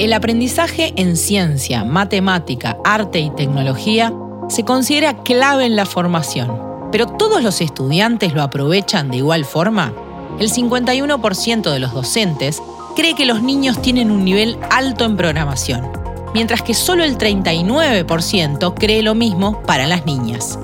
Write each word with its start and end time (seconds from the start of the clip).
El 0.00 0.12
aprendizaje 0.12 0.92
en 0.96 1.16
ciencia, 1.16 1.84
matemática, 1.84 2.76
arte 2.84 3.20
y 3.20 3.30
tecnología 3.30 4.12
se 4.48 4.64
considera 4.64 5.22
clave 5.22 5.66
en 5.66 5.76
la 5.76 5.86
formación, 5.86 6.60
pero 6.90 7.06
¿todos 7.06 7.44
los 7.44 7.60
estudiantes 7.60 8.34
lo 8.34 8.42
aprovechan 8.42 9.08
de 9.08 9.18
igual 9.18 9.44
forma? 9.44 9.92
El 10.40 10.50
51% 10.50 11.70
de 11.70 11.78
los 11.78 11.94
docentes 11.94 12.60
cree 12.96 13.14
que 13.14 13.24
los 13.24 13.40
niños 13.40 13.80
tienen 13.82 14.10
un 14.10 14.24
nivel 14.24 14.58
alto 14.68 15.04
en 15.04 15.16
programación, 15.16 15.88
mientras 16.34 16.62
que 16.62 16.74
solo 16.74 17.04
el 17.04 17.16
39% 17.16 18.74
cree 18.74 19.00
lo 19.00 19.14
mismo 19.14 19.62
para 19.62 19.86
las 19.86 20.06
niñas. 20.06 20.58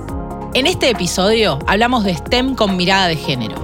En 0.55 0.67
este 0.67 0.91
episodio 0.91 1.61
hablamos 1.69 2.03
de 2.03 2.17
STEM 2.17 2.57
con 2.57 2.77
mirada 2.77 3.07
de 3.07 3.15
género, 3.15 3.55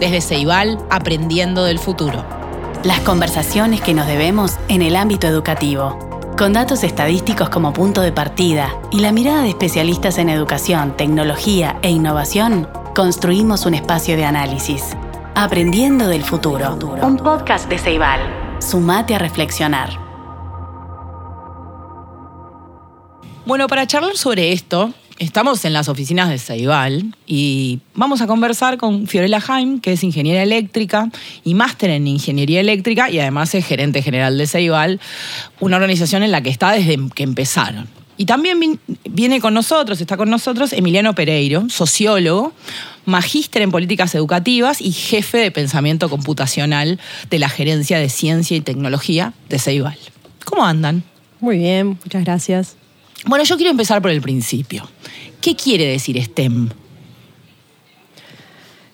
desde 0.00 0.20
Ceibal 0.20 0.80
aprendiendo 0.90 1.62
del 1.62 1.78
futuro. 1.78 2.41
Las 2.84 2.98
conversaciones 3.00 3.80
que 3.80 3.94
nos 3.94 4.08
debemos 4.08 4.58
en 4.66 4.82
el 4.82 4.96
ámbito 4.96 5.28
educativo, 5.28 5.96
con 6.36 6.52
datos 6.52 6.82
estadísticos 6.82 7.48
como 7.48 7.72
punto 7.72 8.00
de 8.00 8.10
partida 8.10 8.74
y 8.90 8.98
la 8.98 9.12
mirada 9.12 9.42
de 9.42 9.50
especialistas 9.50 10.18
en 10.18 10.28
educación, 10.28 10.96
tecnología 10.96 11.78
e 11.82 11.90
innovación, 11.90 12.68
construimos 12.92 13.66
un 13.66 13.74
espacio 13.74 14.16
de 14.16 14.24
análisis. 14.24 14.96
Aprendiendo 15.36 16.08
del 16.08 16.24
futuro, 16.24 16.76
un 17.02 17.18
podcast 17.18 17.68
de 17.68 17.78
Ceibal. 17.78 18.20
Sumate 18.58 19.14
a 19.14 19.18
reflexionar. 19.20 19.90
Bueno, 23.46 23.68
para 23.68 23.86
charlar 23.86 24.16
sobre 24.16 24.50
esto, 24.50 24.92
Estamos 25.18 25.64
en 25.64 25.72
las 25.72 25.88
oficinas 25.88 26.28
de 26.28 26.38
Ceibal 26.38 27.14
y 27.26 27.80
vamos 27.94 28.20
a 28.20 28.26
conversar 28.26 28.78
con 28.78 29.06
Fiorella 29.06 29.40
Jaime, 29.40 29.80
que 29.80 29.92
es 29.92 30.02
ingeniera 30.02 30.42
eléctrica 30.42 31.10
y 31.44 31.54
máster 31.54 31.90
en 31.90 32.06
ingeniería 32.06 32.60
eléctrica 32.60 33.10
y 33.10 33.18
además 33.18 33.54
es 33.54 33.64
gerente 33.64 34.02
general 34.02 34.38
de 34.38 34.46
Ceibal, 34.46 35.00
una 35.60 35.76
organización 35.76 36.22
en 36.22 36.32
la 36.32 36.42
que 36.42 36.50
está 36.50 36.72
desde 36.72 36.98
que 37.14 37.22
empezaron. 37.22 37.88
Y 38.16 38.26
también 38.26 38.78
viene 39.08 39.40
con 39.40 39.54
nosotros, 39.54 40.00
está 40.00 40.16
con 40.16 40.30
nosotros 40.30 40.72
Emiliano 40.72 41.14
Pereiro, 41.14 41.68
sociólogo, 41.68 42.52
magíster 43.04 43.62
en 43.62 43.70
políticas 43.70 44.14
educativas 44.14 44.80
y 44.80 44.92
jefe 44.92 45.38
de 45.38 45.50
pensamiento 45.50 46.08
computacional 46.08 47.00
de 47.30 47.38
la 47.38 47.48
Gerencia 47.48 47.98
de 47.98 48.08
Ciencia 48.08 48.56
y 48.56 48.60
Tecnología 48.60 49.32
de 49.48 49.58
Ceibal. 49.58 49.98
¿Cómo 50.44 50.64
andan? 50.64 51.02
Muy 51.40 51.58
bien, 51.58 51.98
muchas 52.04 52.24
gracias. 52.24 52.76
Bueno, 53.24 53.44
yo 53.44 53.56
quiero 53.56 53.70
empezar 53.70 54.02
por 54.02 54.10
el 54.10 54.20
principio. 54.20 54.88
¿Qué 55.40 55.56
quiere 55.56 55.86
decir 55.86 56.22
STEM? 56.22 56.70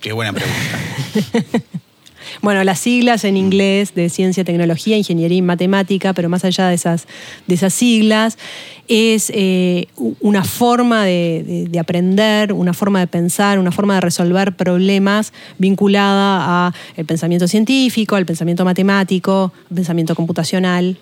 Qué 0.00 0.12
buena 0.12 0.32
pregunta. 0.32 1.62
bueno, 2.42 2.62
las 2.62 2.78
siglas 2.78 3.24
en 3.24 3.36
inglés 3.36 3.94
de 3.94 4.08
ciencia, 4.08 4.44
tecnología, 4.44 4.96
ingeniería 4.96 5.38
y 5.38 5.42
matemática, 5.42 6.12
pero 6.12 6.28
más 6.28 6.44
allá 6.44 6.68
de 6.68 6.74
esas, 6.74 7.06
de 7.46 7.54
esas 7.54 7.74
siglas, 7.74 8.38
es 8.86 9.30
eh, 9.34 9.88
una 10.20 10.44
forma 10.44 11.04
de, 11.04 11.68
aprender, 11.78 12.52
una 12.52 12.72
forma 12.72 13.00
de 13.00 13.06
pensar, 13.06 13.58
una 13.58 13.72
forma 13.72 13.96
de 13.96 14.00
resolver 14.02 14.56
problemas 14.56 15.32
vinculada 15.58 16.68
al 16.68 17.04
pensamiento 17.04 17.48
científico, 17.48 18.16
al 18.16 18.26
pensamiento 18.26 18.64
matemático, 18.64 19.52
al 19.70 19.76
pensamiento 19.76 20.14
computacional. 20.14 20.96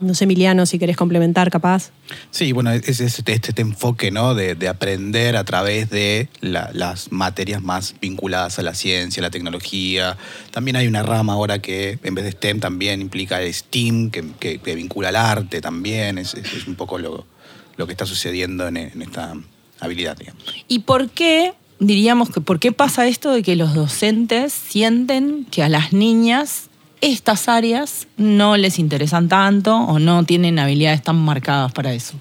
No 0.00 0.14
sé, 0.14 0.24
Emiliano, 0.24 0.64
si 0.64 0.78
querés 0.78 0.96
complementar, 0.96 1.50
capaz. 1.50 1.90
Sí, 2.30 2.52
bueno, 2.52 2.70
es, 2.70 3.00
este, 3.00 3.32
este, 3.32 3.60
enfoque 3.60 4.10
¿no? 4.10 4.34
de, 4.34 4.68
aprender 4.68 5.36
a 5.36 5.44
través 5.44 5.90
de 5.90 6.28
las 6.40 7.12
materias 7.12 7.62
más 7.62 7.94
vinculadas 8.00 8.58
a 8.58 8.62
la 8.62 8.74
ciencia, 8.74 9.20
la 9.20 9.30
tecnología. 9.30 10.16
También 10.50 10.76
hay 10.76 10.86
una 10.86 11.02
rama 11.02 11.34
ahora 11.34 11.60
que 11.60 11.98
en 12.02 12.14
vez 12.14 12.24
de 12.24 12.32
STEM 12.32 12.60
también 12.60 13.02
implica 13.02 13.42
el 13.42 13.52
STEAM, 13.52 14.10
que, 14.10 14.74
vincula 14.74 15.10
al 15.10 15.16
arte 15.16 15.60
también. 15.60 16.16
Es, 16.16 16.34
un 16.66 16.76
poco 16.76 16.98
lo, 16.98 17.26
que 17.76 17.92
está 17.92 18.06
sucediendo 18.06 18.66
en, 18.68 18.78
en 18.78 19.02
esta 19.02 19.34
habilidad. 19.80 20.16
Digamos. 20.16 20.42
¿Y 20.66 20.80
por 20.80 21.10
qué 21.10 21.52
diríamos 21.78 22.30
que 22.30 22.40
por 22.40 22.58
qué 22.58 22.72
pasa 22.72 23.06
esto 23.06 23.32
de 23.32 23.42
que 23.42 23.56
los 23.56 23.74
docentes 23.74 24.52
sienten 24.52 25.44
que 25.46 25.62
a 25.62 25.68
las 25.68 25.92
niñas 25.92 26.69
estas 27.00 27.48
áreas 27.48 28.06
no 28.16 28.56
les 28.56 28.78
interesan 28.78 29.28
tanto 29.28 29.76
o 29.76 29.98
no 29.98 30.24
tienen 30.24 30.58
habilidades 30.58 31.02
tan 31.02 31.16
marcadas 31.16 31.72
para 31.72 31.92
eso? 31.92 32.14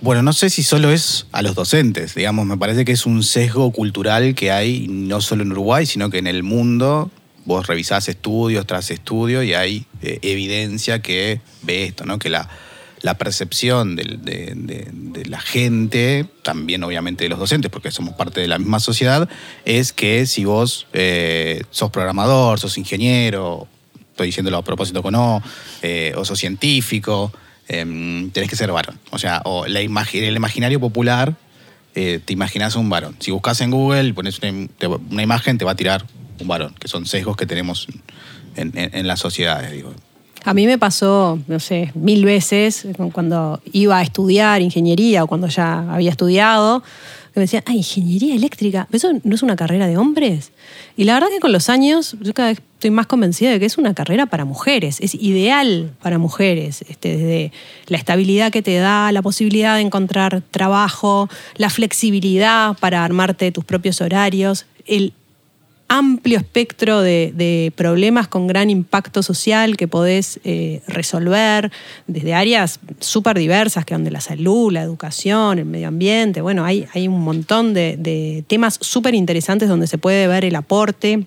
Bueno, 0.00 0.22
no 0.22 0.34
sé 0.34 0.50
si 0.50 0.62
solo 0.62 0.90
es 0.90 1.26
a 1.32 1.40
los 1.40 1.54
docentes, 1.54 2.14
digamos, 2.14 2.44
me 2.44 2.58
parece 2.58 2.84
que 2.84 2.92
es 2.92 3.06
un 3.06 3.22
sesgo 3.22 3.72
cultural 3.72 4.34
que 4.34 4.50
hay 4.50 4.86
no 4.88 5.22
solo 5.22 5.42
en 5.42 5.52
Uruguay, 5.52 5.86
sino 5.86 6.10
que 6.10 6.18
en 6.18 6.26
el 6.26 6.42
mundo. 6.42 7.10
Vos 7.46 7.68
revisás 7.68 8.08
estudios 8.08 8.66
tras 8.66 8.90
estudios 8.90 9.44
y 9.44 9.54
hay 9.54 9.86
eh, 10.02 10.18
evidencia 10.22 11.00
que 11.00 11.40
ve 11.62 11.84
esto, 11.84 12.04
¿no? 12.04 12.18
Que 12.18 12.28
la, 12.28 12.48
percepción 13.18 13.94
de, 13.94 15.24
la 15.28 15.40
gente, 15.40 16.26
también 16.42 16.82
obviamente 16.82 17.22
de 17.22 17.30
los 17.30 17.38
docentes, 17.38 17.70
porque 17.70 17.92
somos 17.92 18.14
parte 18.16 18.40
de 18.40 18.48
la 18.48 18.58
misma 18.58 18.80
sociedad, 18.80 19.28
es 19.64 19.92
que 19.92 20.26
si 20.26 20.44
vos 20.44 20.88
eh, 20.92 21.62
sos 21.70 21.92
programador, 21.92 22.58
sos 22.58 22.76
ingeniero 22.78 23.68
estoy 24.16 24.28
diciéndolo 24.28 24.56
a 24.56 24.64
propósito 24.64 25.02
O, 25.04 25.42
eh, 25.82 26.14
o 26.16 26.24
sos 26.24 26.38
científico, 26.38 27.30
em, 27.68 28.30
tenés 28.30 28.48
que 28.48 28.56
ser 28.56 28.72
varón. 28.72 28.98
O 29.10 29.18
sea, 29.18 29.42
o 29.44 29.66
la 29.66 29.80
el 29.80 30.36
imaginario 30.36 30.80
popular, 30.80 31.34
eh, 31.94 32.20
te 32.24 32.32
imaginas 32.32 32.76
un 32.76 32.88
varón. 32.88 33.16
Si 33.20 33.30
buscas 33.30 33.60
en 33.60 33.70
Google, 33.70 34.14
pones 34.14 34.40
una, 34.40 35.22
imagen, 35.22 35.58
te 35.58 35.66
va 35.66 35.72
a 35.72 35.76
tirar 35.76 36.06
un 36.40 36.48
varón, 36.48 36.74
que 36.78 36.88
son 36.88 37.04
sesgos 37.04 37.36
que 37.36 37.44
tenemos 37.44 37.88
en, 38.56 39.06
las 39.06 39.20
sociedades. 39.20 39.84
A 40.44 40.54
mí 40.54 40.66
me 40.66 40.78
pasó, 40.78 41.38
no 41.46 41.60
sé, 41.60 41.92
mil 41.94 42.24
veces 42.24 42.86
cuando 43.12 43.60
iba 43.72 43.98
a 43.98 44.02
estudiar 44.02 44.62
ingeniería 44.62 45.24
o 45.24 45.26
cuando 45.26 45.48
ya 45.48 45.92
había 45.92 46.10
estudiado, 46.10 46.82
que 47.34 47.40
me 47.40 47.42
decían, 47.42 47.64
ah, 47.66 47.74
ingeniería 47.74 48.34
eléctrica, 48.34 48.88
¿eso 48.92 49.12
no 49.24 49.34
es 49.34 49.42
una 49.42 49.56
carrera 49.56 49.86
de 49.86 49.98
hombres? 49.98 50.52
Y 50.96 51.04
la 51.04 51.14
verdad 51.14 51.28
que 51.28 51.40
con 51.40 51.52
los 51.52 51.68
años 51.68 52.16
yo 52.22 52.32
cada 52.32 52.48
vez 52.48 52.62
estoy 52.76 52.90
más 52.90 53.06
convencida 53.06 53.50
de 53.50 53.58
que 53.58 53.64
es 53.64 53.78
una 53.78 53.94
carrera 53.94 54.26
para 54.26 54.44
mujeres, 54.44 55.00
es 55.00 55.14
ideal 55.14 55.92
para 56.02 56.18
mujeres, 56.18 56.84
este, 56.88 57.16
desde 57.16 57.52
la 57.86 57.96
estabilidad 57.96 58.52
que 58.52 58.60
te 58.60 58.76
da, 58.76 59.10
la 59.12 59.22
posibilidad 59.22 59.76
de 59.76 59.80
encontrar 59.80 60.42
trabajo, 60.50 61.30
la 61.56 61.70
flexibilidad 61.70 62.76
para 62.78 63.02
armarte 63.02 63.50
tus 63.50 63.64
propios 63.64 64.02
horarios, 64.02 64.66
el 64.84 65.14
amplio 65.88 66.36
espectro 66.36 67.00
de, 67.00 67.72
problemas 67.76 68.28
con 68.28 68.46
gran 68.46 68.68
impacto 68.68 69.22
social 69.22 69.78
que 69.78 69.88
podés 69.88 70.38
eh, 70.44 70.82
resolver 70.86 71.72
desde 72.06 72.34
áreas 72.34 72.80
súper 73.00 73.38
diversas, 73.38 73.86
que 73.86 73.94
son 73.94 74.04
de 74.04 74.10
la 74.10 74.20
salud, 74.20 74.70
la 74.70 74.82
educación, 74.82 75.60
el 75.60 75.64
medio 75.64 75.88
ambiente. 75.88 76.42
Bueno, 76.42 76.64
hay, 76.64 76.86
hay 76.92 77.08
un 77.08 77.20
montón 77.22 77.72
de, 77.72 77.96
de 77.96 78.44
temas 78.46 78.78
súper 78.82 79.14
interesantes 79.14 79.68
donde 79.68 79.86
se 79.86 79.96
puede 79.96 80.26
ver 80.26 80.44
el 80.44 80.56
aporte 80.56 81.24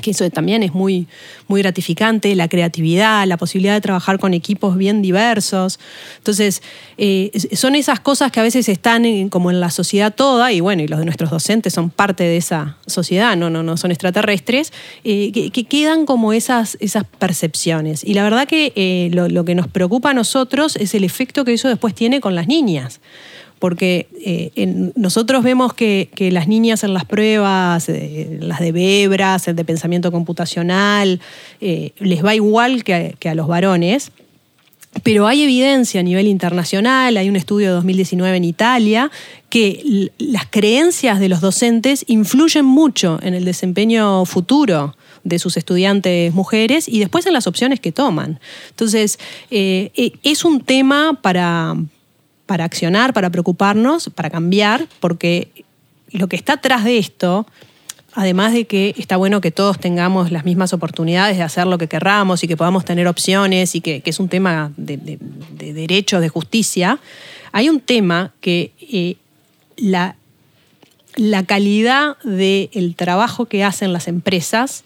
que 0.00 0.12
eso 0.12 0.28
también 0.30 0.62
es 0.62 0.72
muy, 0.72 1.06
muy 1.48 1.62
gratificante, 1.62 2.34
la 2.34 2.48
creatividad, 2.48 3.26
la 3.26 3.36
posibilidad 3.36 3.74
de 3.74 3.80
trabajar 3.80 4.18
con 4.18 4.34
equipos 4.34 4.76
bien 4.76 5.02
diversos. 5.02 5.78
Entonces, 6.18 6.62
eh, 6.98 7.30
son 7.52 7.74
esas 7.74 8.00
cosas 8.00 8.32
que 8.32 8.40
a 8.40 8.42
veces 8.42 8.68
están 8.68 9.28
como 9.28 9.50
en 9.50 9.60
la 9.60 9.70
sociedad 9.70 10.14
toda, 10.14 10.52
y 10.52 10.60
bueno, 10.60 10.82
y 10.82 10.88
los 10.88 10.98
de 10.98 11.04
nuestros 11.04 11.30
docentes 11.30 11.72
son 11.72 11.90
parte 11.90 12.24
de 12.24 12.36
esa 12.36 12.76
sociedad, 12.86 13.36
no, 13.36 13.50
no, 13.50 13.62
no 13.62 13.76
son 13.76 13.90
extraterrestres, 13.90 14.72
eh, 15.04 15.32
que, 15.32 15.64
quedan 15.64 16.06
como 16.06 16.32
esas, 16.32 16.76
esas 16.80 17.04
percepciones. 17.04 18.02
Y 18.02 18.14
la 18.14 18.24
verdad 18.24 18.48
que 18.48 18.72
eh, 18.74 19.10
lo, 19.12 19.28
lo 19.28 19.44
que 19.44 19.54
nos 19.54 19.68
preocupa 19.68 20.10
a 20.10 20.14
nosotros 20.14 20.76
es 20.76 20.94
el 20.94 21.04
efecto 21.04 21.44
que 21.44 21.52
eso 21.52 21.68
después 21.68 21.94
tiene 21.94 22.20
con 22.20 22.34
las 22.34 22.48
niñas 22.48 23.00
porque 23.60 24.08
eh, 24.24 24.90
nosotros 24.96 25.44
vemos 25.44 25.74
que, 25.74 26.08
las 26.32 26.48
niñas 26.48 26.82
en 26.82 26.94
las 26.94 27.04
pruebas, 27.04 27.88
eh, 27.90 28.38
las 28.40 28.58
de 28.58 28.72
Bebras, 28.72 29.46
el 29.48 29.54
de 29.54 29.64
pensamiento 29.64 30.10
computacional, 30.10 31.20
eh, 31.60 31.92
les 31.98 32.24
va 32.24 32.34
igual 32.34 32.82
que 32.82 33.14
a, 33.22 33.34
los 33.34 33.46
varones. 33.46 34.12
Pero 35.04 35.28
hay 35.28 35.42
evidencia 35.42 36.00
a 36.00 36.02
nivel 36.02 36.26
internacional, 36.26 37.16
hay 37.16 37.28
un 37.28 37.36
estudio 37.36 37.68
de 37.68 37.74
2019 37.74 38.38
en 38.38 38.44
Italia, 38.44 39.10
que 39.50 40.10
las 40.18 40.46
creencias 40.48 41.20
de 41.20 41.28
los 41.28 41.40
docentes 41.40 42.04
influyen 42.08 42.64
mucho 42.64 43.20
en 43.22 43.34
el 43.34 43.44
desempeño 43.44 44.24
futuro 44.24 44.96
de 45.22 45.38
sus 45.38 45.58
estudiantes 45.58 46.34
mujeres 46.34 46.88
y 46.88 46.98
después 46.98 47.26
en 47.26 47.34
las 47.34 47.46
opciones 47.46 47.78
que 47.78 47.92
toman. 47.92 48.40
Entonces, 48.70 49.18
es 49.50 50.44
un 50.44 50.60
tema 50.62 51.18
para, 51.22 51.76
para 52.50 52.64
accionar, 52.64 53.12
para 53.12 53.30
preocuparnos, 53.30 54.10
para 54.12 54.28
cambiar, 54.28 54.88
porque 54.98 55.52
lo 56.10 56.26
que 56.26 56.34
está 56.34 56.54
atrás 56.54 56.82
de 56.82 56.98
esto, 56.98 57.46
además 58.12 58.52
de 58.52 58.64
que 58.64 58.92
está 58.98 59.16
bueno 59.16 59.40
que 59.40 59.52
todos 59.52 59.78
tengamos 59.78 60.32
las 60.32 60.44
mismas 60.44 60.72
oportunidades 60.72 61.36
de 61.36 61.44
hacer 61.44 61.68
lo 61.68 61.78
que 61.78 61.86
querramos 61.86 62.42
y 62.42 62.48
que 62.48 62.56
podamos 62.56 62.84
tener 62.84 63.06
opciones 63.06 63.76
y 63.76 63.80
que, 63.80 64.02
es 64.04 64.18
un 64.18 64.28
tema 64.28 64.72
de, 64.76 65.20
derechos, 65.58 66.20
de 66.20 66.28
justicia, 66.28 66.98
hay 67.52 67.68
un 67.68 67.78
tema 67.78 68.32
que 68.40 68.72
eh, 68.80 69.14
la, 69.76 70.16
la 71.14 71.44
calidad 71.44 72.18
del 72.24 72.96
trabajo 72.96 73.46
que 73.46 73.62
hacen 73.62 73.92
las 73.92 74.08
empresas 74.08 74.82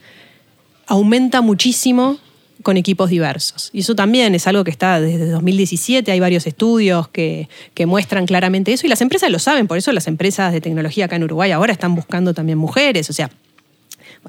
aumenta 0.87 1.41
muchísimo 1.41 2.19
con 2.65 2.77
equipos 2.77 3.11
diversos. 3.11 3.71
Y 3.73 3.81
eso 3.81 3.95
también 3.95 4.35
es 4.35 4.49
algo 4.49 4.65
que 4.65 4.73
está 4.73 5.01
desde 5.01 5.29
2017, 5.29 6.11
hay 6.11 6.19
varios 6.19 6.49
estudios 6.49 7.07
que, 7.07 7.49
que, 7.75 7.87
muestran 7.87 8.27
claramente 8.27 8.73
eso 8.73 8.87
y 8.87 8.91
las 8.91 9.01
empresas 9.01 9.31
lo 9.31 9.39
saben, 9.39 9.69
por 9.69 9.79
eso 9.79 9.93
las 9.93 10.09
empresas 10.09 10.53
de 10.53 10.61
tecnología 10.61 11.05
acá 11.05 11.15
en 11.15 11.23
Uruguay 11.23 11.53
ahora 11.53 11.73
están 11.73 11.95
buscando 11.95 12.35
también 12.35 12.59
mujeres, 12.59 13.09
o 13.09 13.13
sea, 13.13 13.31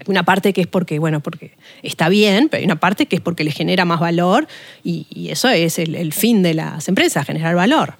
una 0.05 0.23
parte 0.23 0.53
que 0.53 0.61
es 0.61 0.67
porque, 0.67 0.99
bueno, 0.99 1.21
porque 1.21 1.53
está 1.81 2.09
bien, 2.09 2.49
pero 2.49 2.59
hay 2.59 2.65
una 2.65 2.79
parte 2.79 3.07
que 3.07 3.15
es 3.15 3.21
porque 3.21 3.43
le 3.43 3.51
genera 3.51 3.85
más 3.85 3.99
valor 3.99 4.47
y, 4.83 5.07
eso 5.31 5.49
es 5.49 5.79
el 5.79 6.13
fin 6.13 6.43
de 6.43 6.53
las 6.53 6.87
empresas, 6.87 7.25
generar 7.25 7.55
valor. 7.55 7.95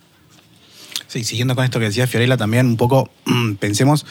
Sí, 1.08 1.24
siguiendo 1.24 1.56
con 1.56 1.64
esto 1.64 1.80
que 1.80 1.86
decía 1.86 2.08
Fiorella, 2.08 2.38
también 2.38 2.66
un 2.66 2.78
poco 2.78 3.10
pensemos 3.60 4.06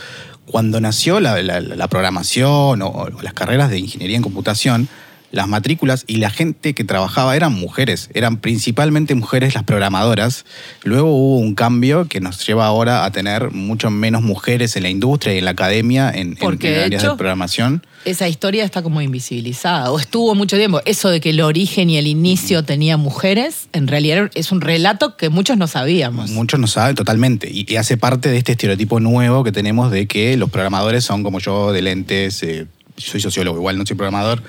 cuando 0.46 0.80
nació 0.80 1.20
la, 1.20 1.88
programación 1.88 2.82
o, 2.82 3.08
las 3.22 3.34
carreras 3.34 3.70
de 3.70 3.78
ingeniería 3.78 4.16
en 4.16 4.22
computación, 4.22 4.88
las 5.34 5.48
matrículas 5.48 6.04
y 6.06 6.16
la 6.16 6.30
gente 6.30 6.74
que 6.74 6.84
trabajaba 6.84 7.36
eran 7.36 7.52
mujeres, 7.52 8.08
eran 8.14 8.38
principalmente 8.38 9.14
mujeres 9.14 9.54
las 9.54 9.64
programadoras. 9.64 10.44
Luego 10.84 11.10
hubo 11.10 11.38
un 11.38 11.54
cambio 11.54 12.06
que 12.06 12.20
nos 12.20 12.46
lleva 12.46 12.66
ahora 12.66 13.04
a 13.04 13.10
tener 13.10 13.50
mucho 13.50 13.90
menos 13.90 14.22
mujeres 14.22 14.76
en 14.76 14.84
la 14.84 14.90
industria 14.90 15.34
y 15.34 15.38
en 15.38 15.44
la 15.44 15.50
academia 15.50 16.10
en, 16.10 16.38
en, 16.40 16.76
áreas 16.76 17.02
de 17.02 17.14
programación. 17.16 17.84
Esa 18.04 18.28
historia 18.28 18.64
está 18.64 18.82
como 18.82 19.00
invisibilizada, 19.00 19.90
o 19.90 19.98
estuvo 19.98 20.34
mucho 20.34 20.56
tiempo. 20.56 20.80
Eso 20.84 21.08
de 21.08 21.20
que 21.20 21.30
el 21.30 21.40
origen 21.40 21.88
y 21.88 21.96
el 21.96 22.06
inicio 22.06 22.62
tenía 22.62 22.96
mujeres, 22.96 23.68
en 23.72 23.88
realidad 23.88 24.30
es 24.34 24.52
un 24.52 24.60
relato 24.60 25.16
que 25.16 25.30
muchos 25.30 25.56
no 25.56 25.66
sabíamos. 25.66 26.30
Muchos 26.30 26.60
no 26.60 26.66
saben 26.66 26.94
totalmente, 26.94 27.50
y, 27.50 27.74
hace 27.76 27.96
parte 27.96 28.28
de 28.28 28.36
este 28.36 28.52
estereotipo 28.52 29.00
nuevo 29.00 29.42
que 29.42 29.52
tenemos 29.52 29.90
de 29.90 30.06
que 30.06 30.36
los 30.36 30.50
programadores 30.50 31.02
son 31.04 31.24
como 31.24 31.40
yo, 31.40 31.72
de 31.72 31.82
lentes, 31.82 32.42
eh, 32.42 32.66
soy 32.96 33.20
sociólogo, 33.20 33.58
igual 33.58 33.78
no 33.78 33.86
soy 33.86 33.96
programador, 33.96 34.42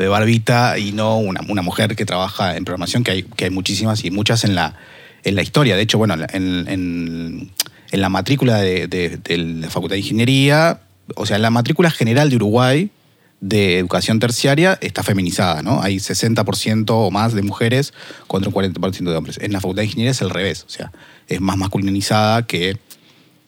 de 0.00 0.08
barbita 0.08 0.78
y 0.78 0.92
no 0.92 1.18
una, 1.18 1.40
una, 1.48 1.62
mujer 1.62 1.94
que 1.94 2.06
trabaja 2.06 2.56
en 2.56 2.64
programación, 2.64 3.04
que 3.04 3.10
hay, 3.10 3.22
que 3.22 3.44
hay 3.44 3.50
muchísimas 3.50 4.04
y 4.04 4.10
muchas 4.10 4.44
en 4.44 4.54
la, 4.54 4.74
en 5.24 5.34
la 5.34 5.42
historia. 5.42 5.76
De 5.76 5.82
hecho, 5.82 5.98
bueno, 5.98 6.14
en, 6.32 6.68
en, 6.68 7.50
la 7.92 8.08
matrícula 8.08 8.58
de, 8.58 8.86
de, 8.86 9.38
la 9.38 9.68
Facultad 9.68 9.94
de 9.94 10.00
Ingeniería, 10.00 10.80
o 11.16 11.26
sea, 11.26 11.38
la 11.38 11.50
matrícula 11.50 11.90
general 11.90 12.30
de 12.30 12.36
Uruguay 12.36 12.90
de 13.40 13.78
educación 13.78 14.20
terciaria 14.20 14.78
está 14.80 15.02
feminizada, 15.02 15.62
¿no? 15.62 15.82
Hay 15.82 15.96
60% 15.96 16.86
o 16.90 17.10
más 17.10 17.32
de 17.34 17.42
mujeres 17.42 17.92
contra 18.26 18.48
un 18.48 18.54
40% 18.54 19.10
de 19.10 19.16
hombres. 19.16 19.38
En 19.40 19.52
la 19.52 19.60
Facultad 19.60 19.82
de 19.82 19.86
Ingeniería 19.86 20.12
es 20.12 20.22
al 20.22 20.30
revés, 20.30 20.64
o 20.66 20.70
sea, 20.70 20.92
es 21.26 21.40
más 21.40 21.56
masculinizada 21.56 22.46
que, 22.46 22.78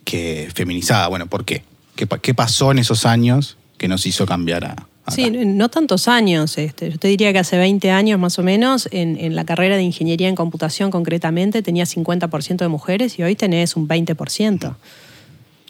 que 0.05 0.49
feminizada. 0.55 1.09
Bueno, 1.09 1.27
¿por 1.27 1.45
qué? 1.45 1.65
qué? 1.95 2.07
¿Qué 2.07 2.35
pasó 2.35 2.73
en 2.73 2.79
esos 2.79 3.07
años 3.07 3.57
que 3.79 3.89
nos 3.89 4.07
hizo 4.07 4.27
cambiar 4.27 4.65
a, 4.65 4.87
Sí, 5.09 5.31
no 5.31 5.69
tantos 5.69 6.07
años. 6.07 6.59
Este, 6.59 6.91
yo 6.91 6.99
te 6.99 7.09
diría 7.09 7.33
que 7.33 7.41
hace 7.41 7.59
20 7.59 7.91
años 7.91 8.21
más 8.21 8.39
o 8.39 8.43
menos, 8.43 8.89
en, 8.93 9.35
la 9.35 9.45
carrera 9.45 9.77
de 9.77 9.83
ingeniería 9.83 10.29
en 10.29 10.37
computación 10.37 10.91
concretamente, 10.91 11.63
tenía 11.63 11.85
50% 11.85 12.57
de 12.57 12.69
mujeres 12.69 13.19
y 13.19 13.23
hoy 13.23 13.35
tenés 13.35 13.77
un 13.77 13.89
20%. 13.89 14.77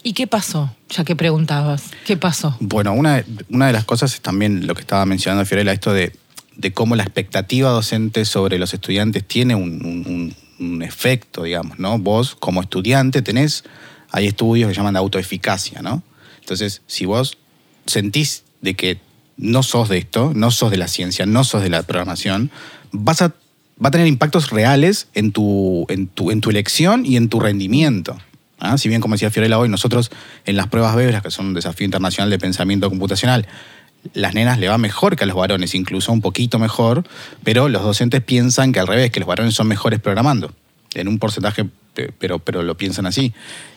¿Y 0.03 0.13
qué 0.13 0.27
pasó? 0.27 0.75
Ya 0.89 1.03
que 1.03 1.15
preguntabas, 1.15 1.85
¿qué 2.05 2.17
pasó? 2.17 2.55
Bueno, 2.59 2.93
una, 2.93 3.23
una 3.49 3.67
de 3.67 3.73
las 3.73 3.85
cosas 3.85 4.13
es 4.13 4.21
también 4.21 4.67
lo 4.67 4.75
que 4.75 4.81
estaba 4.81 5.05
mencionando 5.05 5.45
Fiorella, 5.45 5.71
esto 5.71 5.93
de, 5.93 6.11
de 6.55 6.73
cómo 6.73 6.95
la 6.95 7.03
expectativa 7.03 7.69
docente 7.69 8.25
sobre 8.25 8.59
los 8.59 8.73
estudiantes 8.73 9.25
tiene 9.25 9.55
un, 9.55 10.35
un 10.59 10.81
efecto, 10.81 11.43
digamos, 11.43 11.79
¿no? 11.79 11.97
Vos 11.99 12.35
como 12.35 12.61
estudiante 12.61 13.21
tenés, 13.21 13.63
hay 14.11 14.27
estudios 14.27 14.69
que 14.69 14.75
llaman 14.75 14.93
de 14.93 14.99
autoeficacia, 14.99 15.81
¿no? 15.81 16.03
Entonces, 16.39 16.81
si 16.87 17.05
vos 17.05 17.37
sentís 17.85 18.43
de 18.61 18.75
que 18.75 18.99
no 19.37 19.63
sos 19.63 19.89
de 19.89 19.97
esto, 19.97 20.31
no 20.35 20.51
sos 20.51 20.71
de 20.71 20.77
la 20.77 20.87
ciencia, 20.87 21.25
no 21.25 21.43
sos 21.43 21.63
de 21.63 21.69
la 21.69 21.83
programación, 21.83 22.51
vas 22.91 23.21
a, 23.21 23.29
va 23.83 23.89
a 23.89 23.91
tener 23.91 24.07
impactos 24.07 24.51
reales 24.51 25.07
en 25.13 25.31
tu, 25.31 25.85
en 25.89 26.07
tu, 26.07 26.31
en 26.31 26.41
tu 26.41 26.49
elección 26.49 27.05
y 27.05 27.17
en 27.17 27.29
tu 27.29 27.39
rendimiento. 27.39 28.17
¿ah? 28.59 28.77
Si 28.77 28.89
bien, 28.89 29.01
como 29.01 29.15
decía 29.15 29.31
Fiorella 29.31 29.59
hoy, 29.59 29.69
nosotros 29.69 30.11
en 30.45 30.55
las 30.55 30.67
pruebas 30.67 30.95
BEBRAS, 30.95 31.23
que 31.23 31.31
son 31.31 31.47
un 31.47 31.53
desafío 31.53 31.85
internacional 31.85 32.29
de 32.29 32.39
pensamiento 32.39 32.89
computacional, 32.89 33.47
las 34.13 34.33
nenas 34.33 34.59
le 34.59 34.67
va 34.67 34.77
mejor 34.77 35.15
que 35.15 35.23
a 35.23 35.27
los 35.27 35.35
varones, 35.35 35.75
incluso 35.75 36.11
un 36.11 36.21
poquito 36.21 36.59
mejor, 36.59 37.05
pero 37.43 37.69
los 37.69 37.83
docentes 37.83 38.21
piensan 38.21 38.73
que 38.73 38.79
al 38.79 38.87
revés, 38.87 39.11
que 39.11 39.19
los 39.19 39.27
varones 39.27 39.55
son 39.55 39.67
mejores 39.67 39.99
programando, 39.99 40.53
en 40.95 41.07
un 41.07 41.19
porcentaje 41.19 41.65
pero, 41.93 42.39
pero 42.39 42.63
lo 42.63 42.75
piensan 42.75 43.05
así. 43.05 43.33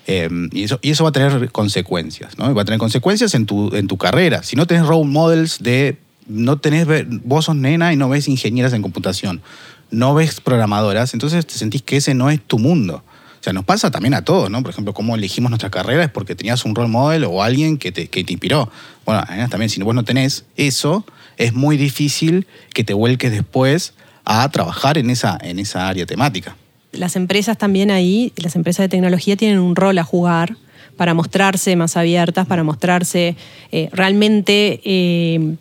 Eh, 0.07 0.29
y, 0.53 0.65
eso, 0.65 0.79
y 0.83 0.91
eso 0.91 1.05
va 1.05 1.11
a 1.11 1.13
tener 1.13 1.51
consecuencias, 1.51 2.39
¿no? 2.39 2.55
Va 2.55 2.63
a 2.63 2.65
tener 2.65 2.79
consecuencias 2.79 3.35
en 3.35 3.47
tu, 3.47 3.75
en 3.75 3.87
tu 3.87 3.97
carrera. 3.97 4.43
Si 4.43 4.57
no 4.57 4.67
tenés 4.67 4.87
role 4.87 5.07
models 5.07 5.59
de, 5.61 5.99
no 6.27 6.59
tenés, 6.59 6.87
vos 7.25 7.47
sos 7.47 7.57
nena 7.57 7.93
y 7.93 7.97
no 7.97 8.09
ves 8.09 8.29
ingenieras 8.29 8.73
en 8.73 8.83
computación, 8.83 9.43
no 9.91 10.15
ves 10.15 10.41
programadoras, 10.41 11.15
entonces 11.15 11.47
te 11.47 11.55
sentís 11.55 11.83
que 11.83 11.97
ese 11.97 12.15
no 12.15 12.31
es 12.31 12.41
tu 12.41 12.59
mundo. 12.59 13.03
O 13.41 13.43
sea, 13.47 13.53
nos 13.53 13.65
pasa 13.65 13.91
también 13.91 14.15
a 14.15 14.23
todos, 14.25 14.51
¿no? 14.51 14.63
Por 14.63 14.71
ejemplo, 14.73 14.93
cómo 14.93 15.15
elegimos 15.15 15.51
nuestra 15.51 15.71
carrera 15.71 16.03
es 16.05 16.11
porque 16.11 16.35
tenías 16.35 16.65
un 16.65 16.75
role 16.75 16.89
model 16.89 17.25
o 17.25 17.43
alguien 17.43 17.79
que 17.79 17.93
te, 17.93 18.09
que 18.09 18.25
te 18.25 18.33
inspiró. 18.33 18.71
Bueno, 19.05 19.23
también, 19.49 19.71
si 19.71 19.81
vos 19.83 19.95
no 19.95 20.05
tenés 20.05 20.47
eso, 20.57 21.05
es 21.37 21.53
muy 21.53 21.77
difícil 21.77 22.47
que 22.73 22.83
te 22.83 22.93
vuelques 22.93 23.31
después 23.31 23.95
a 24.25 24.49
trabajar 24.51 24.99
en 24.99 25.11
esa, 25.11 25.39
en 25.41 25.61
esa 25.61 25.87
área 25.87 26.07
temática 26.07 26.57
las 26.93 27.17
empresas 27.17 27.59
también 27.59 27.91
ahí, 27.91 28.33
las 28.37 28.57
empresas 28.57 28.85
de 28.85 28.89
tecnología 28.89 29.37
tienen 29.37 29.59
un 29.59 29.77
rol 29.77 29.99
a 29.99 30.05
jugar 30.05 30.57
para 30.97 31.15
mostrarse 31.15 31.77
más 31.77 31.97
abiertas, 31.97 32.47
para 32.47 32.65
mostrarse 32.65 33.37
eh, 33.71 33.89
realmente 33.93 34.81
eh, 34.85 35.57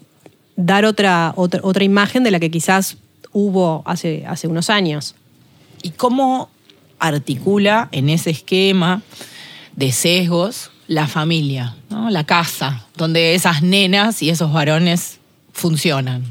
dar 0.55 0.85
otra, 0.85 1.33
otra, 1.35 1.59
otra, 1.63 1.83
imagen 1.83 2.23
de 2.23 2.31
la 2.31 2.39
que 2.39 2.49
quizás 2.49 2.97
hubo 3.31 3.83
hace, 3.85 4.25
hace 4.27 4.47
unos 4.47 4.69
años. 4.69 5.15
¿Y 5.83 5.91
cómo 5.91 6.49
articula 6.99 7.89
en 7.91 8.09
ese 8.09 8.29
esquema 8.29 9.01
de 9.75 9.91
sesgos 9.91 10.71
la 10.87 11.07
familia, 11.07 11.75
la 12.09 12.23
casa, 12.23 12.85
donde 12.95 13.35
esas 13.35 13.61
nenas 13.61 14.21
y 14.21 14.29
esos 14.29 14.53
varones 14.53 15.19
funcionan? 15.51 16.23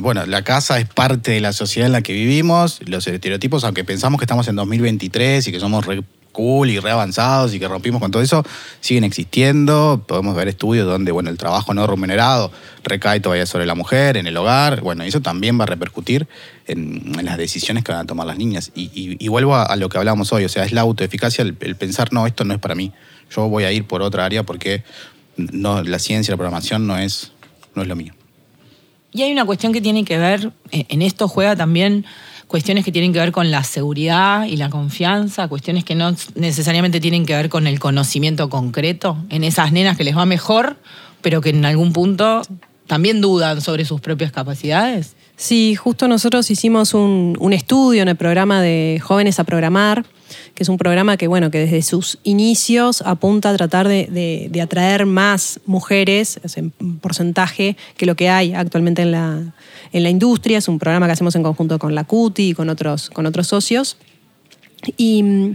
Bueno, 0.00 0.26
la 0.26 0.42
casa 0.42 0.78
es 0.78 0.86
parte 0.88 1.32
de 1.32 1.40
la 1.40 1.52
sociedad 1.52 1.86
en 1.86 1.92
la 1.92 2.02
que 2.02 2.12
vivimos, 2.12 2.80
los 2.86 3.06
estereotipos, 3.06 3.64
aunque 3.64 3.84
pensamos 3.84 4.18
que 4.18 4.24
estamos 4.24 4.46
en 4.48 4.56
2023 4.56 5.46
y 5.48 5.52
que 5.52 5.60
somos 5.60 5.86
re 5.86 6.02
cool 6.36 6.68
y 6.68 6.78
re 6.78 6.90
avanzados 6.90 7.54
y 7.54 7.58
que 7.58 7.66
rompimos 7.66 7.98
con 8.00 8.10
todo 8.10 8.22
eso, 8.22 8.44
siguen 8.80 9.04
existiendo. 9.04 10.04
Podemos 10.06 10.36
ver 10.36 10.48
estudios 10.48 10.86
donde, 10.86 11.10
bueno, 11.10 11.30
el 11.30 11.38
trabajo 11.38 11.72
no 11.72 11.86
remunerado 11.86 12.52
recae 12.84 13.20
todavía 13.20 13.46
sobre 13.46 13.64
la 13.64 13.74
mujer, 13.74 14.18
en 14.18 14.26
el 14.26 14.36
hogar. 14.36 14.82
Bueno, 14.82 15.02
eso 15.02 15.22
también 15.22 15.58
va 15.58 15.64
a 15.64 15.66
repercutir 15.66 16.28
en, 16.66 17.12
las 17.24 17.38
decisiones 17.38 17.84
que 17.84 17.92
van 17.92 18.02
a 18.02 18.06
tomar 18.06 18.26
las 18.26 18.36
niñas. 18.36 18.70
Y, 18.74 19.26
vuelvo 19.28 19.56
a, 19.56 19.74
lo 19.76 19.88
que 19.88 19.96
hablábamos 19.96 20.30
hoy, 20.32 20.44
o 20.44 20.48
sea, 20.50 20.64
es 20.64 20.72
la 20.72 20.82
autoeficacia, 20.82 21.40
el, 21.40 21.56
el 21.60 21.74
pensar, 21.74 22.12
no, 22.12 22.26
esto 22.26 22.44
no 22.44 22.52
es 22.52 22.60
para 22.60 22.74
mí. 22.74 22.92
Yo 23.34 23.48
voy 23.48 23.64
a 23.64 23.72
ir 23.72 23.86
por 23.86 24.02
otra 24.02 24.26
área 24.26 24.42
porque 24.42 24.84
no, 25.38 25.82
la 25.82 25.98
ciencia, 25.98 26.32
la 26.32 26.36
programación 26.36 26.86
no 26.86 26.98
es, 26.98 27.32
no 27.74 27.80
es 27.80 27.88
lo 27.88 27.96
mío. 27.96 28.12
Y 29.16 29.22
hay 29.22 29.32
una 29.32 29.46
cuestión 29.46 29.72
que 29.72 29.80
tiene 29.80 30.04
que 30.04 30.18
ver, 30.18 30.52
eh, 30.72 30.84
en 30.90 31.00
esto 31.00 31.26
juega 31.26 31.56
también 31.56 32.04
cuestiones 32.48 32.84
que 32.84 32.92
tienen 32.92 33.14
que 33.14 33.18
ver 33.18 33.32
con 33.32 33.50
la 33.50 33.64
seguridad 33.64 34.44
y 34.44 34.58
la 34.58 34.68
confianza, 34.68 35.48
cuestiones 35.48 35.84
que 35.84 35.94
no 35.94 36.14
necesariamente 36.34 37.00
tienen 37.00 37.24
que 37.24 37.34
ver 37.34 37.48
con 37.48 37.66
el 37.66 37.80
conocimiento 37.80 38.50
concreto, 38.50 39.16
en 39.30 39.42
esas 39.42 39.72
nenas 39.72 39.96
que 39.96 40.04
les 40.04 40.14
va 40.14 40.26
mejor, 40.26 40.76
pero 41.22 41.40
que 41.40 41.48
en 41.48 41.64
algún 41.64 41.94
punto 41.94 42.42
también 42.86 43.22
dudan 43.22 43.62
sobre 43.62 43.86
sus 43.86 44.02
propias 44.02 44.32
capacidades. 44.32 45.16
Sí, 45.34 45.76
justo 45.76 46.08
nosotros 46.08 46.50
hicimos 46.50 46.92
un, 46.92 47.38
un 47.40 47.54
estudio 47.54 48.02
en 48.02 48.08
el 48.08 48.16
programa 48.16 48.60
de 48.60 49.00
Jóvenes 49.02 49.40
a 49.40 49.44
Programar, 49.44 50.04
que 50.54 50.62
es 50.62 50.68
un 50.68 50.78
programa 50.78 51.16
que, 51.16 51.28
bueno, 51.28 51.50
que 51.50 51.58
desde 51.58 51.82
sus 51.82 52.18
inicios 52.22 53.02
apunta 53.02 53.50
a 53.50 53.56
tratar 53.56 53.88
de, 53.88 54.60
atraer 54.62 55.06
más 55.06 55.60
mujeres, 55.66 56.40
en 56.54 56.70
porcentaje, 57.00 57.76
que 57.96 58.06
lo 58.06 58.14
que 58.14 58.28
hay 58.28 58.54
actualmente 58.54 59.02
en 59.02 59.12
la, 59.12 59.54
en 59.92 60.02
la 60.02 60.10
industria. 60.10 60.58
Es 60.58 60.68
un 60.68 60.78
programa 60.78 61.06
que 61.06 61.12
hacemos 61.12 61.34
en 61.36 61.42
conjunto 61.42 61.78
con 61.78 61.94
la 61.94 62.04
CUTI 62.04 62.50
y 62.50 62.54
con 62.54 62.68
otros, 62.68 63.10
con 63.10 63.26
otros 63.26 63.46
socios. 63.46 63.96
Y 64.96 65.22
mm, 65.22 65.54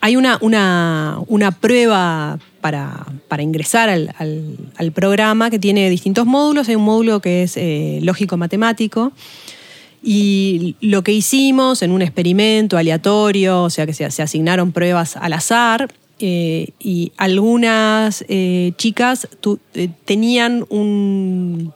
hay 0.00 0.16
una, 0.16 0.38
una, 0.40 1.50
prueba 1.60 2.38
para, 2.60 3.42
ingresar 3.42 3.88
al, 3.88 4.92
programa 4.94 5.50
que 5.50 5.58
tiene 5.58 5.90
distintos 5.90 6.26
módulos. 6.26 6.68
Hay 6.68 6.76
un 6.76 6.84
módulo 6.84 7.20
que 7.20 7.42
es 7.42 7.56
eh, 7.56 8.00
lógico-matemático, 8.02 9.12
y 10.08 10.76
lo 10.80 11.02
que 11.02 11.10
hicimos 11.10 11.82
en 11.82 11.90
un 11.90 12.00
experimento 12.00 12.78
aleatorio, 12.78 13.64
o 13.64 13.70
sea 13.70 13.86
que 13.86 13.92
se, 13.92 14.04
asignaron 14.04 14.70
pruebas 14.70 15.16
al 15.16 15.32
azar, 15.32 15.92
eh, 16.20 16.68
y 16.78 17.10
algunas 17.16 18.24
eh, 18.28 18.72
chicas 18.76 19.26
eh, 19.74 19.88
tenían 20.04 20.64
un 20.68 21.72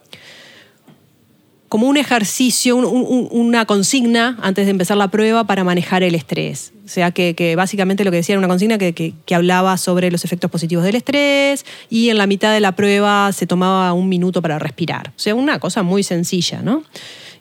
como 1.69 1.89
un 1.89 1.97
ejercicio, 1.97 2.77
una 2.77 3.65
consigna 3.65 4.39
antes 4.43 4.67
de 4.67 4.73
empezar 4.73 4.97
la 4.97 5.09
prueba 5.09 5.45
para 5.45 5.63
manejar 5.63 6.03
el 6.03 6.17
estrés. 6.17 6.73
O 6.85 6.89
sea, 6.89 7.13
que, 7.13 7.55
básicamente 7.57 8.05
lo 8.05 8.11
que 8.11 8.17
decía 8.17 8.33
era 8.33 8.41
una 8.41 8.49
consigna 8.49 8.77
que, 8.77 8.93
que, 8.93 9.35
hablaba 9.35 9.77
sobre 9.77 10.11
los 10.11 10.25
efectos 10.25 10.51
positivos 10.51 10.85
del 10.85 10.97
estrés 10.97 11.65
y 11.89 12.09
en 12.11 12.19
la 12.19 12.27
mitad 12.27 12.53
de 12.53 12.59
la 12.59 12.75
prueba 12.75 13.33
se 13.33 13.47
tomaba 13.47 13.93
un 13.93 14.09
minuto 14.09 14.43
para 14.43 14.59
respirar. 14.59 15.11
O 15.11 15.19
sea, 15.19 15.37
una 15.37 15.61
cosa 15.61 15.85
muy 15.85 16.03
sencilla, 16.03 16.61
¿no? 16.61 16.83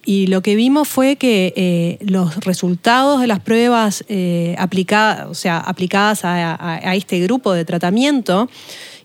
Y 0.05 0.27
lo 0.27 0.41
que 0.41 0.55
vimos 0.55 0.87
fue 0.87 1.17
que 1.17 1.53
eh, 1.55 1.97
los 2.01 2.37
resultados 2.37 3.21
de 3.21 3.27
las 3.27 3.39
pruebas 3.39 4.05
eh, 4.07 4.55
aplicadas, 4.57 5.27
o 5.27 5.33
sea, 5.33 5.57
aplicadas 5.57 6.21
a, 6.23 6.95
este 6.95 7.19
grupo 7.19 7.53
de 7.53 7.65
tratamiento 7.65 8.49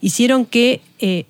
hicieron 0.01 0.47
que 0.47 0.81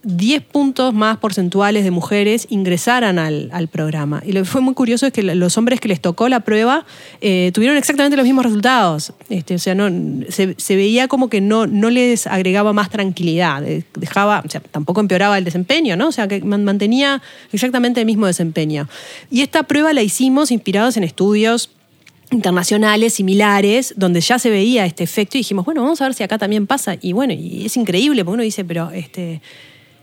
10 0.03 0.41
eh, 0.41 0.47
puntos 0.53 0.95
más 0.95 1.19
porcentuales 1.19 1.85
de 1.85 1.91
mujeres 1.91 2.47
ingresaran 2.51 3.19
al, 3.19 3.69
programa. 3.73 4.23
Y 4.25 4.33
lo 4.33 4.41
que 4.41 4.45
fue 4.45 4.61
muy 4.61 4.75
curioso 4.75 5.07
es 5.07 5.13
que 5.13 5.23
los 5.23 5.59
hombres 5.59 5.81
que 5.81 5.89
les 5.89 6.01
tocó 6.01 6.29
la 6.29 6.41
prueba 6.41 6.85
eh, 7.21 7.51
tuvieron 7.55 7.77
exactamente 7.77 8.17
los 8.17 8.25
mismos 8.25 8.45
resultados. 8.45 9.13
Este, 9.31 9.55
o 9.55 9.59
sea, 9.59 9.75
no, 9.75 9.89
se, 10.29 10.77
veía 10.77 11.09
como 11.09 11.29
que 11.29 11.41
no, 11.41 11.67
no 11.67 11.91
les 11.91 12.27
agregaba 12.27 12.73
más 12.73 12.91
tranquilidad, 12.91 13.63
dejaba, 13.97 14.43
o 14.45 14.49
sea, 14.49 14.61
tampoco 14.61 15.01
empeoraba 15.01 15.39
el 15.39 15.45
desempeño, 15.45 15.97
¿no? 15.97 16.09
O 16.09 16.13
sea, 16.13 16.29
que 16.29 16.41
mantenía 16.43 17.23
exactamente 17.53 18.01
el 18.01 18.07
mismo 18.07 18.27
desempeño. 18.27 18.89
Y 19.31 19.41
esta 19.41 19.65
prueba 19.65 19.93
la 19.93 20.03
hicimos 20.03 20.51
inspirados 20.51 20.97
en 20.97 21.05
estudios 21.05 21.71
internacionales 22.35 23.15
similares 23.15 23.95
donde 23.97 24.21
ya 24.21 24.39
se 24.39 24.51
veía 24.51 24.85
este 24.85 25.05
efecto 25.05 25.39
y 25.39 25.41
dijimos, 25.41 25.65
bueno, 25.65 25.83
vamos 25.83 26.01
a 26.01 26.05
ver 26.05 26.15
si 26.15 26.23
acá 26.23 26.39
también 26.39 26.67
pasa. 26.67 26.97
Y 27.01 27.13
bueno, 27.13 27.33
y 27.33 27.65
es 27.67 27.77
increíble, 27.77 28.25
porque 28.25 28.35
uno 28.35 28.43
dice, 28.43 28.65
pero 28.65 28.91
este, 28.91 29.41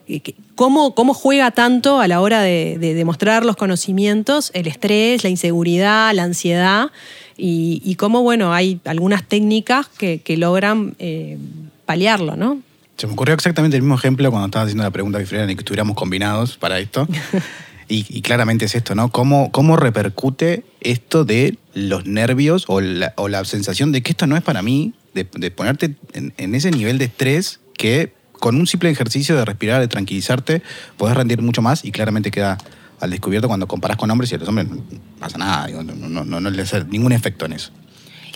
eh, 0.07 0.21
¿cómo, 0.55 0.95
cómo 0.95 1.13
juega 1.13 1.51
tanto 1.51 2.00
a 2.00 2.07
la 2.07 2.21
hora 2.21 2.41
de, 2.41 2.77
demostrar 2.79 3.45
los 3.45 3.55
conocimientos 3.55 4.51
el 4.53 4.67
estrés, 4.67 5.23
la 5.23 5.29
inseguridad, 5.29 6.13
la 6.13 6.23
ansiedad? 6.23 6.91
Y, 7.38 7.95
cómo, 7.95 8.21
bueno, 8.21 8.53
hay 8.53 8.79
algunas 8.85 9.27
técnicas 9.27 9.88
que, 9.88 10.21
logran 10.38 10.95
eh, 11.00 11.38
paliarlo, 11.85 12.35
¿no? 12.35 12.59
Se 12.97 13.07
me 13.07 13.13
ocurrió 13.13 13.33
exactamente 13.33 13.75
el 13.77 13.81
mismo 13.81 13.95
ejemplo 13.95 14.29
cuando 14.29 14.45
estaba 14.45 14.65
haciendo 14.65 14.83
la 14.83 14.91
pregunta 14.91 15.17
a 15.17 15.21
y 15.21 15.25
que 15.25 15.53
estuviéramos 15.53 15.95
combinados 15.95 16.57
para 16.57 16.77
esto. 16.79 17.07
Y, 17.93 18.21
claramente 18.21 18.63
es 18.63 18.75
esto, 18.75 18.95
¿no? 18.95 19.12
¿Cómo, 19.12 19.51
¿Cómo 19.51 19.75
repercute 19.75 20.63
esto 20.79 21.25
de 21.25 21.57
los 21.74 22.05
nervios 22.05 22.63
o 22.69 22.79
la, 22.79 23.13
o 23.17 23.27
la 23.27 23.43
sensación 23.43 23.91
de 23.91 24.01
que 24.01 24.12
esto 24.12 24.27
no 24.27 24.38
es 24.38 24.43
para 24.43 24.62
mí, 24.62 24.93
de, 25.13 25.25
ponerte 25.25 25.95
en, 26.13 26.55
ese 26.55 26.71
nivel 26.71 26.98
de 27.00 27.05
estrés 27.05 27.60
que 27.74 28.13
con 28.31 28.55
un 28.55 28.65
simple 28.65 28.89
ejercicio 28.89 29.36
de 29.36 29.43
respirar, 29.43 29.81
de 29.81 29.89
tranquilizarte, 29.89 30.62
podés 30.95 31.17
rendir 31.17 31.41
mucho 31.41 31.62
más 31.62 31.83
y 31.83 31.91
claramente 31.91 32.31
queda 32.31 32.57
al 33.01 33.10
descubierto 33.10 33.50
cuando 33.50 33.67
comparas 33.67 33.98
con 33.98 34.10
hombres 34.10 34.31
y 34.31 34.36
a 34.36 34.38
los 34.38 34.48
hombres 34.48 34.69
no 34.69 34.81
pasa 35.19 35.38
nada, 35.38 35.67
no, 35.67 36.24
no, 36.24 36.39
no, 36.39 36.50
le 36.50 36.62
hace 36.62 36.86
ningún 36.86 37.12
efecto 37.12 37.45
en 37.45 37.53
eso. 37.53 37.74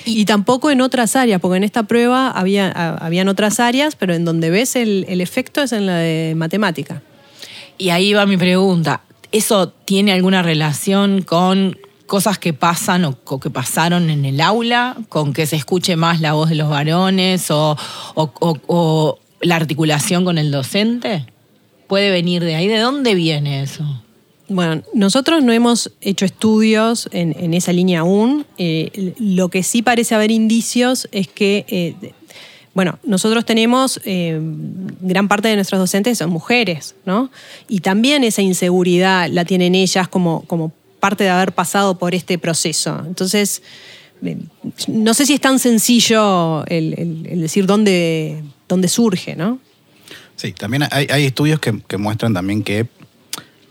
Y, 0.03 0.25
tampoco 0.25 0.69
en 0.69 0.81
otras 0.81 1.15
áreas, 1.15 1.39
porque 1.39 1.55
en 1.55 1.63
esta 1.63 1.83
prueba 1.83 2.29
había, 2.29 2.69
habían 2.95 3.29
otras 3.29 3.61
áreas, 3.61 3.95
pero 3.95 4.13
en 4.13 4.25
donde 4.25 4.49
ves 4.49 4.75
el, 4.75 5.05
el 5.07 5.21
efecto 5.21 5.61
es 5.61 5.71
en 5.71 5.85
la 5.85 5.95
de 5.95 6.33
matemática. 6.35 7.01
Y 7.77 7.89
ahí 7.89 8.13
va 8.13 8.25
mi 8.25 8.37
pregunta. 8.37 9.01
¿Eso 9.35 9.67
tiene 9.67 10.13
alguna 10.13 10.43
relación 10.43 11.21
con 11.21 11.77
cosas 12.05 12.39
que 12.39 12.53
pasan 12.53 13.03
o, 13.03 13.39
que 13.41 13.49
pasaron 13.49 14.09
en 14.09 14.23
el 14.23 14.39
aula, 14.39 14.95
con 15.09 15.33
que 15.33 15.45
se 15.45 15.57
escuche 15.57 15.97
más 15.97 16.21
la 16.21 16.31
voz 16.31 16.47
de 16.47 16.55
los 16.55 16.69
varones 16.69 17.47
o, 17.49 17.75
la 19.41 19.55
articulación 19.57 20.23
con 20.23 20.37
el 20.37 20.51
docente? 20.51 21.25
¿Puede 21.87 22.11
venir 22.11 22.45
de 22.45 22.55
ahí? 22.55 22.69
¿De 22.69 22.79
dónde 22.79 23.13
viene 23.13 23.61
eso? 23.61 23.83
Bueno, 24.47 24.83
nosotros 24.93 25.43
no 25.43 25.51
hemos 25.51 25.91
hecho 25.99 26.23
estudios 26.23 27.09
en, 27.11 27.53
esa 27.53 27.73
línea 27.73 27.99
aún. 27.99 28.45
Eh, 28.57 29.15
lo 29.19 29.49
que 29.49 29.63
sí 29.63 29.81
parece 29.81 30.15
haber 30.15 30.31
indicios 30.31 31.09
es 31.11 31.27
que 31.27 31.65
eh, 31.67 32.13
bueno, 32.75 32.99
nosotros 33.05 33.45
tenemos, 33.45 34.01
eh, 34.03 34.37
gran 34.99 35.29
parte 35.29 35.47
de 35.47 35.55
nuestros 35.55 35.79
docentes 35.79 36.17
son 36.17 36.29
mujeres, 36.29 36.93
¿no? 37.05 37.31
Y 37.69 37.79
también 37.79 38.25
esa 38.25 38.41
inseguridad 38.41 39.29
la 39.29 39.45
tienen 39.45 39.75
ellas 39.75 40.09
como, 40.09 40.41
como 40.41 40.73
parte 40.99 41.23
de 41.23 41.29
haber 41.29 41.53
pasado 41.53 41.97
por 41.97 42.13
este 42.13 42.37
proceso. 42.37 43.01
Entonces, 43.07 43.63
eh, 44.25 44.37
no 44.89 45.13
sé 45.13 45.25
si 45.25 45.35
es 45.35 45.39
tan 45.39 45.57
sencillo 45.57 46.65
el, 46.65 47.23
decir 47.39 47.65
dónde, 47.65 48.43
dónde, 48.67 48.89
surge, 48.89 49.37
¿no? 49.37 49.59
Sí, 50.35 50.51
también 50.51 50.83
hay, 50.91 51.23
estudios 51.23 51.61
que, 51.61 51.97
muestran 51.97 52.33
también 52.33 52.61
que 52.61 52.87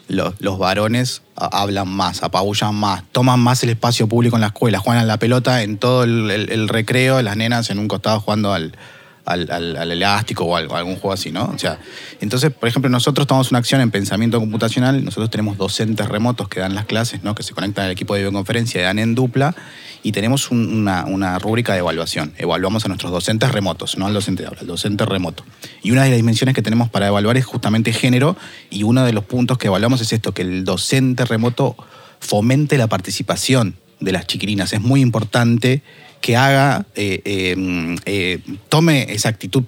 los, 0.08 0.58
varones 0.58 1.20
hablan 1.36 1.88
más, 1.88 2.22
apabullan 2.22 2.74
más, 2.74 3.04
toman 3.12 3.38
más 3.38 3.62
el 3.64 3.68
espacio 3.68 4.08
público 4.08 4.36
en 4.36 4.40
la 4.40 4.46
escuela, 4.46 4.78
juegan 4.78 5.06
la 5.06 5.18
pelota 5.18 5.62
en 5.62 5.76
todo 5.76 6.04
el 6.04 6.68
recreo, 6.70 7.20
las 7.20 7.36
nenas 7.36 7.68
en 7.68 7.78
un 7.78 7.86
costado 7.86 8.20
jugando 8.20 8.54
al, 8.54 8.72
al, 9.24 9.90
elástico 9.90 10.44
o, 10.44 10.56
algún 10.56 10.96
juego 10.96 11.12
así, 11.12 11.32
¿no? 11.32 11.44
O 11.46 11.58
sea, 11.58 11.78
entonces, 12.20 12.52
por 12.52 12.68
ejemplo, 12.68 12.90
nosotros 12.90 13.26
tomamos 13.26 13.50
una 13.50 13.58
acción 13.58 13.80
en 13.80 13.90
pensamiento 13.90 14.38
computacional, 14.38 15.04
nosotros 15.04 15.30
tenemos 15.30 15.56
docentes 15.56 16.08
remotos 16.08 16.48
que 16.48 16.60
dan 16.60 16.74
las 16.74 16.84
clases, 16.84 17.22
¿no? 17.22 17.34
Que 17.34 17.42
se 17.42 17.54
conectan 17.54 17.86
al 17.86 17.90
equipo 17.90 18.14
de 18.14 18.20
videoconferencia 18.20 18.82
dan 18.82 18.98
en 18.98 19.14
dupla, 19.14 19.54
y 20.02 20.12
tenemos 20.12 20.50
una, 20.50 21.38
rúbrica 21.38 21.72
de 21.72 21.78
evaluación. 21.78 22.34
Evaluamos 22.36 22.84
a 22.84 22.88
nuestros 22.88 23.10
docentes 23.10 23.50
remotos, 23.50 23.96
no 23.96 24.06
al 24.06 24.12
docente 24.12 24.42
de 24.42 24.48
aula, 24.48 24.60
al 24.60 24.66
docente 24.66 25.06
remoto. 25.06 25.44
Y 25.82 25.92
una 25.92 26.04
de 26.04 26.10
las 26.10 26.18
dimensiones 26.18 26.54
que 26.54 26.60
tenemos 26.60 26.90
para 26.90 27.06
evaluar 27.06 27.38
es 27.38 27.46
justamente 27.46 27.92
género, 27.92 28.36
y 28.68 28.82
uno 28.82 29.04
de 29.04 29.14
los 29.14 29.24
puntos 29.24 29.56
que 29.56 29.68
evaluamos 29.68 30.02
es 30.02 30.12
esto, 30.12 30.32
que 30.32 30.42
el 30.42 30.64
docente 30.64 31.24
remoto 31.24 31.74
fomente 32.20 32.76
la 32.76 32.86
participación 32.86 33.76
de 34.00 34.12
las 34.12 34.26
chiquilinas. 34.26 34.74
Es 34.74 34.82
muy 34.82 35.00
importante 35.00 35.82
que 36.24 36.38
haga, 36.38 36.86
eh, 36.94 37.20
eh, 37.26 37.96
eh, 38.06 38.38
tome 38.70 39.12
esa 39.12 39.28
actitud 39.28 39.64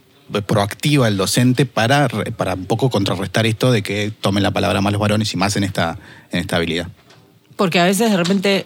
proactiva 0.47 1.07
el 1.07 1.19
docente 1.19 1.67
para, 1.67 2.09
para 2.09 2.55
un 2.55 2.65
poco 2.65 2.89
contrarrestar 2.89 3.45
esto 3.45 3.71
de 3.71 3.83
que 3.83 4.11
tomen 4.23 4.43
la 4.43 4.53
palabra 4.53 4.81
más 4.81 4.91
los 4.91 4.99
varones 4.99 5.35
y 5.35 5.37
más 5.37 5.55
en 5.57 5.65
esta, 5.65 5.99
en 6.33 6.41
esta 6.41 6.57
habilidad. 6.57 6.89
Porque 7.57 7.79
a 7.79 7.85
veces 7.85 8.11
de 8.11 8.17
repente 8.17 8.65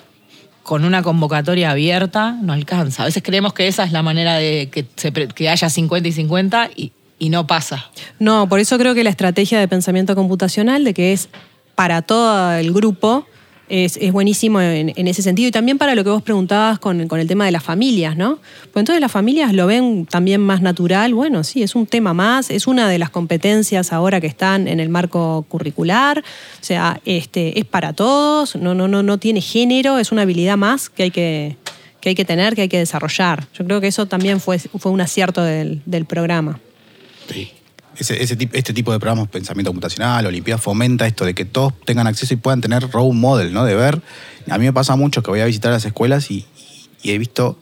con 0.63 0.85
una 0.85 1.03
convocatoria 1.03 1.73
abierta 1.73 2.39
no 2.41 2.53
alcanza. 2.53 3.03
A 3.03 3.07
veces 3.07 3.25
creemos 3.25 3.55
que 3.55 3.67
esa 3.67 3.83
es 3.83 3.91
la 3.91 4.05
manera 4.05 4.37
de 4.37 4.69
que, 4.71 4.87
que 5.27 5.49
haya 5.49 5.69
50 5.69 6.09
y 6.09 6.13
50 6.13 6.71
y, 6.77 6.93
y 7.19 7.31
no 7.31 7.49
pasa. 7.49 7.91
No, 8.21 8.49
por 8.49 8.61
eso 8.61 8.79
creo 8.79 8.95
que 8.95 9.03
la 9.03 9.11
estrategia 9.11 9.59
de 9.59 9.67
pensamiento 9.67 10.15
computacional, 10.15 10.85
de 10.85 10.95
que 10.95 11.13
es 11.13 11.29
para 11.75 12.03
todo 12.03 12.53
el 12.53 12.73
grupo, 12.73 13.27
es, 13.71 14.13
buenísimo 14.13 14.61
en, 14.61 15.07
ese 15.07 15.23
sentido. 15.23 15.49
Y 15.49 15.53
también 15.53 15.79
para 15.79 15.95
lo 15.95 16.03
que 16.05 16.11
vos 16.11 16.23
preguntabas 16.23 16.79
con, 16.79 17.01
el 17.01 17.27
tema 17.27 17.45
de 17.45 17.53
las 17.53 17.63
familias, 17.63 18.17
¿no? 18.17 18.39
Pues 18.73 18.83
entonces 18.83 19.01
las 19.01 19.13
familias 19.13 19.53
lo 19.55 19.67
ven 19.67 20.07
también 20.07 20.41
más 20.41 20.61
natural. 20.61 21.15
Bueno, 21.15 21.45
sí, 21.45 21.63
es 21.63 21.75
un 21.75 21.87
tema 21.87 22.13
más, 22.13 22.51
es 22.51 22.67
una 22.67 22.89
de 22.89 22.99
las 22.99 23.11
competencias 23.11 23.93
ahora 23.93 24.21
que 24.21 24.27
están 24.27 24.67
en 24.69 24.81
el 24.81 24.89
marco 24.89 25.45
curricular. 25.49 26.19
O 26.19 26.65
sea, 26.65 27.01
este, 27.05 27.59
es 27.59 27.65
para 27.65 27.93
todos, 27.93 28.57
no, 28.57 28.75
no, 28.75 28.89
no, 28.89 29.03
no 29.03 29.19
tiene 29.19 29.41
género, 29.41 29.99
es 29.99 30.13
una 30.13 30.23
habilidad 30.23 30.57
más 30.57 30.91
que 30.91 31.05
hay 31.05 31.11
que, 31.11 31.57
que 32.01 32.11
hay 32.11 32.15
que 32.15 32.25
tener, 32.25 32.55
que 32.55 32.63
hay 32.63 32.69
que 32.69 32.79
desarrollar. 32.79 33.47
Yo 33.55 33.65
creo 33.65 33.81
que 33.81 33.87
eso 33.87 34.07
también 34.07 34.41
fue, 34.41 34.59
fue 34.59 34.91
un 34.91 35.01
acierto 35.01 35.43
del, 35.43 35.81
del 35.87 36.05
programa. 36.05 36.59
Sí 37.33 37.53
este 38.01 38.73
tipo 38.73 38.93
de 38.93 38.99
programas, 38.99 39.29
pensamiento 39.29 39.71
computacional, 39.71 40.27
Olimpiada, 40.27 40.59
fomenta 40.59 41.07
esto 41.07 41.25
de 41.25 41.35
que 41.35 41.45
todos 41.45 41.75
tengan 41.85 42.07
acceso 42.07 42.35
y 42.35 42.37
puedan 42.37 42.61
tener 42.61 42.91
role 42.91 43.15
model, 43.15 43.53
¿no? 43.53 43.65
De 43.65 43.75
ver. 43.75 44.01
A 44.49 44.59
mí 44.59 44.65
me 44.65 44.73
pasa 44.73 44.97
mucho 44.97 45.23
que 45.23 45.31
voy 45.31 45.41
a 45.41 45.45
visitar 45.45 45.73
las 45.73 45.85
escuelas 45.85 46.31
y, 46.31 46.47
he 47.03 47.17
visto 47.19 47.59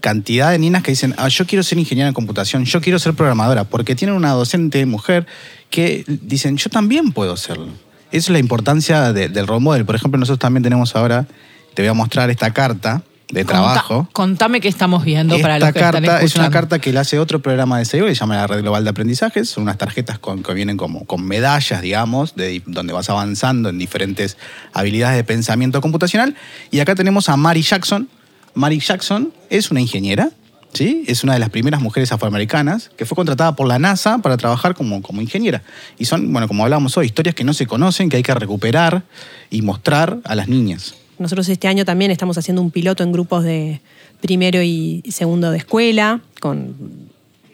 cantidad 0.00 0.50
de 0.50 0.58
niñas 0.58 0.82
que 0.82 0.92
dicen, 0.92 1.14
ah, 1.18 1.28
yo 1.28 1.46
quiero 1.46 1.62
ser 1.62 1.78
ingeniera 1.78 2.08
en 2.08 2.14
computación, 2.14 2.64
yo 2.64 2.80
quiero 2.80 2.98
ser 2.98 3.14
programadora, 3.14 3.64
porque 3.64 3.94
tienen 3.94 4.16
una 4.16 4.30
docente 4.32 4.84
mujer 4.86 5.26
que 5.70 6.04
dicen, 6.06 6.56
yo 6.56 6.70
también 6.70 7.12
puedo 7.12 7.36
serlo. 7.36 7.68
Esa 8.10 8.26
es 8.26 8.30
la 8.30 8.38
importancia 8.38 9.12
del 9.12 9.46
role 9.46 9.60
model. 9.60 9.84
Por 9.84 9.94
ejemplo, 9.94 10.18
nosotros 10.18 10.38
también 10.38 10.62
tenemos 10.62 10.96
ahora, 10.96 11.26
te 11.74 11.82
voy 11.82 11.88
a 11.90 11.94
mostrar 11.94 12.30
esta 12.30 12.52
carta 12.52 13.02
de 13.30 13.44
trabajo. 13.44 14.08
contame 14.12 14.60
qué 14.60 14.68
estamos 14.68 15.04
viendo 15.04 15.38
para 15.40 15.58
los 15.58 15.72
que 15.72 15.80
carta 15.80 15.98
están 15.98 16.24
Es 16.24 16.36
una 16.36 16.50
carta 16.50 16.78
que 16.78 16.92
le 16.92 16.98
hace 16.98 17.18
otro 17.18 17.40
programa 17.40 17.78
de 17.78 17.84
SEO 17.84 18.06
que 18.06 18.14
se 18.14 18.20
llama 18.20 18.36
la 18.36 18.46
Red 18.46 18.62
Global 18.62 18.84
de 18.84 18.90
Aprendizajes. 18.90 19.48
Son 19.50 19.64
unas 19.64 19.76
tarjetas 19.76 20.18
con, 20.18 20.42
que 20.42 20.54
vienen 20.54 20.76
como, 20.76 21.04
con 21.04 21.24
medallas, 21.24 21.82
digamos, 21.82 22.34
de, 22.36 22.62
donde 22.66 22.92
vas 22.92 23.10
avanzando 23.10 23.68
en 23.68 23.78
diferentes 23.78 24.38
habilidades 24.72 25.16
de 25.16 25.24
pensamiento 25.24 25.80
computacional. 25.80 26.36
Y 26.70 26.80
acá 26.80 26.94
tenemos 26.94 27.28
a 27.28 27.36
Mary 27.36 27.62
Jackson. 27.62 28.08
Mary 28.54 28.80
Jackson 28.80 29.32
es 29.50 29.70
una 29.70 29.80
ingeniera, 29.80 30.30
¿sí? 30.72 31.04
Es 31.06 31.22
una 31.22 31.34
de 31.34 31.38
las 31.38 31.50
primeras 31.50 31.82
mujeres 31.82 32.10
afroamericanas 32.12 32.90
que 32.96 33.04
fue 33.04 33.14
contratada 33.14 33.54
por 33.54 33.68
la 33.68 33.78
NASA 33.78 34.18
para 34.18 34.36
trabajar 34.38 34.74
como, 34.74 35.02
como 35.02 35.20
ingeniera. 35.20 35.62
Y 35.98 36.06
son, 36.06 36.32
bueno, 36.32 36.48
como 36.48 36.64
hablábamos 36.64 36.96
hoy, 36.96 37.06
historias 37.06 37.34
que 37.34 37.44
no 37.44 37.52
se 37.52 37.66
conocen, 37.66 38.08
que 38.08 38.16
hay 38.16 38.22
que 38.22 38.34
recuperar 38.34 39.02
y 39.50 39.60
mostrar 39.62 40.18
a 40.24 40.34
las 40.34 40.48
niñas. 40.48 40.94
Nosotros 41.18 41.48
este 41.48 41.68
año 41.68 41.84
también 41.84 42.10
estamos 42.10 42.38
haciendo 42.38 42.62
un 42.62 42.70
piloto 42.70 43.02
en 43.02 43.12
grupos 43.12 43.44
de 43.44 43.80
primero 44.20 44.62
y 44.62 45.02
segundo 45.10 45.50
de 45.50 45.58
escuela, 45.58 46.20
con 46.40 47.08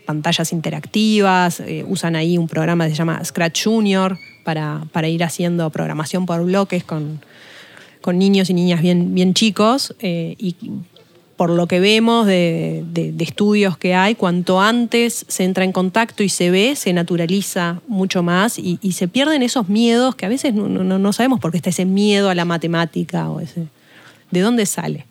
pantallas 0.04 0.52
interactivas, 0.52 1.60
eh, 1.60 1.84
usan 1.86 2.16
ahí 2.16 2.38
un 2.38 2.48
programa 2.48 2.84
que 2.84 2.90
se 2.90 2.96
llama 2.96 3.24
Scratch 3.24 3.64
Junior 3.64 4.18
para, 4.44 4.86
para 4.92 5.08
ir 5.08 5.24
haciendo 5.24 5.68
programación 5.70 6.26
por 6.26 6.44
bloques 6.44 6.84
con, 6.84 7.20
con 8.00 8.18
niños 8.18 8.50
y 8.50 8.54
niñas 8.54 8.82
bien, 8.82 9.14
bien 9.14 9.34
chicos. 9.34 9.94
Eh, 10.00 10.34
y 10.38 10.56
por 11.36 11.50
lo 11.50 11.66
que 11.66 11.80
vemos 11.80 12.26
de, 12.26 12.84
de- 12.92 13.12
de 13.12 13.24
estudios 13.24 13.76
que 13.76 13.94
hay, 13.94 14.14
cuanto 14.14 14.60
antes 14.60 15.24
se 15.28 15.44
entra 15.44 15.64
en 15.64 15.72
contacto 15.72 16.22
y 16.22 16.28
se 16.28 16.50
ve, 16.50 16.76
se 16.76 16.92
naturaliza 16.92 17.80
mucho 17.88 18.22
más 18.22 18.58
y, 18.58 18.78
se 18.92 19.08
pierden 19.08 19.42
esos 19.42 19.68
miedos 19.68 20.14
que 20.14 20.26
a 20.26 20.28
veces 20.28 20.54
no, 20.54 20.68
no- 20.68 20.98
no 20.98 21.12
sabemos 21.12 21.40
por 21.40 21.50
qué 21.50 21.56
está 21.58 21.70
ese 21.70 21.84
miedo 21.84 22.30
a 22.30 22.34
la 22.34 22.44
matemática 22.44 23.28
o 23.30 23.40
ese. 23.40 23.66
¿De 24.30 24.40
dónde 24.40 24.66
sale? 24.66 25.06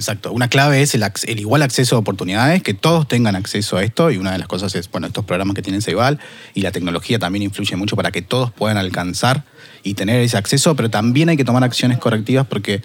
Exacto. 0.00 0.32
Una 0.32 0.48
clave 0.48 0.80
es 0.80 0.94
el, 0.94 1.04
el 1.26 1.40
igual 1.40 1.60
acceso 1.60 1.94
a 1.94 1.98
oportunidades, 1.98 2.62
que 2.62 2.72
todos 2.72 3.06
tengan 3.06 3.36
acceso 3.36 3.76
a 3.76 3.84
esto. 3.84 4.10
Y 4.10 4.16
una 4.16 4.32
de 4.32 4.38
las 4.38 4.48
cosas 4.48 4.74
es, 4.74 4.90
bueno, 4.90 5.06
estos 5.06 5.26
programas 5.26 5.54
que 5.54 5.60
tienen 5.60 5.82
Ceibal 5.82 6.18
y 6.54 6.62
la 6.62 6.72
tecnología 6.72 7.18
también 7.18 7.42
influye 7.42 7.76
mucho 7.76 7.96
para 7.96 8.10
que 8.10 8.22
todos 8.22 8.50
puedan 8.50 8.78
alcanzar 8.78 9.44
y 9.82 9.92
tener 9.92 10.20
ese 10.22 10.38
acceso, 10.38 10.74
pero 10.74 10.88
también 10.88 11.28
hay 11.28 11.36
que 11.36 11.44
tomar 11.44 11.62
acciones 11.64 11.98
correctivas 11.98 12.46
porque 12.46 12.80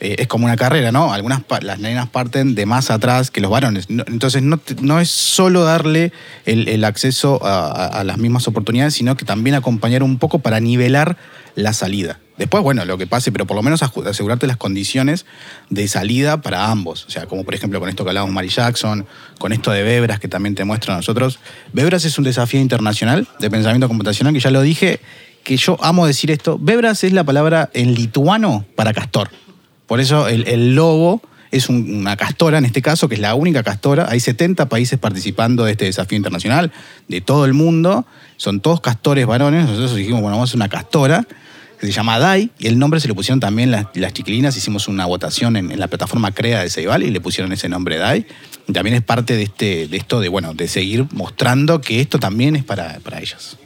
eh, 0.00 0.16
es 0.18 0.26
como 0.26 0.44
una 0.44 0.56
carrera, 0.56 0.92
¿no? 0.92 1.14
Algunas 1.14 1.40
las 1.62 1.78
nenas 1.78 2.10
parten 2.10 2.54
de 2.54 2.66
más 2.66 2.90
atrás 2.90 3.30
que 3.30 3.40
los 3.40 3.50
varones. 3.50 3.86
Entonces 3.88 4.42
no, 4.42 4.60
no 4.82 5.00
es 5.00 5.08
solo 5.08 5.64
darle 5.64 6.12
el, 6.44 6.84
acceso 6.84 7.40
a 7.42 8.04
las 8.04 8.18
mismas 8.18 8.46
oportunidades, 8.46 8.92
sino 8.92 9.16
que 9.16 9.24
también 9.24 9.56
acompañar 9.56 10.02
un 10.02 10.18
poco 10.18 10.40
para 10.40 10.60
nivelar 10.60 11.16
la 11.54 11.72
salida. 11.72 12.18
Después, 12.38 12.62
bueno, 12.62 12.84
lo 12.86 12.96
que 12.98 13.06
pase, 13.06 13.30
pero 13.30 13.46
por 13.46 13.56
lo 13.56 13.62
menos 13.62 13.82
asegurarte 13.82 14.46
las 14.46 14.56
condiciones 14.56 15.26
de 15.68 15.86
salida 15.86 16.40
para 16.40 16.70
ambos. 16.70 17.04
O 17.06 17.10
sea, 17.10 17.26
como 17.26 17.44
por 17.44 17.54
ejemplo 17.54 17.78
con 17.78 17.88
esto 17.88 18.04
que 18.04 18.10
hablábamos 18.10 18.34
Mary 18.34 18.48
Jackson, 18.48 19.06
con 19.38 19.52
esto 19.52 19.70
de 19.70 19.82
Bebras 19.82 20.18
que 20.18 20.28
también 20.28 20.54
te 20.54 20.64
muestra 20.64 20.94
a 20.94 20.96
nosotros. 20.96 21.38
Bebras 21.72 22.04
es 22.06 22.16
un 22.18 22.24
desafío 22.24 22.60
internacional 22.60 23.28
de 23.38 23.50
pensamiento 23.50 23.86
computacional 23.88 24.32
que 24.32 24.40
ya 24.40 24.50
lo 24.50 24.62
dije, 24.62 25.00
que 25.44 25.56
yo 25.58 25.76
amo 25.84 26.06
decir 26.06 26.30
esto. 26.30 26.58
Bebras 26.58 27.04
es 27.04 27.12
la 27.12 27.22
palabra 27.24 27.68
en 27.74 27.94
lituano 27.94 28.64
para 28.76 28.92
castor. 28.94 29.28
Por 29.86 30.00
eso 30.00 30.26
el, 30.28 30.46
el 30.48 30.74
logo 30.74 31.20
es 31.50 31.68
un- 31.68 31.96
una 31.96 32.16
castora, 32.16 32.56
en 32.56 32.64
este 32.64 32.80
caso, 32.80 33.08
que 33.10 33.16
es 33.16 33.20
la 33.20 33.34
única 33.34 33.62
castora. 33.62 34.06
Hay 34.08 34.20
70 34.20 34.70
países 34.70 34.98
participando 34.98 35.64
de 35.64 35.72
este 35.72 35.84
desafío 35.84 36.16
internacional, 36.16 36.72
de 37.08 37.20
todo 37.20 37.44
el 37.44 37.52
mundo. 37.52 38.06
Son 38.38 38.60
todos 38.60 38.80
castores 38.80 39.26
varones. 39.26 39.66
Nosotros 39.66 39.94
dijimos, 39.96 40.22
bueno, 40.22 40.36
vamos 40.36 40.48
a 40.48 40.50
hacer 40.50 40.56
una 40.56 40.68
castora 40.70 41.26
se 41.86 41.92
llama 41.92 42.18
DAI, 42.18 42.50
y 42.58 42.66
el 42.68 42.78
nombre 42.78 43.00
se 43.00 43.08
lo 43.08 43.14
pusieron 43.14 43.40
también 43.40 43.70
las, 43.70 43.86
chiquilinas. 44.12 44.56
Hicimos 44.56 44.88
una 44.88 45.06
votación 45.06 45.56
en, 45.56 45.78
la 45.78 45.88
plataforma 45.88 46.32
CREA 46.32 46.62
de 46.62 46.70
Ceibal 46.70 47.02
y 47.02 47.10
le 47.10 47.20
pusieron 47.20 47.52
ese 47.52 47.68
nombre 47.68 47.96
DAI. 47.98 48.26
También 48.72 48.94
es 48.94 49.02
parte 49.02 49.36
de, 49.36 49.42
este, 49.42 49.88
de 49.88 49.96
esto 49.96 50.20
de, 50.20 50.28
bueno, 50.28 50.54
de 50.54 50.68
seguir 50.68 51.06
mostrando 51.12 51.80
que 51.80 52.00
esto 52.00 52.18
también 52.18 52.54
es 52.54 52.64
para, 52.64 53.00
para 53.00 53.20
ellas. 53.20 53.56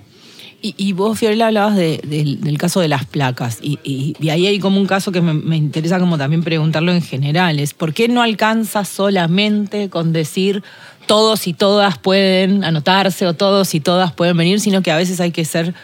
Y, 0.63 0.75
y 0.79 0.93
vos, 0.95 1.19
Fiorella, 1.19 1.49
hablabas 1.49 1.77
de- 1.77 2.01
del, 2.03 2.59
caso 2.59 2.81
de 2.81 2.89
las 2.89 3.05
placas. 3.05 3.59
Y, 3.63 4.17
ahí 4.31 4.47
hay 4.47 4.59
como 4.59 4.81
un 4.81 4.87
caso 4.87 5.13
que 5.13 5.21
me, 5.21 5.35
me 5.35 5.57
interesa 5.57 5.99
como 5.99 6.17
también 6.17 6.43
preguntarlo 6.43 6.93
en 6.93 7.03
general. 7.03 7.63
¿por 7.77 7.93
qué 7.93 8.09
no 8.09 8.23
alcanza 8.23 8.85
solamente 8.85 9.91
con 9.91 10.13
decir 10.13 10.63
todos 11.07 11.47
y 11.47 11.53
todas 11.53 11.99
pueden 11.99 12.65
anotarse 12.65 13.27
o 13.27 13.35
todos 13.35 13.75
y 13.75 13.81
todas 13.81 14.13
pueden 14.13 14.37
venir, 14.37 14.61
sino 14.61 14.83
que 14.83 14.91
a 14.91 14.97
veces 14.97 15.21
hay 15.21 15.31
que 15.31 15.45
ser 15.45 15.75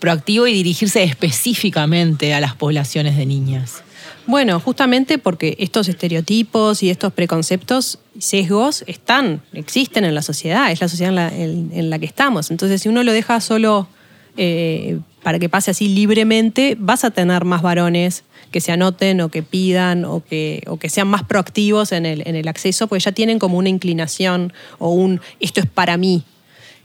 proactivo 0.00 0.46
y 0.48 0.52
dirigirse 0.52 1.02
específicamente 1.04 2.34
a 2.34 2.40
las 2.40 2.54
poblaciones 2.56 3.16
de 3.16 3.26
niñas? 3.26 3.82
Bueno, 4.26 4.60
justamente 4.60 5.18
porque 5.18 5.56
estos 5.58 5.88
estereotipos 5.88 6.82
y 6.82 6.90
estos 6.90 7.12
preconceptos 7.12 7.98
sesgos 8.18 8.84
están, 8.86 9.40
existen 9.52 10.04
en 10.04 10.14
la 10.14 10.22
sociedad, 10.22 10.70
es 10.70 10.80
la 10.80 10.88
sociedad 10.88 11.10
en 11.10 11.16
la, 11.16 11.28
en- 11.36 11.70
en 11.74 11.90
la 11.90 11.98
que 11.98 12.06
estamos. 12.06 12.50
Entonces, 12.50 12.82
si 12.82 12.88
uno 12.88 13.02
lo 13.02 13.12
deja 13.12 13.40
solo 13.40 13.88
eh, 14.36 14.98
para 15.22 15.38
que 15.38 15.48
pase 15.48 15.70
así 15.72 15.88
libremente, 15.88 16.76
vas 16.78 17.04
a 17.04 17.10
tener 17.10 17.44
más 17.44 17.62
varones 17.62 18.22
que 18.52 18.60
se 18.60 18.72
anoten 18.72 19.20
o 19.20 19.28
que 19.30 19.42
pidan 19.42 20.04
o 20.04 20.22
que, 20.24 20.62
o 20.66 20.76
que 20.78 20.88
sean 20.88 21.08
más 21.08 21.22
proactivos 21.24 21.92
en 21.92 22.06
el, 22.06 22.22
en 22.26 22.36
el 22.36 22.46
acceso, 22.48 22.86
porque 22.86 23.02
ya 23.04 23.12
tienen 23.12 23.38
como 23.38 23.58
una 23.58 23.68
inclinación 23.68 24.52
o 24.78 24.90
un 24.90 25.20
esto 25.40 25.60
es 25.60 25.66
para 25.66 25.96
mí. 25.96 26.22